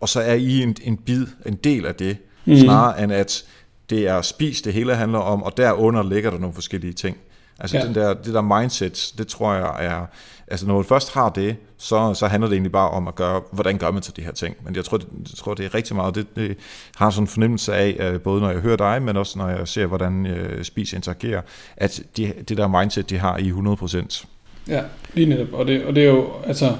og 0.00 0.08
så 0.08 0.20
er 0.20 0.34
I 0.34 0.62
en, 0.62 0.76
en 0.82 0.96
bid, 0.96 1.26
en 1.46 1.54
del 1.54 1.86
af 1.86 1.94
det, 1.94 2.16
mm. 2.44 2.56
snarere 2.56 3.02
end 3.02 3.12
at 3.12 3.44
det 3.90 4.08
er 4.08 4.22
spis, 4.22 4.62
det 4.62 4.72
hele 4.72 4.94
handler 4.94 5.18
om, 5.18 5.42
og 5.42 5.56
derunder 5.56 6.02
ligger 6.02 6.30
der 6.30 6.38
nogle 6.38 6.54
forskellige 6.54 6.92
ting. 6.92 7.16
Altså 7.58 7.78
ja. 7.78 7.84
den 7.84 7.94
der, 7.94 8.14
det 8.14 8.34
der 8.34 8.40
mindset, 8.40 9.12
det 9.18 9.28
tror 9.28 9.54
jeg 9.54 9.86
er, 9.86 10.06
altså 10.48 10.66
når 10.66 10.74
man 10.74 10.84
først 10.84 11.14
har 11.14 11.28
det, 11.28 11.56
så, 11.78 12.14
så 12.14 12.26
handler 12.26 12.48
det 12.48 12.54
egentlig 12.54 12.72
bare 12.72 12.90
om 12.90 13.08
at 13.08 13.14
gøre, 13.14 13.42
hvordan 13.52 13.78
gør 13.78 13.90
man 13.90 14.02
til 14.02 14.16
de 14.16 14.22
her 14.22 14.32
ting. 14.32 14.56
Men 14.64 14.76
jeg 14.76 14.84
tror, 14.84 14.96
det, 14.96 15.06
jeg 15.18 15.36
tror, 15.36 15.54
det 15.54 15.66
er 15.66 15.74
rigtig 15.74 15.96
meget, 15.96 16.14
det, 16.14 16.26
det 16.36 16.56
har 16.96 17.10
sådan 17.10 17.22
en 17.22 17.28
fornemmelse 17.28 17.74
af, 17.74 17.96
øh, 18.00 18.20
både 18.20 18.40
når 18.40 18.50
jeg 18.50 18.60
hører 18.60 18.76
dig, 18.76 19.02
men 19.02 19.16
også 19.16 19.38
når 19.38 19.48
jeg 19.48 19.68
ser, 19.68 19.86
hvordan 19.86 20.26
øh, 20.26 20.64
Spis 20.64 20.92
interagerer, 20.92 21.40
at 21.76 22.02
de, 22.16 22.32
det 22.48 22.56
der 22.56 22.80
mindset, 22.80 23.10
de 23.10 23.18
har 23.18 23.38
i 23.38 23.50
100%. 23.50 24.26
Ja, 24.68 24.82
lige 25.14 25.26
netop. 25.26 25.52
Og 25.52 25.66
det, 25.66 25.84
og 25.84 25.94
det 25.94 26.04
er 26.04 26.08
jo, 26.08 26.26
altså, 26.46 26.76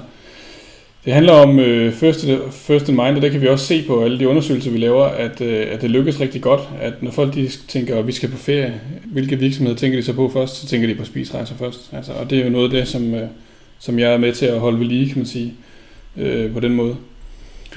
det 1.05 1.13
handler 1.13 1.33
om 1.33 1.59
øh, 1.59 1.93
first, 1.93 2.25
first 2.51 2.89
in 2.89 2.95
mind, 2.95 3.15
og 3.15 3.21
det 3.21 3.31
kan 3.31 3.41
vi 3.41 3.47
også 3.47 3.65
se 3.65 3.83
på 3.87 4.03
alle 4.03 4.19
de 4.19 4.27
undersøgelser, 4.27 4.71
vi 4.71 4.77
laver, 4.77 5.05
at, 5.05 5.41
øh, 5.41 5.67
at 5.71 5.81
det 5.81 5.89
lykkes 5.89 6.19
rigtig 6.19 6.41
godt, 6.41 6.61
at 6.81 7.03
når 7.03 7.11
folk 7.11 7.33
de 7.33 7.49
tænker, 7.67 7.99
at 7.99 8.07
vi 8.07 8.11
skal 8.11 8.29
på 8.29 8.37
ferie, 8.37 8.81
hvilke 9.05 9.39
virksomheder 9.39 9.77
tænker 9.77 9.97
de 9.97 10.03
så 10.03 10.13
på 10.13 10.29
først, 10.29 10.55
så 10.55 10.67
tænker 10.67 10.87
de 10.87 10.95
på 10.95 11.05
spisrejser 11.05 11.55
først. 11.55 11.89
Altså, 11.93 12.11
og 12.11 12.29
det 12.29 12.39
er 12.39 12.43
jo 12.43 12.49
noget 12.49 12.65
af 12.65 12.69
det, 12.69 12.87
som, 12.87 13.13
øh, 13.13 13.27
som 13.79 13.99
jeg 13.99 14.13
er 14.13 14.17
med 14.17 14.33
til 14.33 14.45
at 14.45 14.59
holde 14.59 14.79
ved 14.79 14.85
lige, 14.85 15.07
kan 15.07 15.17
man 15.17 15.25
sige, 15.25 15.53
øh, 16.17 16.53
på 16.53 16.59
den 16.59 16.73
måde. 16.73 16.95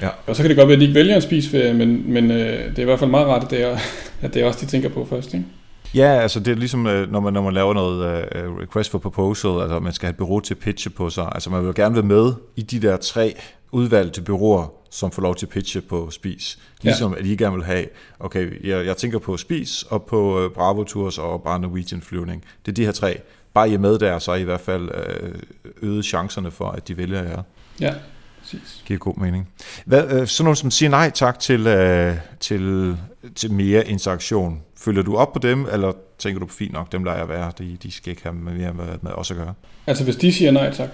Ja. 0.03 0.09
Og 0.27 0.37
så 0.37 0.43
kan 0.43 0.49
det 0.49 0.57
godt 0.57 0.69
være, 0.69 0.75
at 0.75 0.81
de 0.81 0.85
ikke 0.85 0.95
vælger 0.95 1.17
en 1.17 1.23
spisferie, 1.23 1.75
men, 1.75 2.13
men 2.13 2.31
øh, 2.31 2.71
det 2.71 2.79
er 2.79 2.83
i 2.83 2.85
hvert 2.85 2.99
fald 2.99 3.11
meget 3.11 3.27
rart, 3.27 3.45
at 3.45 3.51
det 3.51 3.63
er, 3.63 3.79
at 4.23 4.35
det 4.35 4.43
er 4.43 4.47
også 4.47 4.61
de 4.61 4.67
tænker 4.67 4.89
på 4.89 5.07
først. 5.11 5.35
Ikke? 5.35 5.47
Ja, 5.95 6.21
altså 6.21 6.41
det 6.41 6.51
er 6.51 6.57
ligesom, 6.57 6.87
øh, 6.87 7.13
når 7.13 7.21
man, 7.21 7.33
når 7.33 7.43
man 7.43 7.55
laver 7.55 7.75
noget 7.75 8.25
uh, 8.25 8.59
request 8.59 8.91
for 8.91 8.99
proposal, 8.99 9.61
altså 9.61 9.81
man 9.81 9.93
skal 9.93 10.07
have 10.07 10.11
et 10.11 10.17
bureau 10.17 10.41
til 10.41 10.55
pitche 10.55 10.91
på 10.91 11.11
sig. 11.11 11.29
Altså 11.35 11.51
man 11.51 11.67
vil 11.67 11.75
gerne 11.75 11.95
være 11.95 12.05
med 12.05 12.33
i 12.57 12.63
de 12.63 12.81
der 12.81 12.97
tre 12.97 13.35
udvalgte 13.73 14.23
byråer, 14.23 14.73
som 14.91 15.11
får 15.11 15.23
lov 15.23 15.35
til 15.35 15.47
at 15.47 15.51
pitche 15.51 15.81
på 15.81 16.11
Spis. 16.11 16.59
Ligesom 16.83 17.13
ja. 17.13 17.19
at 17.19 17.27
I 17.27 17.37
gerne 17.37 17.57
vil 17.57 17.65
have, 17.65 17.87
okay, 18.21 18.67
jeg, 18.67 18.87
jeg 18.87 18.97
tænker 18.97 19.19
på 19.19 19.37
Spis 19.37 19.83
og 19.83 20.03
på 20.03 20.45
uh, 20.45 20.53
Bravo 20.53 20.85
Tours 20.85 21.19
og 21.19 21.43
bare 21.43 21.61
Norwegian 21.61 22.01
Flyvning. 22.01 22.45
Det 22.67 22.73
er 22.73 22.75
de 22.75 22.85
her 22.85 22.93
tre. 22.93 23.21
Bare 23.59 23.71
I 23.71 23.75
er 23.75 23.79
med 23.79 23.99
der, 23.99 24.19
så 24.19 24.33
er 24.33 24.37
I 24.37 24.41
i 24.41 24.45
hvert 24.45 24.61
fald 24.61 24.83
uh, 24.83 25.89
øget 25.89 26.05
chancerne 26.05 26.51
for, 26.51 26.71
at 26.71 26.89
de 26.89 26.97
vælger 26.97 27.23
jer. 27.23 27.43
Ja, 27.81 27.95
præcis. 28.41 28.83
Giver 28.87 28.99
god 28.99 29.17
mening. 29.17 29.49
Hvad, 29.85 30.21
uh, 30.21 30.27
sådan 30.27 30.45
nogen 30.45 30.57
som 30.57 30.71
siger 30.71 30.91
nej 30.91 31.11
tak 31.11 31.39
til, 31.39 31.67
uh, 31.67 32.15
til, 32.41 32.97
til 33.35 33.53
mere 33.53 33.89
interaktion, 33.89 34.63
Følger 34.81 35.03
du 35.03 35.17
op 35.17 35.33
på 35.33 35.39
dem, 35.39 35.67
eller 35.73 35.93
tænker 36.19 36.41
du 36.41 36.47
på 36.47 36.55
fint 36.55 36.73
nok, 36.73 36.93
dem 36.93 37.05
der 37.05 37.13
er 37.13 37.25
være, 37.25 37.53
de, 37.59 37.77
de 37.83 37.91
skal 37.91 38.11
ikke 38.11 38.23
have 38.23 38.35
mere 38.35 38.75
med, 38.75 38.85
med 39.03 39.11
os 39.15 39.31
at 39.31 39.37
gøre? 39.37 39.55
Altså 39.87 40.05
hvis 40.05 40.17
de 40.17 40.33
siger 40.33 40.51
nej 40.51 40.73
tak? 40.73 40.89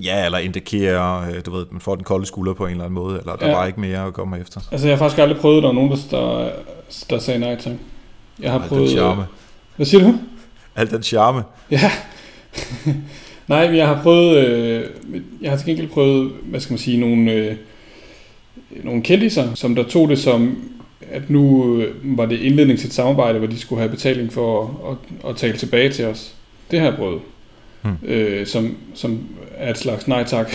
Ja, 0.00 0.24
eller 0.24 0.38
indikerer, 0.38 1.30
øh, 1.30 1.44
du 1.46 1.50
ved, 1.50 1.66
man 1.70 1.80
får 1.80 1.94
den 1.94 2.04
kolde 2.04 2.26
skulder 2.26 2.54
på 2.54 2.64
en 2.64 2.70
eller 2.70 2.84
anden 2.84 2.94
måde, 2.94 3.18
eller 3.18 3.36
der 3.36 3.48
ja. 3.48 3.56
var 3.56 3.66
ikke 3.66 3.80
mere 3.80 4.06
at 4.06 4.12
komme 4.12 4.40
efter. 4.40 4.60
Altså 4.72 4.86
jeg 4.86 4.96
har 4.96 4.98
faktisk 4.98 5.20
aldrig 5.20 5.38
prøvet, 5.40 5.56
at 5.56 5.62
der 5.62 5.68
er 5.68 5.72
nogen, 5.72 5.90
der, 6.10 6.50
der 7.10 7.18
sagde 7.18 7.40
nej 7.40 7.56
tak. 7.60 7.74
Jeg 8.40 8.52
har 8.52 8.60
Al 8.60 8.68
prøvet... 8.68 8.88
Den 8.88 8.96
charme. 8.98 9.24
Hvad 9.76 9.86
siger 9.86 10.04
du? 10.04 10.18
Al 10.78 10.90
den 10.90 11.02
charme. 11.02 11.42
Ja. 11.70 11.90
nej, 13.48 13.66
men 13.66 13.76
jeg 13.76 13.86
har 13.86 14.02
prøvet, 14.02 14.46
øh, 14.46 14.84
jeg 15.42 15.50
har 15.50 15.56
til 15.56 15.66
gengæld 15.66 15.88
prøvet, 15.88 16.32
hvad 16.42 16.60
skal 16.60 16.72
man 16.72 16.78
sige, 16.78 17.00
nogle, 17.00 17.32
øh, 17.32 17.56
nogle 18.84 19.02
kendiser, 19.02 19.54
som 19.54 19.74
der 19.74 19.82
tog 19.82 20.08
det 20.08 20.18
som 20.18 20.56
at 21.10 21.30
nu 21.30 21.76
øh, 21.76 22.18
var 22.18 22.26
det 22.26 22.40
indledning 22.40 22.78
til 22.78 22.86
et 22.86 22.94
samarbejde, 22.94 23.38
hvor 23.38 23.48
de 23.48 23.58
skulle 23.58 23.80
have 23.80 23.90
betaling 23.90 24.32
for 24.32 24.62
at, 24.90 24.96
at, 25.24 25.30
at 25.30 25.36
tale 25.36 25.56
tilbage 25.56 25.90
til 25.92 26.04
os. 26.04 26.34
Det 26.70 26.78
har 26.78 26.86
jeg 26.86 26.96
prøvet. 26.96 27.20
Hmm. 27.82 27.96
Øh, 28.02 28.46
som, 28.46 28.76
som 28.94 29.28
er 29.56 29.70
et 29.70 29.78
slags 29.78 30.08
nej 30.08 30.24
tak, 30.24 30.50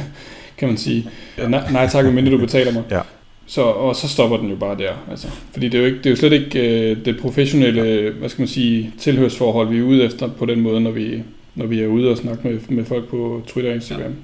kan 0.58 0.68
man 0.68 0.76
sige. 0.76 1.10
Nej, 1.48 1.72
nej 1.72 1.88
tak, 1.88 2.04
mindre 2.04 2.32
du 2.32 2.38
betaler 2.38 2.72
mig. 2.72 2.82
Ja. 2.90 3.00
Så, 3.46 3.62
og 3.62 3.96
så 3.96 4.08
stopper 4.08 4.36
den 4.36 4.50
jo 4.50 4.56
bare 4.56 4.78
der. 4.78 4.92
Altså. 5.10 5.28
Fordi 5.52 5.68
det 5.68 5.78
er 5.78 5.82
jo, 5.82 5.86
ikke, 5.86 5.98
det 5.98 6.06
er 6.06 6.10
jo 6.10 6.16
slet 6.16 6.32
ikke 6.32 6.90
øh, 6.90 7.04
det 7.04 7.20
professionelle, 7.20 8.10
hvad 8.10 8.28
skal 8.28 8.42
man 8.42 8.48
sige, 8.48 8.92
tilhørsforhold, 8.98 9.68
vi 9.68 9.78
er 9.78 9.82
ude 9.82 10.04
efter 10.04 10.28
på 10.28 10.46
den 10.46 10.60
måde, 10.60 10.80
når 10.80 10.90
vi, 10.90 11.22
når 11.54 11.66
vi 11.66 11.80
er 11.80 11.86
ude 11.86 12.10
og 12.10 12.16
snakke 12.16 12.48
med, 12.48 12.60
med 12.68 12.84
folk 12.84 13.08
på 13.08 13.42
Twitter 13.46 13.70
og 13.70 13.76
Instagram. 13.76 14.10
Ja. 14.10 14.16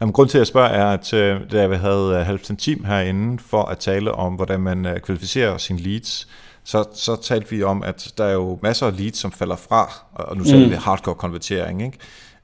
Jamen, 0.00 0.12
grund 0.12 0.28
til, 0.28 0.38
at 0.38 0.40
jeg 0.40 0.46
spørger, 0.46 0.68
er, 0.68 0.86
at 0.86 1.12
øh, 1.12 1.40
da 1.52 1.66
vi 1.66 1.74
havde 1.74 2.16
øh, 2.20 2.26
Halvsten 2.26 2.56
Team 2.56 2.84
herinde 2.84 3.42
for 3.46 3.62
at 3.62 3.78
tale 3.78 4.12
om, 4.12 4.34
hvordan 4.34 4.60
man 4.60 4.86
øh, 4.86 5.00
kvalificerer 5.00 5.58
sine 5.58 5.78
leads, 5.78 6.28
så, 6.64 6.84
så 6.94 7.16
talte 7.22 7.50
vi 7.50 7.62
om, 7.62 7.82
at 7.82 8.12
der 8.18 8.24
er 8.24 8.32
jo 8.32 8.58
masser 8.62 8.86
af 8.86 8.98
leads, 8.98 9.16
som 9.16 9.32
falder 9.32 9.56
fra, 9.56 9.92
og 10.12 10.36
nu 10.36 10.44
mm. 10.44 10.70
vi 10.70 10.74
hardcore 10.74 11.14
konvertering, 11.14 11.84
ikke? 11.84 11.98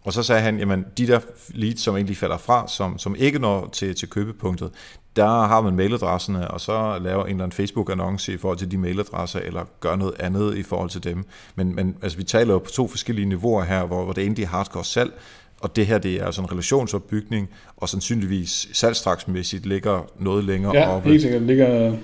Og 0.04 0.12
så 0.12 0.22
sagde 0.22 0.42
han, 0.42 0.58
jamen 0.58 0.84
de 0.98 1.06
der 1.06 1.20
leads, 1.48 1.80
som 1.80 1.96
egentlig 1.96 2.16
falder 2.16 2.36
fra, 2.36 2.68
som, 2.68 2.98
som 2.98 3.16
ikke 3.18 3.38
når 3.38 3.68
til, 3.72 3.94
til 3.94 4.08
købepunktet, 4.08 4.70
der 5.16 5.26
har 5.26 5.60
man 5.60 5.76
mailadresserne, 5.76 6.50
og 6.50 6.60
så 6.60 6.98
laver 7.02 7.24
en 7.24 7.30
eller 7.30 7.44
anden 7.44 7.52
Facebook-annonce 7.52 8.32
i 8.32 8.36
forhold 8.36 8.58
til 8.58 8.70
de 8.70 8.78
mailadresser, 8.78 9.40
eller 9.40 9.64
gør 9.80 9.96
noget 9.96 10.14
andet 10.20 10.56
i 10.56 10.62
forhold 10.62 10.90
til 10.90 11.04
dem. 11.04 11.24
Men, 11.54 11.74
men 11.74 11.96
altså, 12.02 12.18
vi 12.18 12.24
taler 12.24 12.52
jo 12.52 12.58
på 12.58 12.70
to 12.70 12.88
forskellige 12.88 13.26
niveauer 13.26 13.64
her, 13.64 13.84
hvor, 13.84 14.04
hvor 14.04 14.12
det 14.12 14.26
ene 14.26 14.42
er 14.42 14.46
hardcore 14.46 14.84
salg, 14.84 15.12
og 15.60 15.76
det 15.76 15.86
her 15.86 15.98
det 15.98 16.14
er 16.14 16.26
altså 16.26 16.42
en 16.42 16.52
relationsopbygning, 16.52 17.48
og 17.76 17.88
sandsynligvis 17.88 18.68
salgstraksmæssigt 18.72 19.66
ligger 19.66 20.10
noget 20.18 20.44
længere 20.44 20.76
ja, 20.76 20.88
oppe. 20.88 21.08
Ja, 21.08 21.12
helt 21.12 21.22
sikkert. 21.22 21.42
ligger 21.42 21.96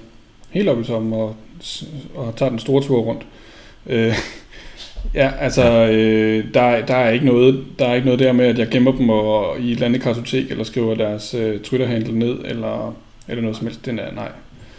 helt 0.50 0.68
oppe 0.68 0.82
i 0.82 0.86
toppen 0.86 1.12
og, 1.12 1.36
og 2.14 2.36
tager 2.36 2.50
den 2.50 2.58
store 2.58 2.82
tur 2.82 3.00
rundt. 3.00 3.26
Øh, 3.86 4.14
ja, 5.14 5.30
altså, 5.40 5.62
øh, 5.92 6.54
der, 6.54 6.86
der, 6.86 6.94
er 6.96 7.10
ikke 7.10 7.26
noget, 7.26 7.64
der 7.78 7.88
er 7.88 7.94
ikke 7.94 8.06
noget 8.06 8.20
der 8.20 8.32
med, 8.32 8.46
at 8.46 8.58
jeg 8.58 8.68
gemmer 8.68 8.92
dem 8.92 9.10
og, 9.10 9.60
i 9.60 9.66
et 9.66 9.70
eller 9.72 9.86
andet 9.86 10.02
kartotek, 10.02 10.50
eller 10.50 10.64
skriver 10.64 10.94
deres 10.94 11.34
øh, 11.34 11.60
Twitter-handle 11.60 12.18
ned, 12.18 12.38
eller, 12.44 12.94
eller 13.28 13.42
noget 13.42 13.56
som 13.56 13.66
helst. 13.66 13.86
Den 13.86 13.98
er 13.98 14.12
nej. 14.12 14.32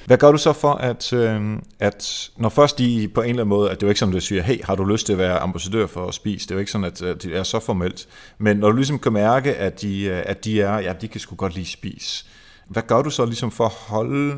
Hvad 0.09 0.17
gør 0.17 0.31
du 0.31 0.37
så 0.37 0.53
for, 0.53 0.71
at, 0.71 1.13
øh, 1.13 1.41
at 1.79 2.29
når 2.37 2.49
først 2.49 2.79
de 2.79 3.09
på 3.13 3.21
en 3.21 3.29
eller 3.29 3.41
anden 3.41 3.49
måde, 3.49 3.69
at 3.69 3.75
det 3.75 3.83
er 3.83 3.87
jo 3.87 3.89
ikke 3.89 3.99
som 3.99 4.11
du 4.11 4.19
siger, 4.19 4.43
hey, 4.43 4.63
har 4.63 4.75
du 4.75 4.85
lyst 4.85 5.05
til 5.05 5.13
at 5.13 5.19
være 5.19 5.39
ambassadør 5.39 5.87
for 5.87 6.07
at 6.07 6.13
spise? 6.13 6.45
Det 6.45 6.51
er 6.51 6.55
jo 6.55 6.59
ikke 6.59 6.71
sådan, 6.71 6.85
at, 6.85 7.01
at 7.01 7.23
det 7.23 7.37
er 7.37 7.43
så 7.43 7.59
formelt. 7.59 8.07
Men 8.37 8.57
når 8.57 8.69
du 8.69 8.75
ligesom 8.75 8.99
kan 8.99 9.13
mærke, 9.13 9.55
at 9.55 9.81
de, 9.81 10.03
øh, 10.03 10.23
at 10.25 10.45
de 10.45 10.61
er, 10.61 10.79
ja, 10.79 10.93
de 11.01 11.07
kan 11.07 11.19
sgu 11.19 11.35
godt 11.35 11.55
lide 11.55 11.65
spise. 11.65 12.25
Hvad 12.67 12.83
gør 12.87 13.01
du 13.01 13.09
så 13.09 13.25
ligesom 13.25 13.51
for 13.51 13.65
at 13.65 13.71
holde 13.71 14.35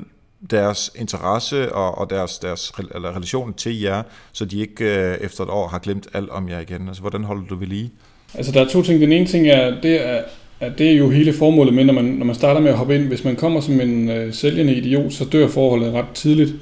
deres 0.49 0.91
interesse 0.95 1.75
og, 1.75 1.97
og 1.97 2.09
deres, 2.09 2.39
deres 2.39 2.73
eller 2.95 3.15
relation 3.15 3.53
til 3.53 3.81
jer, 3.81 4.03
så 4.31 4.45
de 4.45 4.59
ikke 4.59 4.85
øh, 4.85 5.17
efter 5.21 5.43
et 5.43 5.49
år 5.49 5.67
har 5.67 5.79
glemt 5.79 6.07
alt 6.13 6.29
om 6.29 6.49
jer 6.49 6.59
igen? 6.59 6.87
Altså, 6.87 7.01
hvordan 7.01 7.23
holder 7.23 7.43
du 7.49 7.55
ved 7.55 7.67
lige? 7.67 7.91
Altså, 8.33 8.51
der 8.51 8.61
er 8.61 8.67
to 8.67 8.81
ting. 8.81 9.01
Den 9.01 9.11
ene 9.11 9.25
ting 9.25 9.47
er, 9.47 9.81
det 9.81 10.07
er, 10.07 10.21
at 10.59 10.77
det 10.77 10.91
er 10.91 10.95
jo 10.95 11.09
hele 11.09 11.33
formålet 11.33 11.73
med, 11.73 11.83
når 11.83 11.93
man, 11.93 12.05
når 12.05 12.25
man 12.25 12.35
starter 12.35 12.61
med 12.61 12.69
at 12.69 12.77
hoppe 12.77 12.95
ind. 12.95 13.03
Hvis 13.03 13.23
man 13.23 13.35
kommer 13.35 13.61
som 13.61 13.81
en 13.81 14.09
øh, 14.09 14.33
sælgende 14.33 14.75
idiot, 14.75 15.13
så 15.13 15.25
dør 15.25 15.47
forholdet 15.47 15.93
ret 15.93 16.09
tidligt. 16.13 16.53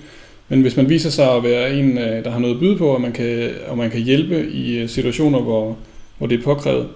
Men 0.49 0.61
hvis 0.61 0.77
man 0.77 0.89
viser 0.89 1.09
sig 1.09 1.31
at 1.31 1.43
være 1.43 1.73
en, 1.73 1.97
øh, 1.97 2.23
der 2.23 2.29
har 2.29 2.39
noget 2.39 2.53
at 2.53 2.59
byde 2.59 2.77
på, 2.77 2.87
og 2.87 3.01
man 3.01 3.11
kan, 3.11 3.49
og 3.67 3.77
man 3.77 3.91
kan 3.91 4.01
hjælpe 4.01 4.49
i 4.49 4.77
øh, 4.77 4.89
situationer, 4.89 5.39
hvor, 5.39 5.77
hvor 6.17 6.27
det 6.27 6.39
er 6.39 6.43
påkrævet, 6.43 6.87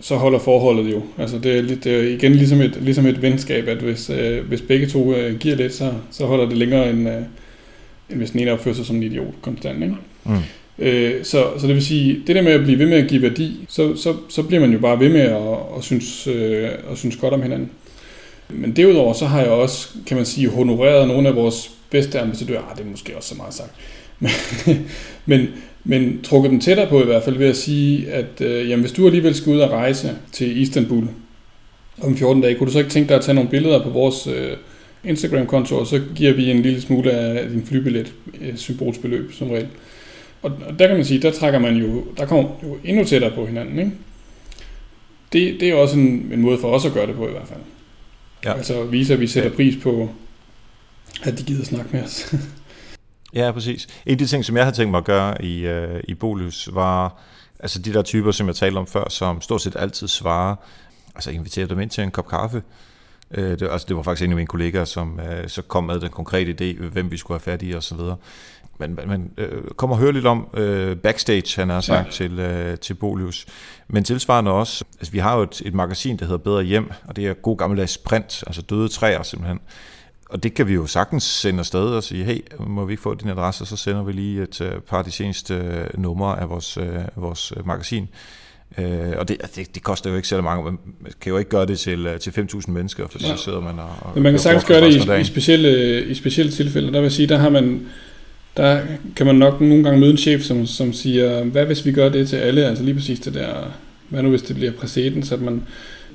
så 0.00 0.16
holder 0.16 0.38
forholdet 0.38 0.92
jo. 0.92 1.02
Altså 1.18 1.38
det, 1.38 1.58
er, 1.58 1.62
det 1.62 1.86
er 1.86 2.02
igen 2.02 2.34
ligesom 2.34 2.60
et, 2.60 2.78
ligesom 2.80 3.06
et 3.06 3.22
venskab, 3.22 3.68
at 3.68 3.78
hvis, 3.78 4.10
øh, 4.10 4.46
hvis 4.48 4.60
begge 4.60 4.86
to 4.86 5.14
øh, 5.14 5.38
giver 5.38 5.56
lidt, 5.56 5.74
så, 5.74 5.92
så 6.10 6.26
holder 6.26 6.48
det 6.48 6.58
længere, 6.58 6.90
end, 6.90 7.08
øh, 7.08 7.22
end 8.10 8.18
hvis 8.18 8.30
den 8.30 8.40
ene 8.40 8.52
opfører 8.52 8.74
sig 8.74 8.86
som 8.86 8.96
en 8.96 9.02
idiot 9.02 9.34
konstant. 9.42 9.82
Ikke? 9.82 9.96
Mm. 10.24 10.32
Øh, 10.78 11.24
så, 11.24 11.46
så 11.58 11.66
det 11.66 11.74
vil 11.74 11.84
sige, 11.84 12.22
det 12.26 12.36
der 12.36 12.42
med 12.42 12.52
at 12.52 12.62
blive 12.62 12.78
ved 12.78 12.86
med 12.86 12.98
at 12.98 13.08
give 13.08 13.22
værdi, 13.22 13.66
så, 13.68 13.96
så, 13.96 14.14
så 14.28 14.42
bliver 14.42 14.60
man 14.60 14.72
jo 14.72 14.78
bare 14.78 15.00
ved 15.00 15.08
med 15.08 15.20
at, 15.20 15.76
at, 15.76 15.84
synes, 15.84 16.26
øh, 16.26 16.68
at 16.90 16.98
synes 16.98 17.16
godt 17.16 17.34
om 17.34 17.42
hinanden. 17.42 17.70
Men 18.48 18.76
derudover 18.76 19.12
så 19.12 19.26
har 19.26 19.40
jeg 19.40 19.50
også, 19.50 19.88
kan 20.06 20.16
man 20.16 20.26
sige, 20.26 20.48
honoreret 20.48 21.08
nogle 21.08 21.28
af 21.28 21.36
vores 21.36 21.70
bedste 21.90 22.20
ambassadører. 22.20 22.62
Ah, 22.70 22.76
det 22.76 22.84
er 22.86 22.90
måske 22.90 23.16
også 23.16 23.28
så 23.28 23.34
meget 23.34 23.54
sagt. 23.54 23.72
Men, 25.26 25.48
men, 25.90 26.20
trukket 26.22 26.50
dem 26.50 26.60
tættere 26.60 26.88
på 26.88 27.02
i 27.02 27.04
hvert 27.04 27.22
fald 27.22 27.36
ved 27.36 27.46
at 27.46 27.56
sige, 27.56 28.10
at 28.12 28.40
øh, 28.40 28.70
jamen, 28.70 28.80
hvis 28.80 28.92
du 28.92 29.06
alligevel 29.06 29.34
skal 29.34 29.52
ud 29.52 29.58
og 29.58 29.70
rejse 29.70 30.16
til 30.32 30.60
Istanbul 30.60 31.08
om 32.00 32.16
14 32.16 32.42
dage, 32.42 32.54
kunne 32.54 32.66
du 32.66 32.72
så 32.72 32.78
ikke 32.78 32.90
tænke 32.90 33.08
dig 33.08 33.16
at 33.16 33.24
tage 33.24 33.34
nogle 33.34 33.50
billeder 33.50 33.82
på 33.82 33.90
vores 33.90 34.26
øh, 34.26 34.56
Instagram-konto, 35.04 35.76
og 35.76 35.86
så 35.86 36.00
giver 36.14 36.32
vi 36.32 36.50
en 36.50 36.62
lille 36.62 36.80
smule 36.80 37.10
af 37.10 37.48
din 37.48 37.66
flybillet, 37.66 38.14
et 38.40 38.58
symbolsbeløb 38.60 39.32
som 39.32 39.50
regel. 39.50 39.68
Og, 40.42 40.52
og 40.66 40.78
der 40.78 40.86
kan 40.86 40.96
man 40.96 41.04
sige, 41.04 41.22
der 41.22 41.30
trækker 41.30 41.58
man 41.58 41.76
jo, 41.76 42.04
der 42.16 42.26
kommer 42.26 42.50
jo 42.62 42.78
endnu 42.84 43.04
tættere 43.04 43.30
på 43.30 43.46
hinanden, 43.46 43.78
ikke? 43.78 43.92
Det, 45.32 45.60
det 45.60 45.68
er 45.68 45.74
også 45.74 45.98
en, 45.98 46.30
en 46.32 46.40
måde 46.40 46.58
for 46.58 46.68
os 46.68 46.84
at 46.84 46.92
gøre 46.92 47.06
det 47.06 47.14
på 47.14 47.28
i 47.28 47.30
hvert 47.30 47.48
fald. 47.48 47.60
Ja. 48.44 48.56
Altså 48.56 48.84
vise, 48.84 49.14
at 49.14 49.20
vi 49.20 49.26
sætter 49.26 49.50
pris 49.50 49.76
på, 49.82 50.10
at 51.22 51.38
de 51.38 51.44
gider 51.44 51.64
snakke 51.64 51.90
med 51.92 52.02
os. 52.02 52.34
ja, 53.34 53.52
præcis. 53.52 53.86
En 54.06 54.12
af 54.12 54.18
de 54.18 54.26
ting, 54.26 54.44
som 54.44 54.56
jeg 54.56 54.64
havde 54.64 54.76
tænkt 54.76 54.90
mig 54.90 54.98
at 54.98 55.04
gøre 55.04 55.44
i, 55.44 55.72
uh, 55.72 56.00
i 56.08 56.14
Bolus, 56.14 56.68
var 56.72 57.20
altså 57.60 57.82
de 57.82 57.92
der 57.92 58.02
typer, 58.02 58.30
som 58.30 58.46
jeg 58.46 58.56
talte 58.56 58.78
om 58.78 58.86
før, 58.86 59.08
som 59.08 59.40
stort 59.40 59.60
set 59.60 59.76
altid 59.76 60.08
svarer, 60.08 60.56
altså 61.14 61.30
invitere 61.30 61.66
dem 61.66 61.80
ind 61.80 61.90
til 61.90 62.04
en 62.04 62.10
kop 62.10 62.28
kaffe. 62.28 62.62
Uh, 63.30 63.44
det, 63.44 63.62
altså, 63.62 63.86
det 63.88 63.96
var 63.96 64.02
faktisk 64.02 64.24
en 64.24 64.30
af 64.30 64.36
mine 64.36 64.46
kollegaer, 64.46 64.84
som 64.84 65.20
uh, 65.22 65.48
så 65.48 65.62
kom 65.62 65.84
med 65.84 66.00
den 66.00 66.10
konkrete 66.10 66.56
idé, 66.60 66.82
hvem 66.82 67.10
vi 67.10 67.16
skulle 67.16 67.40
have 67.40 67.52
fat 67.52 67.62
i 67.62 67.74
osv 67.74 68.00
man, 68.78 68.98
man 69.06 69.30
øh, 69.38 69.62
kommer 69.76 69.96
og 69.96 70.00
hører 70.00 70.12
lidt 70.12 70.26
om 70.26 70.48
øh, 70.54 70.96
backstage, 70.96 71.60
han 71.60 71.70
har 71.70 71.80
sagt 71.80 72.06
ja. 72.06 72.10
til, 72.10 72.38
øh, 72.38 72.78
til 72.78 72.94
Bolius. 72.94 73.46
Men 73.88 74.04
tilsvarende 74.04 74.50
også, 74.50 74.84
altså 74.98 75.12
vi 75.12 75.18
har 75.18 75.36
jo 75.36 75.42
et, 75.42 75.62
et 75.64 75.74
magasin, 75.74 76.16
der 76.16 76.24
hedder 76.24 76.38
Bedre 76.38 76.62
Hjem, 76.62 76.90
og 77.04 77.16
det 77.16 77.26
er 77.26 77.34
god 77.34 77.56
gammeldags 77.56 77.98
print, 77.98 78.44
altså 78.46 78.62
døde 78.62 78.88
træer 78.88 79.22
simpelthen. 79.22 79.60
Og 80.28 80.42
det 80.42 80.54
kan 80.54 80.68
vi 80.68 80.74
jo 80.74 80.86
sagtens 80.86 81.24
sende 81.24 81.58
afsted 81.58 81.80
og 81.80 82.02
sige, 82.02 82.24
hey, 82.24 82.38
må 82.58 82.84
vi 82.84 82.92
ikke 82.92 83.02
få 83.02 83.14
din 83.14 83.28
adresse, 83.28 83.66
så 83.66 83.76
sender 83.76 84.02
vi 84.02 84.12
lige 84.12 84.42
et 84.42 84.72
par 84.88 84.98
af 84.98 85.04
de 85.04 85.10
seneste 85.10 85.86
numre 85.94 86.40
af 86.40 86.50
vores, 86.50 86.78
uh, 86.78 87.22
vores 87.22 87.52
magasin. 87.64 88.08
Uh, 88.78 88.84
og 89.16 89.28
det, 89.28 89.36
det, 89.56 89.74
det 89.74 89.82
koster 89.82 90.10
jo 90.10 90.16
ikke 90.16 90.28
så 90.28 90.40
mange, 90.40 90.64
man 90.64 90.78
kan 91.20 91.30
jo 91.30 91.38
ikke 91.38 91.50
gøre 91.50 91.66
det 91.66 91.78
til, 91.78 92.06
uh, 92.06 92.18
til 92.18 92.30
5.000 92.30 92.70
mennesker, 92.70 93.08
for 93.08 93.18
ja. 93.20 93.36
så 93.36 93.42
sidder 93.42 93.60
man 93.60 93.78
og... 93.78 93.90
og 94.00 94.10
Men 94.14 94.22
man 94.22 94.32
kan 94.32 94.40
sagtens 94.40 94.64
gøre 94.64 94.80
det 94.80 94.94
i, 94.94 95.20
i, 95.20 95.24
specielle, 95.24 96.04
i 96.04 96.14
specielle 96.14 96.52
tilfælde, 96.52 96.92
der 96.92 97.00
vil 97.00 97.10
sige, 97.10 97.28
der 97.28 97.38
har 97.38 97.48
man 97.48 97.86
der 98.56 98.80
kan 99.16 99.26
man 99.26 99.34
nok 99.34 99.60
nogle 99.60 99.84
gange 99.84 100.00
møde 100.00 100.10
en 100.10 100.16
chef, 100.16 100.42
som, 100.42 100.66
som 100.66 100.92
siger, 100.92 101.44
hvad 101.44 101.66
hvis 101.66 101.86
vi 101.86 101.92
gør 101.92 102.08
det 102.08 102.28
til 102.28 102.36
alle, 102.36 102.66
altså 102.66 102.84
lige 102.84 102.94
præcis 102.94 103.20
det 103.20 103.34
der, 103.34 103.54
hvad 104.08 104.22
nu 104.22 104.28
hvis 104.28 104.42
det 104.42 104.56
bliver 104.56 104.72
præcedens, 104.72 105.32
at 105.32 105.40
man, 105.40 105.62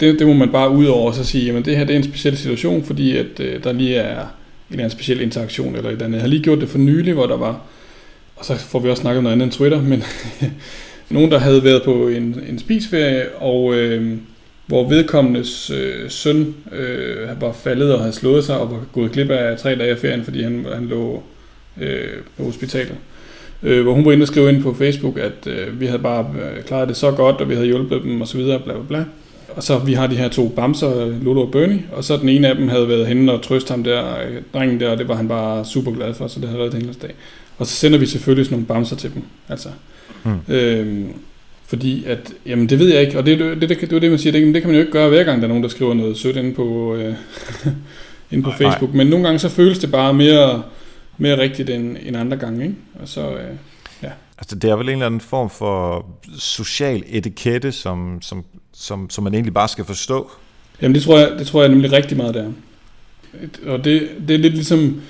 det, 0.04 0.20
det 0.20 0.28
må 0.28 0.34
man 0.34 0.52
bare 0.52 0.70
ud 0.70 0.86
over 0.86 1.08
og 1.08 1.16
så 1.16 1.24
sige, 1.24 1.46
jamen 1.46 1.66
det 1.66 1.78
her 1.78 1.84
det 1.84 1.94
er 1.94 1.98
en 1.98 2.04
speciel 2.04 2.38
situation, 2.38 2.84
fordi 2.84 3.18
at 3.18 3.39
øh, 3.39 3.63
der 3.63 3.72
lige 3.72 3.96
er 3.96 4.22
en 4.22 4.28
eller 4.70 4.84
anden 4.84 4.89
speciel 4.89 5.22
interaktion 5.22 5.76
eller 5.76 5.89
et 5.89 6.02
andet. 6.02 6.13
Jeg 6.13 6.22
har 6.22 6.28
lige 6.28 6.44
gjort 6.44 6.62
det 6.62 6.70
for 6.70 6.78
nylig, 6.78 7.13
hvor 7.13 7.28
der 7.28 7.38
var, 7.38 7.62
og 8.36 8.46
så 8.46 8.56
får 8.56 8.80
vi 8.80 8.89
også 8.89 9.02
snakket 9.02 9.18
om 9.18 9.24
noget 9.24 9.34
andet 9.34 9.46
end 9.46 9.54
Twitter, 9.54 9.82
men 9.82 10.04
nogen, 11.10 11.32
der 11.32 11.39
havde 11.39 11.63
været 11.63 11.84
på 11.84 12.08
en, 12.08 12.39
en 12.50 12.60
spisferie, 12.60 13.30
og 13.36 13.74
øh, 13.76 14.18
hvor 14.66 14.89
vedkommendes 14.89 15.70
øh, 15.70 16.10
søn 16.10 16.56
øh, 16.72 17.42
var 17.42 17.52
faldet 17.52 17.94
og 17.94 18.00
havde 18.00 18.13
slået 18.13 18.44
sig 18.44 18.60
og 18.60 18.72
var 18.72 18.86
gået 18.94 19.12
glip 19.12 19.30
af 19.30 19.58
tre 19.58 19.76
dage 19.76 19.92
af 19.92 19.98
ferien, 19.98 20.24
fordi 20.24 20.44
han, 20.44 20.66
han 20.74 20.86
lå 20.86 21.24
øh, 21.82 22.18
på 22.38 22.44
hospitalet. 22.44 22.96
Øh, 23.63 23.84
hvor 23.84 23.94
hun 23.94 24.06
var 24.06 24.12
inde 24.12 24.24
og 24.24 24.28
skrive 24.28 24.50
ind 24.50 24.63
på 24.63 24.74
Facebook, 24.74 25.18
at 25.18 25.48
øh, 25.48 25.80
vi 25.80 25.86
havde 25.86 26.02
bare 26.02 26.26
øh, 26.42 26.63
klaret 26.63 26.88
det 26.88 26.98
så 26.98 27.12
godt, 27.12 27.36
og 27.36 27.50
vi 27.50 27.54
havde 27.54 27.68
hjulpet 27.68 28.02
dem 28.04 28.22
og 28.22 28.28
så 28.28 28.38
videre, 28.38 28.60
bla 28.60 28.74
bla 28.74 28.84
bla. 28.88 29.06
Og 29.56 29.63
så 29.63 29.78
vi 29.78 29.94
har 29.94 30.08
de 30.08 30.16
her 30.16 30.30
to 30.30 30.50
bamser, 30.50 31.06
Lolo 31.22 31.42
og 31.42 31.52
Bernie, 31.52 31.84
og 31.92 32.04
så 32.04 32.18
den 32.18 32.30
ene 32.30 32.48
af 32.48 32.56
dem 32.56 32.68
havde 32.68 32.88
været 32.88 33.08
henne 33.08 33.32
og 33.32 33.42
trøst 33.42 33.70
ham 33.70 33.84
der, 33.84 34.18
øh, 34.28 34.42
drengen 34.54 34.80
der, 34.80 34.89
og 34.89 34.98
det 34.98 35.08
var 35.08 35.16
han 35.16 35.28
bare 35.28 35.66
super 35.66 35.92
glad 35.92 36.13
for, 36.13 36.28
så 36.28 36.39
det 36.39 36.50
havde 36.50 36.60
været 36.60 36.74
en 36.74 36.96
dag. 37.02 37.13
Og 37.58 37.68
så 37.68 37.74
sender 37.74 37.98
vi 38.00 38.06
selvfølgelig 38.06 38.46
sådan 38.46 38.56
nogle 38.56 38.68
bamser 38.68 38.96
til 38.96 39.13
dem. 39.13 39.24
Altså, 39.50 39.70
hmm. 40.24 40.39
øhm, 40.48 41.13
fordi 41.66 42.06
at, 42.06 42.34
jamen 42.46 42.70
det 42.70 42.80
ved 42.80 42.94
jeg 42.94 43.02
ikke, 43.02 43.18
og 43.18 43.26
det, 43.26 43.39
det, 43.39 43.62
det, 43.62 43.70
det, 43.70 43.82
det, 43.82 44.02
det 44.02 44.10
man 44.10 44.20
siger, 44.20 44.32
det, 44.32 44.54
det 44.54 44.62
kan 44.62 44.72
man 44.72 44.76
jo 44.76 44.82
ikke 44.82 44.92
gøre 44.92 45.10
hver 45.10 45.24
gang, 45.24 45.42
der 45.42 45.44
er 45.44 45.50
nogen, 45.50 45.63
der 45.63 45.70
skriver 45.70 45.94
noget 45.94 46.18
sødt 46.18 46.38
inde 46.38 46.54
på, 46.54 46.96
øh, 46.96 47.16
inde 48.32 48.44
på 48.44 48.50
nej, 48.50 48.58
Facebook. 48.58 48.94
Nej. 48.94 48.98
Men 48.98 49.08
nogle 49.08 49.26
gange 49.26 49.39
så 49.39 49.50
føles 49.50 49.80
det 49.80 49.92
bare 49.92 50.13
mere 50.13 50.63
mere 51.18 51.38
rigtigt 51.38 51.70
end, 51.70 51.98
end 52.02 52.18
andre 52.18 52.38
gange. 52.38 52.63
Ikke? 52.63 52.76
Og 53.02 53.08
så, 53.08 53.32
øh, 53.32 53.56
ja. 54.04 54.12
Altså, 54.38 54.56
det 54.56 54.70
er 54.70 54.76
vel 54.76 54.89
en 54.89 54.94
eller 54.94 55.06
anden 55.06 55.22
form 55.22 55.50
for 55.50 56.06
social 56.39 57.04
etikette, 57.08 57.72
som, 57.72 58.22
som, 58.22 58.46
som, 58.74 59.10
som 59.10 59.24
man 59.24 59.34
egentlig 59.34 59.54
bare 59.54 59.68
skal 59.68 59.86
forstå? 59.86 60.32
Jamen, 60.82 60.96
det 60.96 61.04
tror 61.04 61.20
jeg, 61.20 61.32
det 61.40 61.48
tror 61.48 61.62
jeg 61.62 61.70
nemlig 61.70 61.92
rigtig 61.92 62.18
meget, 62.18 62.36
der. 62.36 62.52
Og 63.66 63.86
det, 63.86 64.10
det 64.28 64.34
er 64.34 64.38
lidt 64.38 64.54
ligesom, 64.54 65.02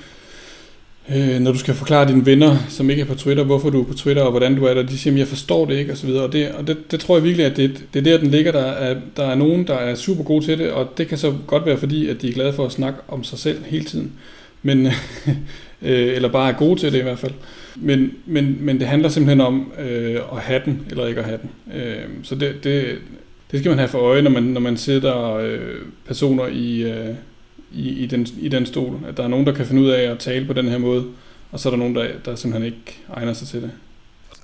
øh, 1.10 1.39
når 1.39 1.52
du 1.52 1.58
skal 1.58 1.73
forklare 1.73 2.08
dine 2.08 2.26
venner, 2.26 2.58
som 2.69 2.89
ikke 2.89 3.02
er 3.02 3.06
på 3.06 3.15
Twitter, 3.15 3.43
hvorfor 3.43 3.69
du 3.69 3.82
er 3.82 3.86
på 3.86 3.93
Twitter, 3.93 4.23
og 4.23 4.32
hvordan 4.32 4.56
du 4.56 4.65
er 4.65 4.73
der, 4.73 4.84
de 4.84 4.97
siger, 4.97 5.17
jeg 5.17 5.28
forstår 5.28 5.65
det 5.65 5.78
ikke, 5.78 5.91
og 5.91 5.97
så 5.97 6.08
videre. 6.08 6.23
Og 6.23 6.34
det, 6.34 6.52
og 6.52 6.67
det, 6.67 6.91
det 6.91 6.99
tror 6.99 7.15
jeg 7.15 7.23
virkelig, 7.23 7.45
at 7.45 7.58
det, 7.58 7.86
det 7.93 7.99
er 7.99 8.04
der, 8.04 8.17
den 8.17 8.32
ligger. 8.32 8.52
Der 8.52 8.65
er, 8.65 8.95
der 9.17 9.23
er 9.26 9.36
nogen, 9.36 9.67
der 9.67 9.76
er 9.76 9.95
super 9.95 10.23
gode 10.23 10.45
til 10.45 10.60
det, 10.60 10.71
og 10.71 10.97
det 10.97 11.08
kan 11.08 11.17
så 11.17 11.34
godt 11.47 11.65
være, 11.65 11.78
fordi 11.78 12.08
at 12.08 12.21
de 12.21 12.30
er 12.30 12.34
glade 12.34 12.54
for 12.54 12.65
at 12.65 12.71
snakke 12.71 12.99
om 13.08 13.23
sig 13.23 13.39
selv 13.39 13.63
hele 13.65 13.86
tiden. 13.86 14.12
Men, 14.63 14.86
øh, 15.82 16.15
eller 16.15 16.30
bare 16.30 16.52
er 16.52 16.58
gode 16.58 16.80
til 16.80 16.91
det 16.91 16.99
i 16.99 17.04
hvert 17.04 17.19
fald. 17.19 17.34
Men, 17.76 18.12
men, 18.26 18.58
men 18.60 18.80
det 18.80 18.88
handler 18.88 19.10
simpelthen 19.10 19.41
om 19.41 19.71
øh, 19.80 20.15
at 20.15 20.39
have 20.39 20.62
den, 20.65 20.88
eller 20.89 21.08
ikke 21.08 21.19
at 21.19 21.26
have 21.26 21.39
den. 21.41 21.80
Øh, 21.82 22.06
så 22.23 22.36
det, 22.36 22.63
det, 22.63 22.97
det 23.53 23.59
skal 23.59 23.69
man 23.69 23.79
have 23.79 23.89
for 23.89 23.99
øje, 23.99 24.21
når 24.21 24.29
man, 24.29 24.43
når 24.43 24.61
man 24.61 24.77
sætter 24.77 25.33
øh, 25.33 25.81
personer 26.05 26.47
i, 26.47 26.81
øh, 26.81 27.15
i, 27.71 27.89
i, 27.89 28.05
den, 28.05 28.27
i 28.39 28.49
den 28.49 28.65
stol. 28.65 28.99
At 29.07 29.17
der 29.17 29.23
er 29.23 29.27
nogen, 29.27 29.45
der 29.45 29.53
kan 29.53 29.65
finde 29.65 29.81
ud 29.81 29.89
af 29.89 30.11
at 30.11 30.19
tale 30.19 30.45
på 30.45 30.53
den 30.53 30.67
her 30.67 30.77
måde, 30.77 31.05
og 31.51 31.59
så 31.59 31.69
er 31.69 31.71
der 31.71 31.77
nogen, 31.77 31.95
der, 31.95 32.07
der 32.25 32.35
simpelthen 32.35 32.73
ikke 32.73 32.99
egner 33.13 33.33
sig 33.33 33.47
til 33.47 33.61
det. 33.61 33.71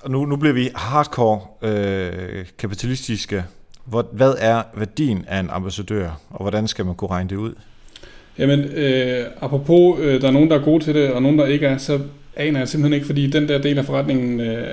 Og 0.02 0.10
nu, 0.10 0.24
nu 0.24 0.36
bliver 0.36 0.54
vi 0.54 0.68
hardcore 0.74 1.40
øh, 1.62 2.44
kapitalistiske. 2.58 3.44
Hvor, 3.84 4.08
hvad 4.12 4.34
er 4.38 4.62
værdien 4.74 5.24
af 5.28 5.40
en 5.40 5.50
ambassadør, 5.50 6.20
og 6.30 6.40
hvordan 6.40 6.68
skal 6.68 6.86
man 6.86 6.94
kunne 6.94 7.10
regne 7.10 7.30
det 7.30 7.36
ud? 7.36 7.54
Jamen, 8.38 8.60
øh, 8.60 9.26
apropos, 9.40 10.00
øh, 10.00 10.20
der 10.20 10.28
er 10.28 10.32
nogen, 10.32 10.50
der 10.50 10.58
er 10.58 10.64
gode 10.64 10.84
til 10.84 10.94
det, 10.94 11.10
og 11.10 11.22
nogen, 11.22 11.38
der 11.38 11.46
ikke 11.46 11.66
er, 11.66 11.78
så 11.78 12.00
aner 12.36 12.58
jeg 12.58 12.68
simpelthen 12.68 12.94
ikke, 12.94 13.06
fordi 13.06 13.26
den 13.30 13.48
der 13.48 13.58
del 13.58 13.78
af 13.78 13.84
forretningen 13.84 14.40
øh, 14.40 14.66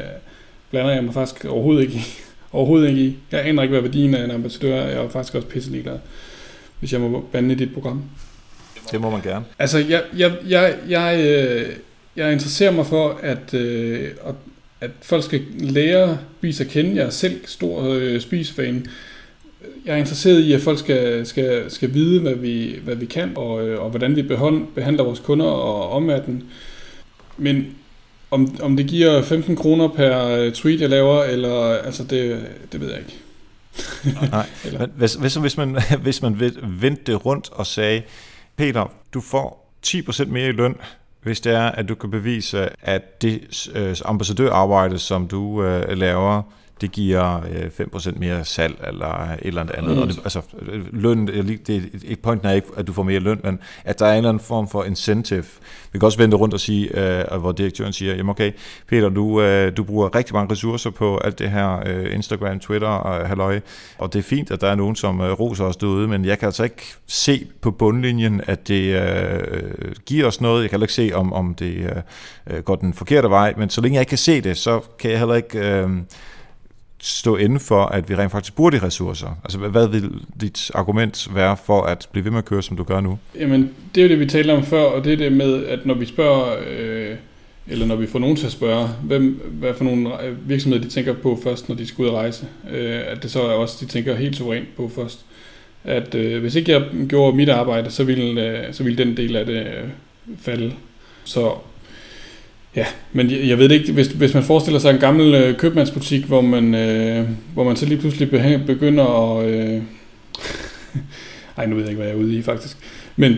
blander 0.70 0.92
jeg 0.92 1.04
mig 1.04 1.14
faktisk 1.14 1.46
overhovedet 1.46 1.82
ikke 1.82 1.94
i. 1.94 2.27
overhovedet 2.58 2.90
ikke 2.90 3.02
i. 3.02 3.18
Jeg 3.32 3.48
aner 3.48 3.62
ikke, 3.62 3.72
hvad 3.72 3.82
værdien 3.82 4.16
af 4.16 4.24
en 4.24 4.32
ambassadør 4.32 4.76
er, 4.76 4.90
jeg 4.90 5.04
er 5.04 5.10
faktisk 5.10 5.36
også 5.36 5.48
pisse 5.48 5.72
ligeglad, 5.72 5.98
hvis 6.80 6.94
jeg 6.94 7.02
må 7.02 7.26
bande 7.32 7.54
i 7.54 7.58
dit 7.58 7.74
program. 7.74 8.04
Det 8.92 9.02
må 9.02 9.10
man 9.10 9.22
gerne. 9.22 9.46
Altså, 9.60 9.78
jeg, 9.78 10.04
jeg, 10.18 10.32
jeg, 10.50 10.76
jeg, 10.90 11.20
øh, 11.20 11.76
jeg 12.16 12.34
interesserer 12.34 12.72
mig 12.72 12.86
for, 12.86 13.20
at, 13.24 13.54
øh, 13.54 14.10
at 14.82 14.92
folk 15.02 15.24
skal 15.24 15.42
lære 15.60 16.18
spise 16.40 16.64
at 16.64 16.70
kende. 16.70 16.96
Jeg 16.96 17.06
er 17.06 17.10
selv 17.10 17.42
stor 17.46 17.84
øh, 17.84 18.22
spisfan 18.22 18.88
jeg 19.86 19.94
er 19.94 19.98
interesseret 19.98 20.40
i, 20.40 20.54
at 20.54 20.62
folk 20.62 20.80
skal, 20.80 21.26
skal, 21.26 21.72
skal 21.72 21.94
vide, 21.94 22.22
hvad 22.22 22.36
vi, 22.36 22.80
hvad 22.84 22.96
vi 22.96 23.06
kan, 23.06 23.32
og, 23.36 23.68
øh, 23.68 23.82
og 23.82 23.90
hvordan 23.90 24.16
vi 24.16 24.22
behandler 24.76 25.04
vores 25.04 25.20
kunder 25.20 25.46
og 25.46 25.90
omverdenen. 25.90 26.44
Men 27.38 27.76
om, 28.32 28.56
om 28.62 28.78
det 28.78 28.88
giver 28.88 29.22
15 29.22 29.56
kroner 29.56 29.88
per 29.88 30.28
øh, 30.28 30.52
tweet, 30.52 30.82
jeg 30.82 30.90
laver, 30.90 31.24
eller 31.24 31.64
altså 31.64 32.04
det, 32.04 32.48
det 32.72 32.82
ved 32.82 32.90
jeg 32.90 33.00
ikke. 33.00 33.18
Nej, 34.32 34.46
men 34.80 34.92
hvis, 34.96 35.14
hvis, 35.14 35.36
hvis, 35.36 35.58
man, 35.58 35.78
hvis 36.04 36.22
man 36.22 36.40
vendte 36.64 37.12
det 37.12 37.26
rundt 37.26 37.50
og 37.52 37.66
sagde, 37.66 38.02
Peter, 38.56 38.92
du 39.14 39.22
får 39.22 39.74
10% 39.88 40.26
mere 40.26 40.50
i 40.50 40.52
løn, 40.52 40.76
hvis 41.24 41.42
det 41.42 41.54
er, 41.54 41.66
at 41.66 41.90
du 41.90 41.96
kan 41.96 42.12
bevise, 42.12 42.70
at 42.82 43.22
det 43.22 43.70
øh, 43.76 43.96
ambassadørarbejde, 44.06 45.00
som 45.00 45.28
du 45.28 45.64
øh, 45.64 45.98
laver, 45.98 46.42
det 46.82 46.92
giver 46.92 47.42
øh, 47.52 47.88
5% 47.96 48.20
mere 48.20 48.46
salg 48.46 48.76
eller 48.88 49.32
et 49.32 49.40
eller 49.42 49.62
andet. 49.62 49.96
Mm. 49.96 50.02
Og 50.02 50.08
det, 50.08 50.20
altså, 50.24 50.42
løn, 50.92 51.28
det, 51.28 51.68
det, 51.68 52.20
pointen 52.20 52.48
er 52.48 52.54
ikke, 52.54 52.68
at 52.78 52.88
du 52.88 52.94
får 52.94 53.04
mere 53.04 53.20
løn, 53.20 53.40
men 53.44 53.60
at 53.84 54.00
der 54.00 54.06
er 54.06 54.12
en 54.12 54.18
eller 54.18 54.30
anden 54.30 54.44
form 54.44 54.68
for 54.68 54.84
incentive. 54.84 55.44
Vi 55.92 56.00
kan 56.00 56.06
også 56.06 56.18
vende 56.18 56.38
rundt 56.38 56.54
og 56.54 56.60
sige, 56.60 57.00
øh, 57.00 57.40
hvor 57.40 57.52
direktøren 57.52 57.94
siger, 57.94 58.16
jamen 58.16 58.30
okay, 58.30 58.52
Peter, 58.88 59.10
du, 59.10 59.42
øh, 59.42 59.78
du 59.78 59.84
bruger 59.84 60.16
rigtig 60.16 60.36
mange 60.36 60.52
ressourcer 60.52 60.90
på 60.90 61.18
alt 61.18 61.40
det 61.40 61.50
her 61.50 61.84
øh, 61.86 62.16
Instagram, 62.16 62.60
Twitter 62.60 62.88
og 62.88 63.28
halløj, 63.28 63.60
og 63.98 64.14
det 64.14 64.20
er 64.20 64.24
fint, 64.24 64.52
at 64.52 64.62
der 64.62 64.68
er 64.68 64.76
nogen, 64.76 64.96
som 64.96 65.22
øh, 65.22 65.32
roser 65.32 65.66
os 65.66 65.78
derude, 65.78 66.08
men 66.08 66.26
jeg 66.26 66.40
kan 66.40 66.46
altså 66.46 66.64
ikke 66.64 66.84
se 67.08 67.48
på 67.62 67.72
bundlinjen, 67.72 68.42
at 68.48 68.68
det 68.68 69.02
øh, 69.02 69.92
giver 70.06 70.28
os 70.28 70.42
noget. 70.42 70.62
Jeg 70.62 70.70
kan 70.70 70.76
heller 70.78 70.86
ikke 70.86 70.94
se, 70.94 71.12
om, 71.14 71.34
om 71.34 71.56
det 71.56 72.04
øh, 72.48 72.64
går 72.64 72.76
den 72.76 72.94
forkerte 72.94 73.30
vej, 73.30 73.54
men 73.58 73.70
så 73.70 73.82
længe 73.82 73.96
jeg 73.96 74.02
ikke 74.02 74.10
kan 74.10 74.18
se 74.18 74.42
det, 74.42 74.58
så 74.58 74.80
kan 75.00 75.12
jeg 75.12 75.20
heller 75.20 75.36
ikke... 75.36 75.60
Øh, 75.60 75.90
stå 77.00 77.36
inden 77.36 77.60
for, 77.60 77.84
at 77.84 78.10
vi 78.10 78.16
rent 78.16 78.32
faktisk 78.32 78.56
bruger 78.56 78.72
de 78.72 78.80
ressourcer? 78.80 79.40
Altså, 79.44 79.58
hvad 79.58 79.88
vil 79.88 80.12
dit 80.42 80.72
argument 80.74 81.36
være 81.36 81.58
for 81.66 81.82
at 81.82 82.08
blive 82.12 82.24
ved 82.24 82.32
med 82.32 82.40
at 82.40 82.46
køre, 82.46 82.64
som 82.64 82.78
du 82.78 82.84
gør 82.84 83.02
nu? 83.02 83.20
Jamen, 83.36 83.70
det 83.96 84.02
er 84.02 84.06
jo 84.06 84.10
det, 84.10 84.20
vi 84.20 84.26
talte 84.26 84.52
om 84.52 84.64
før, 84.64 84.84
og 84.84 85.04
det 85.04 85.14
er 85.14 85.18
det 85.18 85.32
med, 85.32 85.66
at 85.66 85.86
når 85.86 85.94
vi 85.94 86.06
spørger, 86.06 86.56
øh, 86.70 87.16
eller 87.68 87.86
når 87.86 87.96
vi 87.96 88.08
får 88.08 88.20
nogen 88.20 88.36
til 88.36 88.46
at 88.46 88.52
spørge, 88.52 88.90
hvem, 89.04 89.42
hvad 89.52 89.74
for 89.74 89.84
nogle 89.84 90.24
øh, 90.24 90.50
virksomheder 90.50 90.84
de 90.84 90.90
tænker 90.90 91.14
på 91.14 91.40
først, 91.44 91.70
når 91.70 91.76
de 91.76 91.88
skal 91.88 92.04
ud 92.04 92.10
og 92.10 92.16
rejse, 92.16 92.48
øh, 92.72 93.02
at 93.08 93.24
det 93.24 93.32
så 93.32 93.42
er 93.42 93.54
også, 93.54 93.78
de 93.82 93.86
tænker 93.86 94.16
helt 94.16 94.36
suverænt 94.36 94.76
på 94.78 94.92
først. 94.96 95.26
At 95.84 96.16
øh, 96.16 96.42
hvis 96.42 96.56
ikke 96.56 96.72
jeg 96.72 96.84
gjorde 97.10 97.38
mit 97.38 97.50
arbejde, 97.50 97.92
så 97.92 98.04
ville, 98.04 98.48
øh, 98.48 98.74
så 98.74 98.84
ville 98.84 98.98
den 99.06 99.18
del 99.18 99.36
af 99.36 99.46
det 99.46 99.56
øh, 99.56 99.90
falde. 100.38 100.74
Så 101.24 101.54
Ja, 102.78 102.86
men 103.14 103.32
jeg, 103.32 103.48
jeg 103.48 103.58
ved 103.58 103.70
det 103.70 103.76
ikke, 103.76 103.92
hvis, 103.92 104.08
hvis 104.08 104.34
man 104.34 104.44
forestiller 104.44 104.80
sig 104.80 104.94
en 104.94 105.00
gammel 105.00 105.36
øh, 105.36 105.58
købmandsbutik, 105.58 106.26
hvor 106.26 106.42
man, 106.42 106.76
øh, 106.76 107.30
hvor 107.54 107.64
man 107.64 107.76
så 107.76 107.86
lige 107.86 107.98
pludselig 107.98 108.30
begynder 108.66 109.38
at... 109.38 109.50
Øh, 109.50 109.82
ej, 111.58 111.66
nu 111.66 111.76
ved 111.76 111.84
jeg 111.84 111.90
ikke, 111.90 111.98
hvad 111.98 112.08
jeg 112.08 112.18
er 112.18 112.24
ude 112.24 112.38
i 112.38 112.42
faktisk. 112.42 112.78
Men 113.16 113.38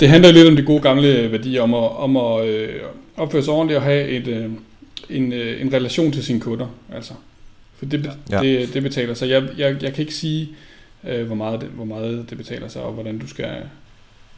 det 0.00 0.08
handler 0.08 0.32
lidt 0.32 0.48
om 0.48 0.56
de 0.56 0.62
gode 0.62 0.80
gamle 0.80 1.32
værdier, 1.32 1.62
om 1.62 1.74
at, 1.74 1.96
om 1.96 2.16
at 2.16 2.48
øh, 2.48 2.68
opføre 3.16 3.42
sig 3.42 3.52
ordentligt 3.52 3.76
og 3.76 3.82
have 3.82 4.08
et, 4.08 4.28
øh, 4.28 4.44
en, 5.10 5.32
øh, 5.32 5.60
en 5.60 5.72
relation 5.72 6.12
til 6.12 6.24
sine 6.24 6.40
kunder. 6.40 6.66
Altså. 6.94 7.12
For 7.76 7.86
det, 7.86 8.10
ja. 8.30 8.40
det, 8.40 8.74
det 8.74 8.82
betaler 8.82 9.14
sig. 9.14 9.28
Jeg, 9.28 9.42
jeg, 9.58 9.82
jeg 9.82 9.92
kan 9.92 10.02
ikke 10.02 10.14
sige, 10.14 10.48
øh, 11.08 11.26
hvor, 11.26 11.34
meget 11.34 11.60
det, 11.60 11.68
hvor 11.68 11.84
meget 11.84 12.26
det 12.30 12.38
betaler 12.38 12.68
sig, 12.68 12.82
og 12.82 12.92
hvordan 12.92 13.18
du 13.18 13.28
skal, 13.28 13.50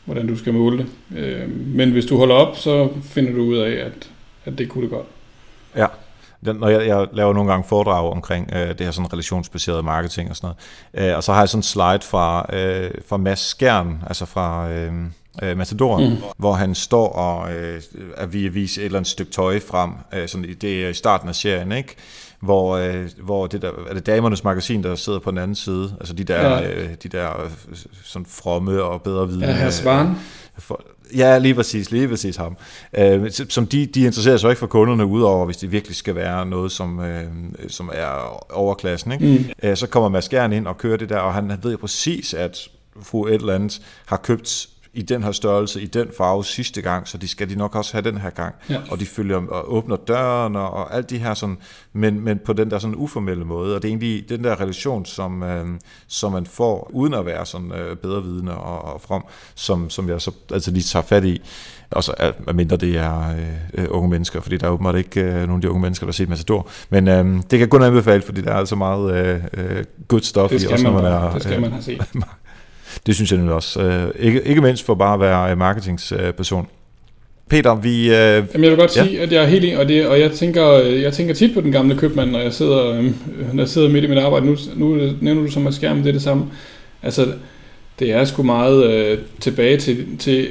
hvordan 0.04 0.26
du 0.26 0.37
skal 0.37 0.52
måle 0.52 0.78
det. 0.78 1.18
Øh, 1.18 1.66
men 1.66 1.90
hvis 1.90 2.07
du 2.07 2.16
holder 2.16 2.34
op, 2.34 2.57
så 2.57 2.88
finder 3.03 3.32
du 3.32 3.42
ud 3.42 3.57
af, 3.57 3.70
at, 3.70 4.11
at 4.45 4.59
det 4.59 4.68
kunne 4.68 4.82
det 4.82 4.91
godt. 4.91 5.07
Ja, 5.76 5.86
når 6.43 6.68
jeg, 6.68 6.86
jeg 6.86 7.07
laver 7.12 7.34
nogle 7.34 7.51
gange 7.51 7.68
foredrag 7.68 8.12
omkring 8.12 8.51
øh, 8.53 8.68
det 8.68 8.80
her 8.80 8.91
sådan 8.91 9.12
relationsbaseret 9.12 9.84
marketing 9.84 10.30
og 10.30 10.36
sådan 10.36 10.55
noget, 10.95 11.11
øh, 11.11 11.16
og 11.16 11.24
så 11.24 11.32
har 11.32 11.41
jeg 11.41 11.49
sådan 11.49 11.59
en 11.59 11.62
slide 11.62 12.01
fra, 12.03 12.47
øh, 12.57 12.91
fra 13.09 13.16
Mads 13.16 13.41
Skjern, 13.41 14.03
altså 14.07 14.24
fra 14.24 14.70
øh, 14.70 14.93
øh, 15.43 15.57
Matador, 15.57 15.99
mm. 15.99 16.16
hvor 16.36 16.53
han 16.53 16.74
står 16.74 17.09
og 17.09 17.53
øh, 17.55 17.82
er 18.16 18.26
vi 18.26 18.49
viser 18.49 18.82
et 18.82 18.84
eller 18.84 18.99
andet 18.99 19.11
stykke 19.11 19.32
tøj 19.32 19.61
frem, 19.61 19.91
øh, 20.12 20.28
sådan, 20.28 20.57
det 20.61 20.84
er 20.84 20.88
i 20.88 20.95
starten 20.95 21.28
af 21.28 21.34
serien, 21.34 21.72
ikke? 21.72 21.97
hvor, 22.41 22.76
øh, 22.76 23.09
hvor 23.22 23.47
det 23.47 23.62
der, 23.62 23.70
er 23.88 23.95
det 23.95 24.07
damernes 24.07 24.45
magasin, 24.45 24.82
der 24.82 24.95
sidder 24.95 25.18
på 25.18 25.30
den 25.30 25.38
anden 25.38 25.55
side, 25.55 25.95
altså 26.01 26.14
de 26.14 26.24
der, 26.24 26.51
ja. 26.51 26.70
øh, 26.70 26.88
de 27.03 27.09
der 27.09 27.43
øh, 27.43 27.51
sådan 28.05 28.26
fromme 28.26 28.82
og 28.82 29.03
bedre 29.03 29.28
vidne. 29.28 29.47
Ja, 29.47 29.53
herr 29.53 29.70
Svaren. 29.70 30.16
For, 30.61 30.84
ja, 31.16 31.38
lige 31.38 31.54
præcis, 31.54 31.90
lige 31.90 32.08
præcis 32.08 32.36
ham. 32.36 32.56
Øh, 32.98 33.30
som 33.30 33.66
de, 33.66 33.86
de 33.86 34.00
interesserer 34.00 34.36
sig 34.36 34.50
ikke 34.50 34.61
for 34.61 34.66
kunderne, 34.66 35.06
udover 35.06 35.44
hvis 35.44 35.56
det 35.56 35.72
virkelig 35.72 35.96
skal 35.96 36.14
være 36.14 36.46
noget, 36.46 36.72
som, 36.72 37.00
øh, 37.00 37.24
som 37.68 37.90
er 37.92 38.40
overklassen. 38.52 39.12
Ikke? 39.12 39.26
Mm. 39.26 39.68
Øh, 39.68 39.76
så 39.76 39.86
kommer 39.86 40.08
Mads 40.08 40.28
Gern 40.28 40.52
ind 40.52 40.66
og 40.66 40.78
kører 40.78 40.96
det 40.96 41.08
der, 41.08 41.18
og 41.18 41.34
han 41.34 41.52
ved 41.62 41.76
præcis, 41.76 42.34
at 42.34 42.68
fru 43.02 43.26
et 43.26 43.34
eller 43.34 43.54
andet 43.54 43.82
har 44.06 44.16
købt 44.16 44.68
i 44.93 45.03
den 45.03 45.22
her 45.22 45.32
størrelse, 45.32 45.82
i 45.82 45.86
den 45.86 46.09
farve 46.16 46.45
sidste 46.45 46.82
gang, 46.82 47.09
så 47.09 47.18
de 47.18 47.28
skal 47.28 47.51
de 47.51 47.55
nok 47.55 47.74
også 47.74 47.93
have 47.93 48.11
den 48.11 48.18
her 48.18 48.30
gang. 48.30 48.55
Ja. 48.70 48.80
Og 48.91 49.01
de 49.01 49.07
følger 49.07 49.36
og 49.36 49.74
åbner 49.74 49.97
døren 49.97 50.57
og, 50.57 50.70
og 50.70 50.97
alt 50.97 51.11
de 51.11 51.18
her 51.18 51.34
sådan, 51.34 51.59
men, 51.93 52.20
men 52.20 52.38
på 52.38 52.53
den 52.53 52.70
der 52.70 52.78
sådan 52.78 52.97
uformelle 52.97 53.45
måde. 53.45 53.76
Og 53.76 53.82
det 53.82 53.88
er 53.88 53.93
egentlig 53.93 54.28
den 54.28 54.45
der 54.45 54.61
relation, 54.61 55.05
som, 55.05 55.43
øh, 55.43 55.66
som 56.07 56.32
man 56.32 56.47
får, 56.47 56.91
uden 56.93 57.14
at 57.14 57.26
være 57.26 57.47
sådan 57.47 57.72
øh, 57.72 57.97
bedre 57.97 58.22
vidne 58.22 58.55
og, 58.55 58.95
og 58.95 59.01
from, 59.01 59.24
som, 59.55 59.91
som 59.91 60.09
jeg 60.09 60.20
så 60.20 60.30
altså 60.53 60.70
lige 60.70 60.82
tager 60.82 61.03
fat 61.03 61.24
i. 61.24 61.43
Og 61.91 62.05
så 62.05 62.32
mindre 62.55 62.76
det 62.76 62.97
er 62.97 63.34
øh, 63.74 63.86
unge 63.91 64.09
mennesker, 64.09 64.41
fordi 64.41 64.57
der 64.57 64.66
er 64.66 64.70
åbenbart 64.70 64.97
ikke 64.97 65.20
øh, 65.20 65.34
nogen 65.34 65.51
af 65.51 65.61
de 65.61 65.70
unge 65.70 65.82
mennesker, 65.82 66.07
der 66.07 66.09
har 66.09 66.12
set 66.12 66.28
Matador. 66.28 66.68
Men 66.91 67.09
øh, 67.09 67.43
det 67.51 67.59
kan 67.59 67.68
kun 67.68 67.82
anbefale, 67.82 68.22
fordi 68.22 68.41
der 68.41 68.51
er 68.51 68.57
altså 68.57 68.76
meget 68.76 69.14
øh, 69.14 69.45
øh 69.53 69.84
good 70.09 70.20
stuff 70.20 70.53
i, 70.53 70.55
også 70.55 70.84
man, 70.84 70.93
når 70.93 71.03
man 71.03 71.12
er... 71.12 71.32
Det 71.32 71.43
skal 71.43 71.61
man 71.61 71.72
have 71.72 71.82
set. 71.82 72.03
Det 73.07 73.14
synes 73.14 73.30
jeg 73.30 73.38
nemlig 73.38 73.55
også. 73.55 73.82
Øh, 73.82 74.26
ikke, 74.26 74.43
ikke 74.43 74.61
mindst 74.61 74.86
for 74.86 74.95
bare 74.95 75.14
at 75.14 75.20
være 75.20 75.57
marketingsperson. 75.57 76.66
Peter, 77.49 77.74
vi... 77.74 78.05
Øh, 78.05 78.11
Jamen, 78.11 78.45
jeg 78.55 78.70
vil 78.70 78.76
godt 78.76 78.97
ja. 78.97 79.05
sige, 79.05 79.20
at 79.20 79.32
jeg 79.32 79.43
er 79.43 79.47
helt 79.47 79.64
enig, 79.64 79.78
og, 79.78 79.88
det, 79.88 80.07
og 80.07 80.20
jeg, 80.20 80.32
tænker, 80.32 80.66
jeg 80.78 81.12
tænker 81.12 81.34
tit 81.34 81.55
på 81.55 81.61
den 81.61 81.72
gamle 81.72 81.97
købmand, 81.97 82.30
når 82.30 82.38
jeg 82.38 82.53
sidder, 82.53 82.91
øh, 82.91 83.05
når 83.53 83.62
jeg 83.62 83.68
sidder 83.68 83.88
midt 83.88 84.05
i 84.05 84.09
mit 84.09 84.18
arbejde. 84.18 84.47
Nu, 84.47 84.57
nu 84.76 85.12
nævner 85.20 85.43
du 85.43 85.51
som 85.51 85.66
at 85.66 85.74
skærmen, 85.74 86.03
det 86.03 86.09
er 86.09 86.12
det 86.12 86.22
samme. 86.22 86.45
Altså, 87.03 87.26
det 87.99 88.12
er 88.12 88.24
sgu 88.24 88.43
meget 88.43 88.91
øh, 88.91 89.18
tilbage 89.41 89.76
til, 89.76 90.07
til, 90.18 90.49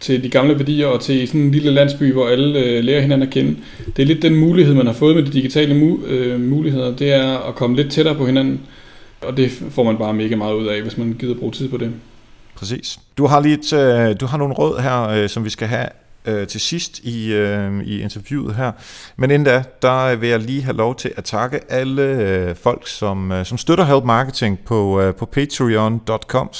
til 0.00 0.22
de 0.22 0.28
gamle 0.28 0.58
værdier 0.58 0.86
og 0.86 1.00
til 1.00 1.26
sådan 1.26 1.40
en 1.40 1.50
lille 1.50 1.70
landsby, 1.70 2.12
hvor 2.12 2.28
alle 2.28 2.58
øh, 2.58 2.84
lærer 2.84 3.00
hinanden 3.00 3.28
at 3.28 3.34
kende. 3.34 3.56
Det 3.96 4.02
er 4.02 4.06
lidt 4.06 4.22
den 4.22 4.36
mulighed, 4.36 4.74
man 4.74 4.86
har 4.86 4.92
fået 4.92 5.16
med 5.16 5.22
de 5.24 5.30
digitale 5.30 5.74
mu- 5.74 6.06
øh, 6.06 6.40
muligheder, 6.40 6.96
det 6.96 7.12
er 7.12 7.48
at 7.48 7.54
komme 7.54 7.76
lidt 7.76 7.90
tættere 7.90 8.14
på 8.14 8.26
hinanden. 8.26 8.60
Og 9.22 9.36
det 9.36 9.50
får 9.70 9.82
man 9.82 9.98
bare 9.98 10.14
mega 10.14 10.36
meget 10.36 10.54
ud 10.54 10.66
af, 10.66 10.82
hvis 10.82 10.96
man 10.96 11.16
gider 11.18 11.34
bruge 11.34 11.52
tid 11.52 11.68
på 11.68 11.76
det. 11.76 11.92
Præcis. 12.54 12.98
Du 13.18 13.26
har 13.26 13.40
lige 13.40 13.54
et, 13.54 13.72
øh, 13.72 14.20
du 14.20 14.26
har 14.26 14.38
nogle 14.38 14.54
råd 14.54 14.80
her, 14.80 15.08
øh, 15.08 15.28
som 15.28 15.44
vi 15.44 15.50
skal 15.50 15.68
have 15.68 15.88
øh, 16.24 16.46
til 16.46 16.60
sidst 16.60 16.98
i, 16.98 17.32
øh, 17.32 17.82
i 17.84 18.00
interviewet 18.00 18.54
her. 18.54 18.72
Men 19.16 19.30
inden 19.30 19.44
da, 19.44 19.62
der 19.82 20.16
vil 20.16 20.28
jeg 20.28 20.38
lige 20.38 20.62
have 20.62 20.76
lov 20.76 20.96
til 20.96 21.12
at 21.16 21.24
takke 21.24 21.60
alle 21.72 22.02
øh, 22.02 22.56
folk, 22.56 22.88
som, 22.88 23.32
øh, 23.32 23.46
som 23.46 23.58
støtter 23.58 23.84
Help 23.84 24.04
Marketing 24.04 24.58
på, 24.58 25.12
på 25.18 25.26
patreon.com 25.26 26.50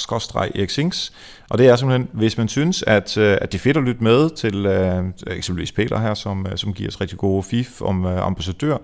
xings 0.67 1.13
og 1.51 1.59
det 1.59 1.67
er 1.67 1.77
simpelthen, 1.77 2.09
hvis 2.13 2.39
man 2.39 2.49
synes, 2.49 2.85
at, 2.87 3.19
at 3.19 3.53
det 3.53 3.59
er 3.59 3.63
fedt 3.63 3.77
at 3.77 3.83
lytte 3.83 4.05
med 4.05 4.31
til 4.31 4.67
øh, 4.67 5.05
eksempelvis 5.27 5.73
Peter 5.73 5.99
her, 5.99 6.15
som, 6.15 6.47
som 6.57 6.75
giver 6.75 6.89
os 6.89 7.01
rigtig 7.01 7.19
gode 7.19 7.43
fif 7.43 7.83
om 7.83 8.07
øh, 8.07 8.27
ambassadør. 8.27 8.77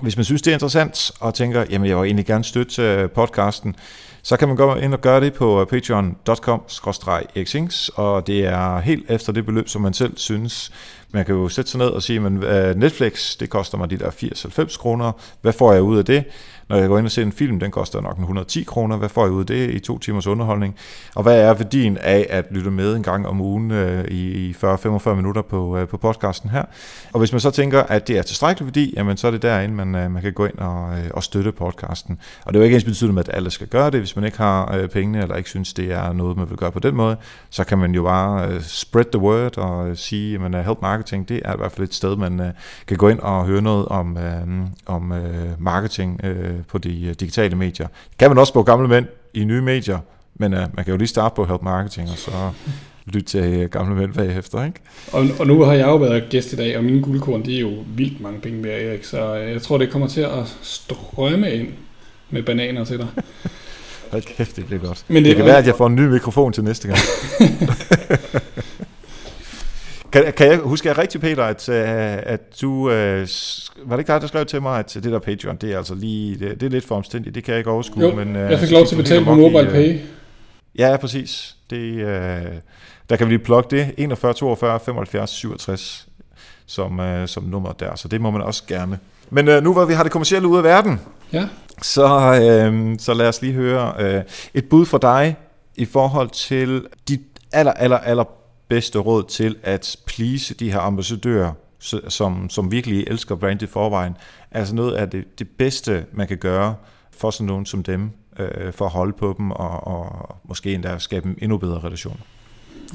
Hvis 0.00 0.16
man 0.16 0.24
synes, 0.24 0.42
det 0.42 0.50
er 0.50 0.54
interessant 0.54 1.10
og 1.20 1.34
tænker, 1.34 1.64
jamen 1.70 1.88
jeg 1.88 1.96
vil 1.96 2.04
egentlig 2.04 2.26
gerne 2.26 2.44
støtte 2.44 3.08
podcasten, 3.14 3.76
så 4.26 4.36
kan 4.36 4.48
man 4.48 4.56
gå 4.56 4.74
ind 4.74 4.94
og 4.94 5.00
gøre 5.00 5.20
det 5.20 5.34
på 5.34 5.60
øh, 5.60 5.66
patreon.com 5.66 6.62
xings 7.44 7.90
og 7.94 8.26
det 8.26 8.46
er 8.46 8.80
helt 8.80 9.10
efter 9.10 9.32
det 9.32 9.46
beløb, 9.46 9.68
som 9.68 9.82
man 9.82 9.94
selv 9.94 10.16
synes. 10.16 10.72
Man 11.12 11.24
kan 11.24 11.34
jo 11.34 11.48
sætte 11.48 11.70
sig 11.70 11.78
ned 11.78 11.86
og 11.86 12.02
sige, 12.02 12.26
at 12.26 12.70
øh, 12.70 12.76
Netflix, 12.76 13.36
det 13.36 13.50
koster 13.50 13.78
mig 13.78 13.90
de 13.90 13.96
der 13.98 14.10
80-90 14.10 14.78
kroner. 14.78 15.12
Hvad 15.40 15.52
får 15.52 15.72
jeg 15.72 15.82
ud 15.82 15.98
af 15.98 16.04
det? 16.04 16.24
Når 16.68 16.76
jeg 16.76 16.88
går 16.88 16.98
ind 16.98 17.06
og 17.06 17.12
ser 17.12 17.22
en 17.22 17.32
film, 17.32 17.60
den 17.60 17.70
koster 17.70 18.00
nok 18.00 18.18
110 18.18 18.62
kroner. 18.62 18.96
Hvad 18.96 19.08
får 19.08 19.24
jeg 19.24 19.32
ud 19.32 19.40
af 19.40 19.46
det 19.46 19.70
i 19.70 19.78
to 19.78 19.98
timers 19.98 20.26
underholdning? 20.26 20.76
Og 21.14 21.22
hvad 21.22 21.40
er 21.40 21.54
værdien 21.54 21.98
af 21.98 22.26
at 22.30 22.46
lytte 22.50 22.70
med 22.70 22.96
en 22.96 23.02
gang 23.02 23.26
om 23.26 23.40
ugen 23.40 23.70
øh, 23.70 24.04
i 24.08 24.56
40-45 24.64 25.14
minutter 25.14 25.42
på, 25.42 25.78
øh, 25.78 25.88
på 25.88 25.96
podcasten 25.96 26.50
her? 26.50 26.64
Og 27.12 27.18
hvis 27.18 27.32
man 27.32 27.40
så 27.40 27.50
tænker, 27.50 27.82
at 27.82 28.08
det 28.08 28.18
er 28.18 28.22
tilstrækkelig 28.22 28.66
værdi, 28.66 28.94
jamen 28.96 29.16
så 29.16 29.26
er 29.26 29.30
det 29.30 29.42
derinde, 29.42 29.74
man, 29.74 29.94
øh, 29.94 30.10
man 30.10 30.22
kan 30.22 30.32
gå 30.32 30.46
ind 30.46 30.58
og, 30.58 30.98
øh, 30.98 31.10
og 31.10 31.22
støtte 31.22 31.52
podcasten. 31.52 32.18
Og 32.44 32.52
det 32.52 32.58
er 32.58 32.60
jo 32.60 32.64
ikke 32.64 32.74
ens 32.74 32.84
betydende 32.84 33.14
med, 33.14 33.28
at 33.28 33.34
alle 33.34 33.50
skal 33.50 33.66
gøre 33.66 33.90
det. 33.90 34.00
Hvis 34.00 34.16
man 34.16 34.24
ikke 34.24 34.38
har 34.38 34.76
øh, 34.76 34.88
pengene, 34.88 35.22
eller 35.22 35.36
ikke 35.36 35.50
synes, 35.50 35.74
det 35.74 35.92
er 35.92 36.12
noget, 36.12 36.36
man 36.36 36.50
vil 36.50 36.56
gøre 36.56 36.72
på 36.72 36.80
den 36.80 36.94
måde, 36.94 37.16
så 37.50 37.64
kan 37.64 37.78
man 37.78 37.94
jo 37.94 38.02
bare 38.02 38.48
øh, 38.48 38.60
spread 38.62 39.06
the 39.12 39.20
word 39.20 39.58
og 39.58 39.88
øh, 39.88 39.96
sige, 39.96 40.34
at 40.44 40.54
øh, 40.54 40.64
Help 40.64 40.82
Marketing, 40.82 41.28
det 41.28 41.40
er 41.44 41.54
i 41.54 41.56
hvert 41.56 41.72
fald 41.72 41.88
et 41.88 41.94
sted, 41.94 42.16
man 42.16 42.40
øh, 42.40 42.50
kan 42.86 42.96
gå 42.96 43.08
ind 43.08 43.18
og 43.18 43.46
høre 43.46 43.62
noget 43.62 43.86
om, 43.86 44.16
øh, 44.18 44.66
om 44.86 45.12
øh, 45.12 45.48
marketing 45.58 46.20
øh, 46.24 46.55
på 46.68 46.78
de 46.78 47.06
øh, 47.06 47.14
digitale 47.20 47.56
medier. 47.56 47.86
Det 47.86 48.18
kan 48.18 48.30
man 48.30 48.38
også 48.38 48.52
på 48.52 48.62
gamle 48.62 48.88
mænd 48.88 49.06
i 49.34 49.44
nye 49.44 49.62
medier, 49.62 49.98
men 50.34 50.52
uh, 50.52 50.58
man 50.58 50.84
kan 50.84 50.88
jo 50.88 50.96
lige 50.96 51.08
starte 51.08 51.34
på 51.34 51.44
Help 51.44 51.62
Marketing, 51.62 52.10
og 52.10 52.18
så 52.18 52.30
lytte 53.12 53.28
til 53.28 53.64
uh, 53.64 53.70
gamle 53.70 53.94
mænd 53.94 54.14
bagefter, 54.14 54.64
ikke? 54.64 54.80
Og, 55.12 55.26
og 55.38 55.46
nu 55.46 55.62
har 55.62 55.72
jeg 55.72 55.86
jo 55.86 55.96
været 55.96 56.24
gæst 56.30 56.52
i 56.52 56.56
dag, 56.56 56.78
og 56.78 56.84
mine 56.84 57.02
guldkorn, 57.02 57.44
de 57.44 57.56
er 57.56 57.60
jo 57.60 57.72
vildt 57.96 58.20
mange 58.20 58.40
penge 58.40 58.64
værd, 58.64 58.82
Erik, 58.82 59.04
så 59.04 59.34
jeg 59.34 59.62
tror, 59.62 59.78
det 59.78 59.90
kommer 59.90 60.08
til 60.08 60.20
at 60.20 60.56
strømme 60.62 61.52
ind 61.52 61.68
med 62.30 62.42
bananer 62.42 62.84
til 62.84 62.98
dig. 62.98 63.08
Hold 64.10 64.22
kæft, 64.22 64.56
det 64.56 64.66
bliver 64.66 64.82
godt. 64.82 65.04
Men 65.08 65.16
det, 65.16 65.24
det 65.24 65.36
kan 65.36 65.44
være, 65.44 65.58
at 65.58 65.66
jeg 65.66 65.74
får 65.74 65.86
en 65.86 65.94
ny 65.94 66.06
mikrofon 66.06 66.52
til 66.52 66.64
næste 66.64 66.88
gang. 66.88 66.98
Kan, 70.22 70.32
kan 70.32 70.46
jeg 70.46 70.58
huske 70.58 70.88
jeg 70.88 70.98
rigtigt, 70.98 71.22
Peter, 71.22 71.44
at, 71.44 71.68
øh, 71.68 72.18
at 72.22 72.40
du... 72.60 72.90
Øh, 72.90 73.28
var 73.84 73.96
det 73.96 73.98
ikke 73.98 74.12
dig, 74.12 74.20
der 74.20 74.26
skrev 74.26 74.46
til 74.46 74.62
mig, 74.62 74.78
at 74.78 74.94
det 74.94 75.04
der 75.04 75.18
Patreon, 75.18 75.56
det 75.56 75.72
er 75.72 75.78
altså 75.78 75.94
lige... 75.94 76.38
Det, 76.38 76.60
det 76.60 76.66
er 76.66 76.70
lidt 76.70 76.84
for 76.84 76.94
omstændigt, 76.94 77.34
det 77.34 77.44
kan 77.44 77.52
jeg 77.52 77.58
ikke 77.58 77.70
overskue. 77.70 78.02
Jo, 78.02 78.14
men, 78.14 78.36
øh, 78.36 78.50
jeg 78.50 78.58
fik 78.58 78.70
lov 78.70 78.86
til 78.86 78.96
at 78.96 79.02
betale 79.02 79.24
på 79.24 79.34
Mobile 79.34 79.70
Pay. 79.70 79.94
Øh, 79.94 80.00
ja, 80.78 80.96
præcis. 80.96 81.56
Det, 81.70 81.76
øh, 81.76 82.42
der 83.10 83.16
kan 83.16 83.26
vi 83.26 83.32
lige 83.32 83.44
plukke 83.44 83.76
det. 83.76 83.94
41 83.96 84.34
42 84.34 84.80
75 84.80 85.30
67 85.30 86.08
som, 86.66 87.00
øh, 87.00 87.28
som 87.28 87.42
nummer 87.42 87.72
der, 87.72 87.96
så 87.96 88.08
det 88.08 88.20
må 88.20 88.30
man 88.30 88.42
også 88.42 88.62
gerne. 88.68 88.98
Men 89.30 89.48
øh, 89.48 89.62
nu 89.62 89.72
hvor 89.72 89.84
vi 89.84 89.94
har 89.94 90.02
det 90.02 90.12
kommercielle 90.12 90.48
ude 90.48 90.58
af 90.58 90.64
verden, 90.64 91.00
ja. 91.32 91.48
så, 91.82 92.06
øh, 92.42 92.98
så 92.98 93.14
lad 93.14 93.28
os 93.28 93.42
lige 93.42 93.52
høre 93.52 93.94
øh, 93.98 94.22
et 94.54 94.64
bud 94.64 94.86
fra 94.86 94.98
dig 94.98 95.36
i 95.76 95.84
forhold 95.84 96.30
til 96.30 96.86
dit 97.08 97.20
aller, 97.52 97.72
aller, 97.72 97.98
aller 97.98 98.24
bedste 98.68 98.98
råd 98.98 99.24
til 99.28 99.56
at 99.62 99.96
please 100.06 100.54
de 100.54 100.72
her 100.72 100.78
ambassadører, 100.78 101.52
som, 102.08 102.50
som 102.50 102.72
virkelig 102.72 103.04
elsker 103.06 103.34
brandet 103.34 103.62
i 103.62 103.66
forvejen. 103.66 104.12
Altså 104.52 104.74
noget 104.74 104.92
af 104.92 105.10
det, 105.10 105.38
det 105.38 105.48
bedste, 105.48 106.04
man 106.12 106.28
kan 106.28 106.36
gøre 106.36 106.74
for 107.10 107.30
sådan 107.30 107.46
nogen 107.46 107.66
som 107.66 107.82
dem, 107.82 108.10
øh, 108.38 108.72
for 108.72 108.84
at 108.84 108.90
holde 108.90 109.12
på 109.12 109.34
dem 109.38 109.50
og, 109.50 109.86
og 109.86 110.36
måske 110.48 110.74
endda 110.74 110.98
skabe 110.98 111.28
en 111.28 111.38
endnu 111.42 111.58
bedre 111.58 111.80
relation. 111.84 112.20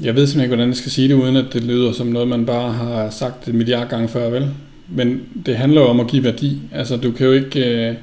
Jeg 0.00 0.14
ved 0.14 0.26
simpelthen 0.26 0.40
ikke, 0.40 0.54
hvordan 0.54 0.68
jeg 0.68 0.76
skal 0.76 0.90
sige 0.90 1.08
det, 1.08 1.14
uden 1.14 1.36
at 1.36 1.52
det 1.52 1.64
lyder 1.64 1.92
som 1.92 2.06
noget, 2.06 2.28
man 2.28 2.46
bare 2.46 2.72
har 2.72 3.10
sagt 3.10 3.48
et 3.48 3.54
milliard 3.54 3.88
gange 3.88 4.08
før, 4.08 4.30
vel? 4.30 4.54
Men 4.88 5.20
det 5.46 5.56
handler 5.56 5.80
jo 5.80 5.86
om 5.86 6.00
at 6.00 6.06
give 6.06 6.24
værdi. 6.24 6.60
Altså, 6.72 6.96
du 6.96 7.12
kan 7.12 7.26
jo 7.26 7.32
ikke... 7.32 7.88
Øh, 7.88 7.96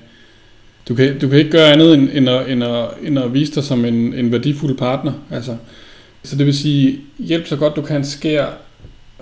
du 0.90 0.96
kan, 0.96 1.20
du 1.20 1.30
kan 1.30 1.38
ikke 1.38 1.52
gøre 1.52 1.72
andet 1.72 1.94
end, 1.94 2.10
end, 2.14 2.30
at, 2.30 2.50
end, 2.50 2.64
at, 2.64 2.88
end 3.04 3.20
at 3.20 3.34
vise 3.34 3.56
dig 3.56 3.64
som 3.64 3.86
en, 3.86 4.14
en 4.14 4.32
værdifuld 4.32 4.78
partner. 4.78 5.14
Altså, 5.32 5.58
så 6.24 6.36
det 6.36 6.46
vil 6.46 6.58
sige, 6.58 7.00
hjælp 7.20 7.48
så 7.48 7.56
godt 7.56 7.76
du 7.76 7.82
kan 7.82 8.06
skære 8.06 8.48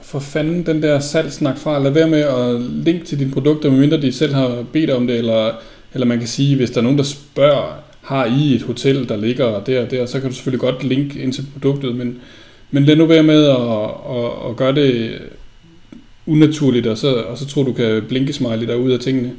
for 0.02 0.20
fanden 0.20 0.66
den 0.66 0.82
der 0.82 1.00
salgsnak 1.00 1.58
fra. 1.58 1.80
Lad 1.80 1.92
være 1.92 2.08
med 2.08 2.20
at 2.20 2.62
linke 2.62 3.06
til 3.06 3.20
dine 3.20 3.32
produkter, 3.32 3.70
medmindre 3.70 4.02
de 4.02 4.12
selv 4.12 4.34
har 4.34 4.64
bedt 4.74 4.90
om 4.90 5.08
det, 5.08 5.18
eller, 5.18 5.52
eller 5.94 6.08
man 6.08 6.20
kan 6.20 6.28
sige, 6.28 6.56
hvis 6.56 6.72
der 6.72 6.78
er 6.78 6.84
nogen, 6.84 6.98
der 6.98 7.04
spørger, 7.04 7.84
har 8.02 8.26
I 8.26 8.56
et 8.56 8.62
hotel, 8.62 9.10
der 9.10 9.18
ligger 9.18 9.60
der 9.60 9.82
og 9.82 9.92
der, 9.92 10.06
så 10.06 10.20
kan 10.20 10.30
du 10.30 10.36
selvfølgelig 10.36 10.60
godt 10.60 10.84
linke 10.84 11.20
ind 11.20 11.34
til 11.34 11.46
produktet, 11.54 11.96
men, 11.96 12.18
men 12.72 12.86
lad 12.86 12.96
nu 12.96 13.06
være 13.06 13.24
med 13.24 13.46
at, 13.46 13.56
at, 13.56 14.50
at 14.50 14.56
gøre 14.56 14.76
det 14.76 15.18
unaturligt, 16.26 16.88
og 16.88 16.98
så, 16.98 17.16
og 17.16 17.38
så 17.38 17.48
tror 17.48 17.64
du 17.64 17.74
kan 17.74 18.04
blinke 18.08 18.34
smiley 18.34 18.68
derude 18.68 18.94
af 18.94 19.00
tingene 19.00 19.32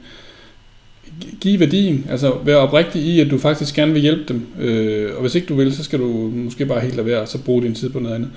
give 1.41 1.61
værdien, 1.61 2.07
altså 2.11 2.35
være 2.45 2.57
oprigtig 2.57 3.03
i, 3.03 3.21
at 3.21 3.31
du 3.31 3.39
faktisk 3.39 3.75
gerne 3.75 3.93
vil 3.93 4.03
hjælpe 4.03 4.25
dem, 4.29 4.47
øh, 4.61 5.15
og 5.15 5.21
hvis 5.21 5.35
ikke 5.35 5.47
du 5.47 5.55
vil, 5.55 5.77
så 5.77 5.85
skal 5.85 5.99
du 5.99 6.31
måske 6.35 6.67
bare 6.67 6.81
helt 6.81 6.97
lade 6.97 7.07
være, 7.07 7.21
og 7.21 7.29
så 7.29 7.39
bruge 7.43 7.63
din 7.63 7.75
tid 7.75 7.91
på 7.91 7.99
noget 7.99 8.15
andet. 8.15 8.31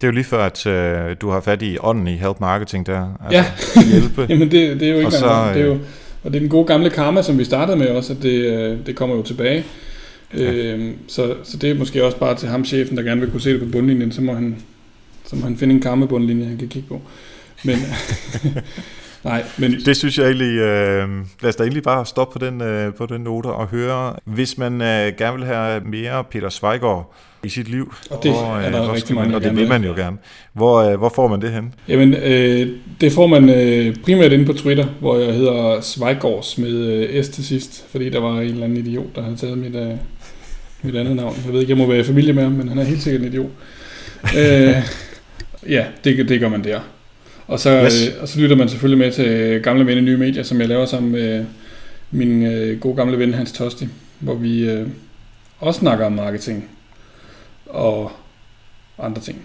Det 0.00 0.06
er 0.06 0.08
jo 0.08 0.14
lige 0.14 0.24
før, 0.24 0.44
at 0.44 0.66
øh, 0.66 1.16
du 1.20 1.30
har 1.30 1.40
fat 1.40 1.62
i 1.62 1.78
ånden 1.80 2.08
i 2.08 2.16
help 2.16 2.40
marketing 2.40 2.86
der. 2.86 3.18
Altså, 3.24 3.80
ja, 3.80 3.82
hjælpe. 3.92 4.26
Jamen 4.30 4.50
det, 4.50 4.80
det 4.80 4.88
er 4.88 4.92
jo 4.92 4.98
ikke 4.98 5.10
så, 5.10 5.26
noget, 5.26 5.54
det 5.54 5.62
er 5.62 5.66
jo, 5.66 5.74
øh, 5.74 5.80
og 6.24 6.32
det 6.32 6.36
er 6.36 6.40
den 6.40 6.48
gode 6.48 6.66
gamle 6.66 6.90
karma, 6.90 7.22
som 7.22 7.38
vi 7.38 7.44
startede 7.44 7.76
med 7.76 7.88
også, 7.88 8.12
at 8.12 8.22
det, 8.22 8.30
øh, 8.30 8.78
det 8.86 8.96
kommer 8.96 9.16
jo 9.16 9.22
tilbage. 9.22 9.64
Ja. 10.34 10.52
Øh, 10.52 10.90
så, 11.06 11.34
så 11.44 11.56
det 11.56 11.70
er 11.70 11.74
måske 11.74 12.04
også 12.04 12.18
bare 12.18 12.34
til 12.34 12.48
ham, 12.48 12.64
chefen, 12.64 12.96
der 12.96 13.02
gerne 13.02 13.20
vil 13.20 13.30
kunne 13.30 13.40
se 13.40 13.52
det 13.52 13.60
på 13.60 13.66
bundlinjen, 13.72 14.12
så 14.12 14.22
må 14.22 14.34
han, 14.34 14.56
så 15.26 15.36
må 15.36 15.42
han 15.42 15.56
finde 15.56 15.74
en 15.74 15.80
karma 15.80 16.06
bundlinje, 16.06 16.46
han 16.46 16.58
kan 16.58 16.68
kigge 16.68 16.88
på. 16.88 17.02
Men, 17.64 17.76
Nej, 19.28 19.44
men... 19.58 19.72
Det 19.86 19.96
synes 19.96 20.18
jeg 20.18 20.26
egentlig, 20.26 20.58
øh, 20.58 21.08
lad 21.42 21.48
os 21.48 21.56
da 21.56 21.62
egentlig 21.62 21.82
bare 21.82 22.06
stoppe 22.06 22.38
på 22.38 22.46
den, 22.46 22.60
øh, 22.60 22.94
på 22.94 23.06
den 23.06 23.20
note 23.20 23.46
og 23.46 23.66
høre, 23.66 24.14
hvis 24.24 24.58
man 24.58 24.72
øh, 24.82 25.12
gerne 25.18 25.36
vil 25.36 25.46
have 25.46 25.80
mere 25.80 26.24
Peter 26.24 26.48
Zweigård 26.50 27.14
i 27.44 27.48
sit 27.48 27.68
liv, 27.68 27.94
og 28.10 28.22
det 28.22 28.30
hvor, 28.30 28.56
er 28.56 28.70
der 28.70 28.82
øh, 28.82 28.92
rigtig 28.92 29.14
mange, 29.14 29.36
og 29.36 29.42
det 29.42 29.56
vil 29.56 29.68
man 29.68 29.84
jo 29.84 29.92
gerne. 29.92 30.16
Hvor, 30.52 30.76
øh, 30.76 30.98
hvor 30.98 31.12
får 31.14 31.28
man 31.28 31.40
det 31.40 31.50
hen? 31.50 31.74
Jamen, 31.88 32.14
øh, 32.14 32.68
det 33.00 33.12
får 33.12 33.26
man 33.26 33.48
øh, 33.48 33.96
primært 34.04 34.32
inde 34.32 34.44
på 34.44 34.52
Twitter, 34.52 34.86
hvor 35.00 35.18
jeg 35.18 35.34
hedder 35.34 35.80
Zweigårds 35.80 36.58
med 36.58 36.70
øh, 36.70 37.24
S 37.24 37.28
til 37.28 37.44
sidst, 37.44 37.84
fordi 37.90 38.10
der 38.10 38.20
var 38.20 38.40
en 38.40 38.48
eller 38.48 38.64
anden 38.64 38.78
idiot, 38.78 39.16
der 39.16 39.22
havde 39.22 39.36
taget 39.36 39.58
mit, 39.58 39.76
øh, 39.76 39.90
mit 40.82 40.96
andet 40.96 41.16
navn. 41.16 41.36
Jeg 41.44 41.52
ved 41.52 41.60
ikke, 41.60 41.70
jeg 41.70 41.78
må 41.78 41.86
være 41.86 42.00
i 42.00 42.04
familie 42.04 42.32
med 42.32 42.42
ham, 42.42 42.52
men 42.52 42.68
han 42.68 42.78
er 42.78 42.84
helt 42.84 43.02
sikkert 43.02 43.22
en 43.22 43.28
idiot. 43.28 43.50
øh, 44.38 44.74
ja, 45.76 45.84
det, 46.04 46.28
det 46.28 46.40
gør 46.40 46.48
man 46.48 46.64
der. 46.64 46.80
Og 47.48 47.60
så, 47.60 47.82
yes. 47.84 48.08
øh, 48.08 48.22
og 48.22 48.28
så 48.28 48.40
lytter 48.40 48.56
man 48.56 48.68
selvfølgelig 48.68 48.98
med 48.98 49.12
til 49.12 49.60
Gamle 49.62 49.86
Venne 49.86 50.02
Nye 50.02 50.16
Medier, 50.16 50.42
som 50.42 50.60
jeg 50.60 50.68
laver 50.68 50.86
sammen 50.86 51.12
med 51.12 51.44
min 52.10 52.42
øh, 52.46 52.80
gode 52.80 52.96
gamle 52.96 53.18
ven 53.18 53.34
Hans 53.34 53.52
Tosti, 53.52 53.88
hvor 54.18 54.34
vi 54.34 54.70
øh, 54.70 54.86
også 55.58 55.80
snakker 55.80 56.06
om 56.06 56.12
marketing 56.12 56.68
og 57.66 58.12
andre 58.98 59.22
ting. 59.22 59.38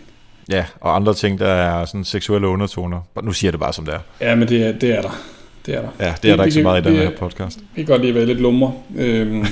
Ja, 0.49 0.65
og 0.81 0.95
andre 0.95 1.13
ting, 1.13 1.39
der 1.39 1.47
er 1.47 1.85
sådan 1.85 2.03
seksuelle 2.05 2.47
undertoner. 2.47 3.01
Nu 3.23 3.33
siger 3.33 3.47
jeg 3.47 3.53
det 3.53 3.59
bare 3.59 3.73
som 3.73 3.85
det 3.85 3.93
er. 3.93 3.99
Ja, 4.21 4.35
men 4.35 4.47
det 4.47 4.63
er, 4.63 4.71
det 4.71 4.97
er 4.97 5.01
der. 5.01 5.23
Det 5.65 5.75
er 5.75 5.81
der. 5.81 5.89
Ja, 5.99 6.13
det 6.23 6.31
er 6.31 6.35
der 6.35 6.43
ikke 6.43 6.53
så 6.53 6.61
meget 6.61 6.85
i 6.85 6.89
den 6.89 6.97
her 6.97 7.11
podcast. 7.19 7.59
Vi 7.75 7.83
kan 7.83 7.85
godt 7.85 8.01
lige 8.01 8.15
være 8.15 8.25
lidt 8.25 8.41
lumre. 8.41 8.73
Øhm, 8.97 9.45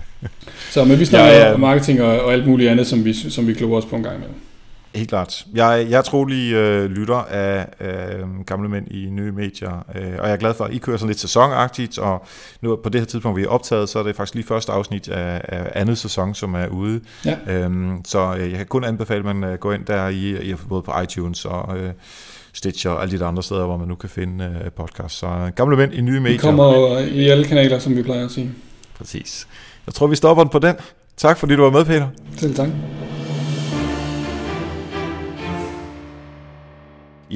så 0.72 0.84
men 0.84 0.98
vi 0.98 1.04
snakker 1.04 1.32
ja, 1.32 1.46
ja. 1.46 1.54
om 1.54 1.60
marketing 1.60 2.02
og, 2.02 2.20
og 2.20 2.32
alt 2.32 2.46
muligt 2.46 2.70
andet, 2.70 2.86
som 2.86 3.04
vi, 3.04 3.12
som 3.30 3.46
vi 3.46 3.54
kloger 3.54 3.78
os 3.78 3.84
på 3.84 3.96
en 3.96 4.02
gang 4.02 4.16
imellem. 4.16 4.36
Helt 4.94 5.08
klart. 5.08 5.46
Jeg, 5.54 5.86
jeg 5.90 5.98
er 5.98 6.02
trolig 6.02 6.52
øh, 6.52 6.90
lytter 6.90 7.16
af 7.16 7.66
øh, 7.80 8.44
gamle 8.46 8.68
mænd 8.68 8.88
i 8.90 9.06
nye 9.10 9.32
medier, 9.32 9.84
øh, 9.94 10.12
og 10.18 10.26
jeg 10.26 10.32
er 10.32 10.36
glad 10.36 10.54
for, 10.54 10.64
at 10.64 10.72
I 10.74 10.78
kører 10.78 10.96
sådan 10.96 11.08
lidt 11.08 11.20
sæsonagtigt, 11.20 11.98
og 11.98 12.26
nu 12.60 12.76
på 12.76 12.88
det 12.88 13.00
her 13.00 13.06
tidspunkt, 13.06 13.38
vi 13.38 13.44
er 13.44 13.48
optaget, 13.48 13.88
så 13.88 13.98
er 13.98 14.02
det 14.02 14.16
faktisk 14.16 14.34
lige 14.34 14.46
første 14.46 14.72
afsnit 14.72 15.08
af, 15.08 15.40
af 15.48 15.70
andet 15.74 15.98
sæson, 15.98 16.34
som 16.34 16.54
er 16.54 16.66
ude. 16.66 17.00
Ja. 17.24 17.36
Øhm, 17.46 18.04
så 18.04 18.34
øh, 18.38 18.50
jeg 18.50 18.56
kan 18.56 18.66
kun 18.66 18.84
anbefale, 18.84 19.18
at 19.18 19.36
man 19.36 19.50
øh, 19.50 19.58
går 19.58 19.72
ind 19.72 19.84
der 19.84 20.08
i, 20.08 20.50
i 20.50 20.54
både 20.68 20.82
på 20.82 20.92
iTunes 21.02 21.44
og 21.44 21.78
øh, 21.78 21.92
Stitcher 22.52 22.90
og 22.90 23.02
alle 23.02 23.18
de 23.18 23.24
andre 23.24 23.42
steder, 23.42 23.66
hvor 23.66 23.76
man 23.76 23.88
nu 23.88 23.94
kan 23.94 24.08
finde 24.08 24.60
øh, 24.64 24.70
podcast. 24.70 25.18
Så 25.18 25.26
øh, 25.26 25.48
gamle 25.48 25.76
mænd 25.76 25.92
i 25.92 26.00
nye 26.00 26.20
medier. 26.20 26.32
Vi 26.32 26.38
kommer 26.38 26.98
i 26.98 27.28
alle 27.28 27.44
kanaler, 27.44 27.78
som 27.78 27.96
vi 27.96 28.02
plejer 28.02 28.24
at 28.24 28.30
sige. 28.30 28.50
Præcis. 28.98 29.46
Jeg 29.86 29.94
tror, 29.94 30.06
vi 30.06 30.16
stopper 30.16 30.44
den 30.44 30.50
på 30.50 30.58
den. 30.58 30.76
Tak 31.16 31.38
fordi 31.38 31.56
du 31.56 31.62
var 31.62 31.70
med, 31.70 31.84
Peter. 31.84 32.08
Selv 32.36 32.54
tak. 32.54 32.68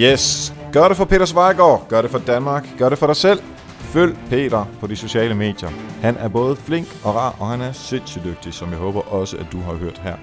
Yes, 0.01 0.55
gør 0.73 0.89
det 0.89 0.97
for 0.97 1.05
Peter 1.05 1.25
Svejgaard, 1.25 1.87
gør 1.89 2.03
det 2.03 2.11
for 2.11 2.19
Danmark, 2.19 2.69
gør 2.79 2.89
det 2.89 2.99
for 2.99 3.07
dig 3.07 3.17
selv. 3.17 3.41
Følg 3.79 4.17
Peter 4.31 4.65
på 4.81 4.87
de 4.87 4.97
sociale 4.97 5.35
medier. 5.35 5.69
Han 6.01 6.17
er 6.17 6.29
både 6.29 6.57
flink 6.57 6.87
og 7.05 7.15
rar, 7.15 7.37
og 7.39 7.49
han 7.49 7.61
er 7.61 7.73
sindssygt 7.73 8.25
dygtig, 8.25 8.55
som 8.55 8.71
jeg 8.71 8.79
håber 8.79 9.01
også, 9.13 9.37
at 9.37 9.47
du 9.53 9.61
har 9.61 9.73
hørt 9.73 9.99
her 9.99 10.17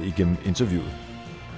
igennem 0.00 0.36
interviewet. 0.44 0.90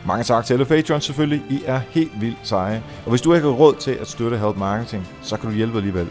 Mange 0.07 0.25
tak 0.25 0.45
til 0.45 0.55
alle 0.55 0.65
patrons 0.65 1.05
selvfølgelig. 1.05 1.43
I 1.51 1.63
er 1.67 1.81
helt 1.91 2.21
vildt 2.21 2.39
seje. 2.43 2.83
Og 3.05 3.11
hvis 3.11 3.21
du 3.21 3.35
ikke 3.35 3.47
har 3.47 3.55
råd 3.55 3.75
til 3.75 3.91
at 3.91 4.09
støtte 4.09 4.39
Help 4.39 4.57
Marketing, 4.57 5.09
så 5.23 5.37
kan 5.37 5.51
du 5.51 5.57
hjælpe 5.57 5.77
alligevel. 5.77 6.09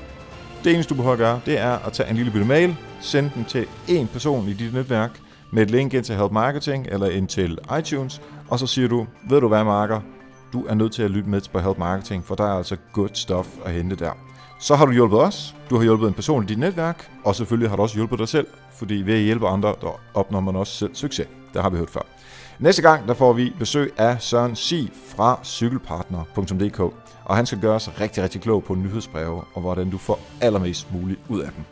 Det 0.64 0.74
eneste, 0.74 0.89
du 0.89 0.95
behøver 0.95 1.14
at 1.14 1.20
gøre, 1.20 1.39
det 1.45 1.59
er 1.59 1.78
at 1.88 1.93
tage 1.93 2.09
en 2.09 2.16
lille 2.16 2.32
bitte 2.32 2.47
mail, 2.47 2.76
sende 3.01 3.32
den 3.36 3.45
til 3.45 3.66
en 3.88 4.07
person 4.07 4.47
i 4.47 4.53
dit 4.53 4.74
netværk, 4.74 5.12
med 5.51 5.64
et 5.64 5.72
link 5.72 5.93
ind 5.93 6.03
til 6.03 6.16
Help 6.16 6.32
Marketing 6.32 6.88
eller 6.91 7.07
ind 7.07 7.28
til 7.28 7.57
iTunes, 7.80 8.22
og 8.49 8.59
så 8.59 8.68
siger 8.68 8.88
du, 8.88 9.07
ved 9.30 9.41
du 9.41 9.47
hvad, 9.47 9.64
Marker, 9.64 10.01
du 10.54 10.66
er 10.66 10.74
nødt 10.74 10.93
til 10.93 11.04
at 11.04 11.12
lytte 11.12 11.30
med 11.30 11.41
på 11.52 11.60
Help 11.60 11.78
Marketing, 11.78 12.26
for 12.26 12.36
der 12.36 12.43
er 12.43 12.58
altså 12.58 12.78
good 12.93 13.10
stuff 13.14 13.47
at 13.66 13.74
hente 13.74 13.95
der. 13.95 14.12
Så 14.60 14.76
har 14.76 14.86
du 14.86 14.91
hjulpet 14.91 15.20
os, 15.20 15.56
du 15.70 15.76
har 15.76 15.84
hjulpet 15.84 16.08
en 16.08 16.14
person 16.14 16.43
i 16.43 16.45
dit 16.45 16.60
netværk, 16.60 17.12
og 17.24 17.36
selvfølgelig 17.36 17.70
har 17.70 17.76
du 17.76 17.82
også 17.82 17.95
hjulpet 17.95 18.20
dig 18.20 18.28
selv, 18.28 18.47
fordi 18.74 18.93
ved 18.93 19.14
at 19.14 19.22
hjælpe 19.22 19.47
andre, 19.47 19.76
der 19.82 19.99
opnår 20.14 20.39
man 20.39 20.56
også 20.56 20.74
selv 20.74 20.95
succes. 20.95 21.28
Det 21.54 21.62
har 21.62 21.70
vi 21.70 21.78
hørt 21.78 21.89
før. 21.89 22.02
Næste 22.60 22.82
gang, 22.82 23.08
der 23.08 23.14
får 23.14 23.34
vi 23.34 23.54
besøg 23.60 23.93
af 23.97 24.22
Søren 24.22 24.56
Si 24.56 24.91
fra 25.08 25.39
cykelpartner.dk, 25.43 26.80
og 27.26 27.36
han 27.36 27.45
skal 27.45 27.62
gøre 27.62 27.76
os 27.76 27.99
rigtig, 27.99 28.24
rigtig 28.24 28.41
klog 28.41 28.64
på 28.64 28.76
nyhedsbreve, 28.76 29.41
og 29.54 29.62
hvordan 29.62 29.89
du 29.89 29.97
får 29.97 30.20
allermest 30.41 30.93
muligt 30.93 31.20
ud 31.30 31.39
af 31.39 31.52
dem. 31.56 31.64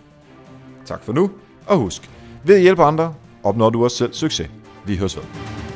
Tak 0.85 1.03
for 1.03 1.13
nu, 1.13 1.31
og 1.67 1.77
husk, 1.77 2.09
ved 2.43 2.55
at 2.55 2.61
hjælpe 2.61 2.83
andre, 2.83 3.13
opnår 3.43 3.69
du 3.69 3.83
også 3.83 3.97
selv 3.97 4.13
succes. 4.13 4.49
Vi 4.85 4.97
høres 4.97 5.17
ved. 5.17 5.68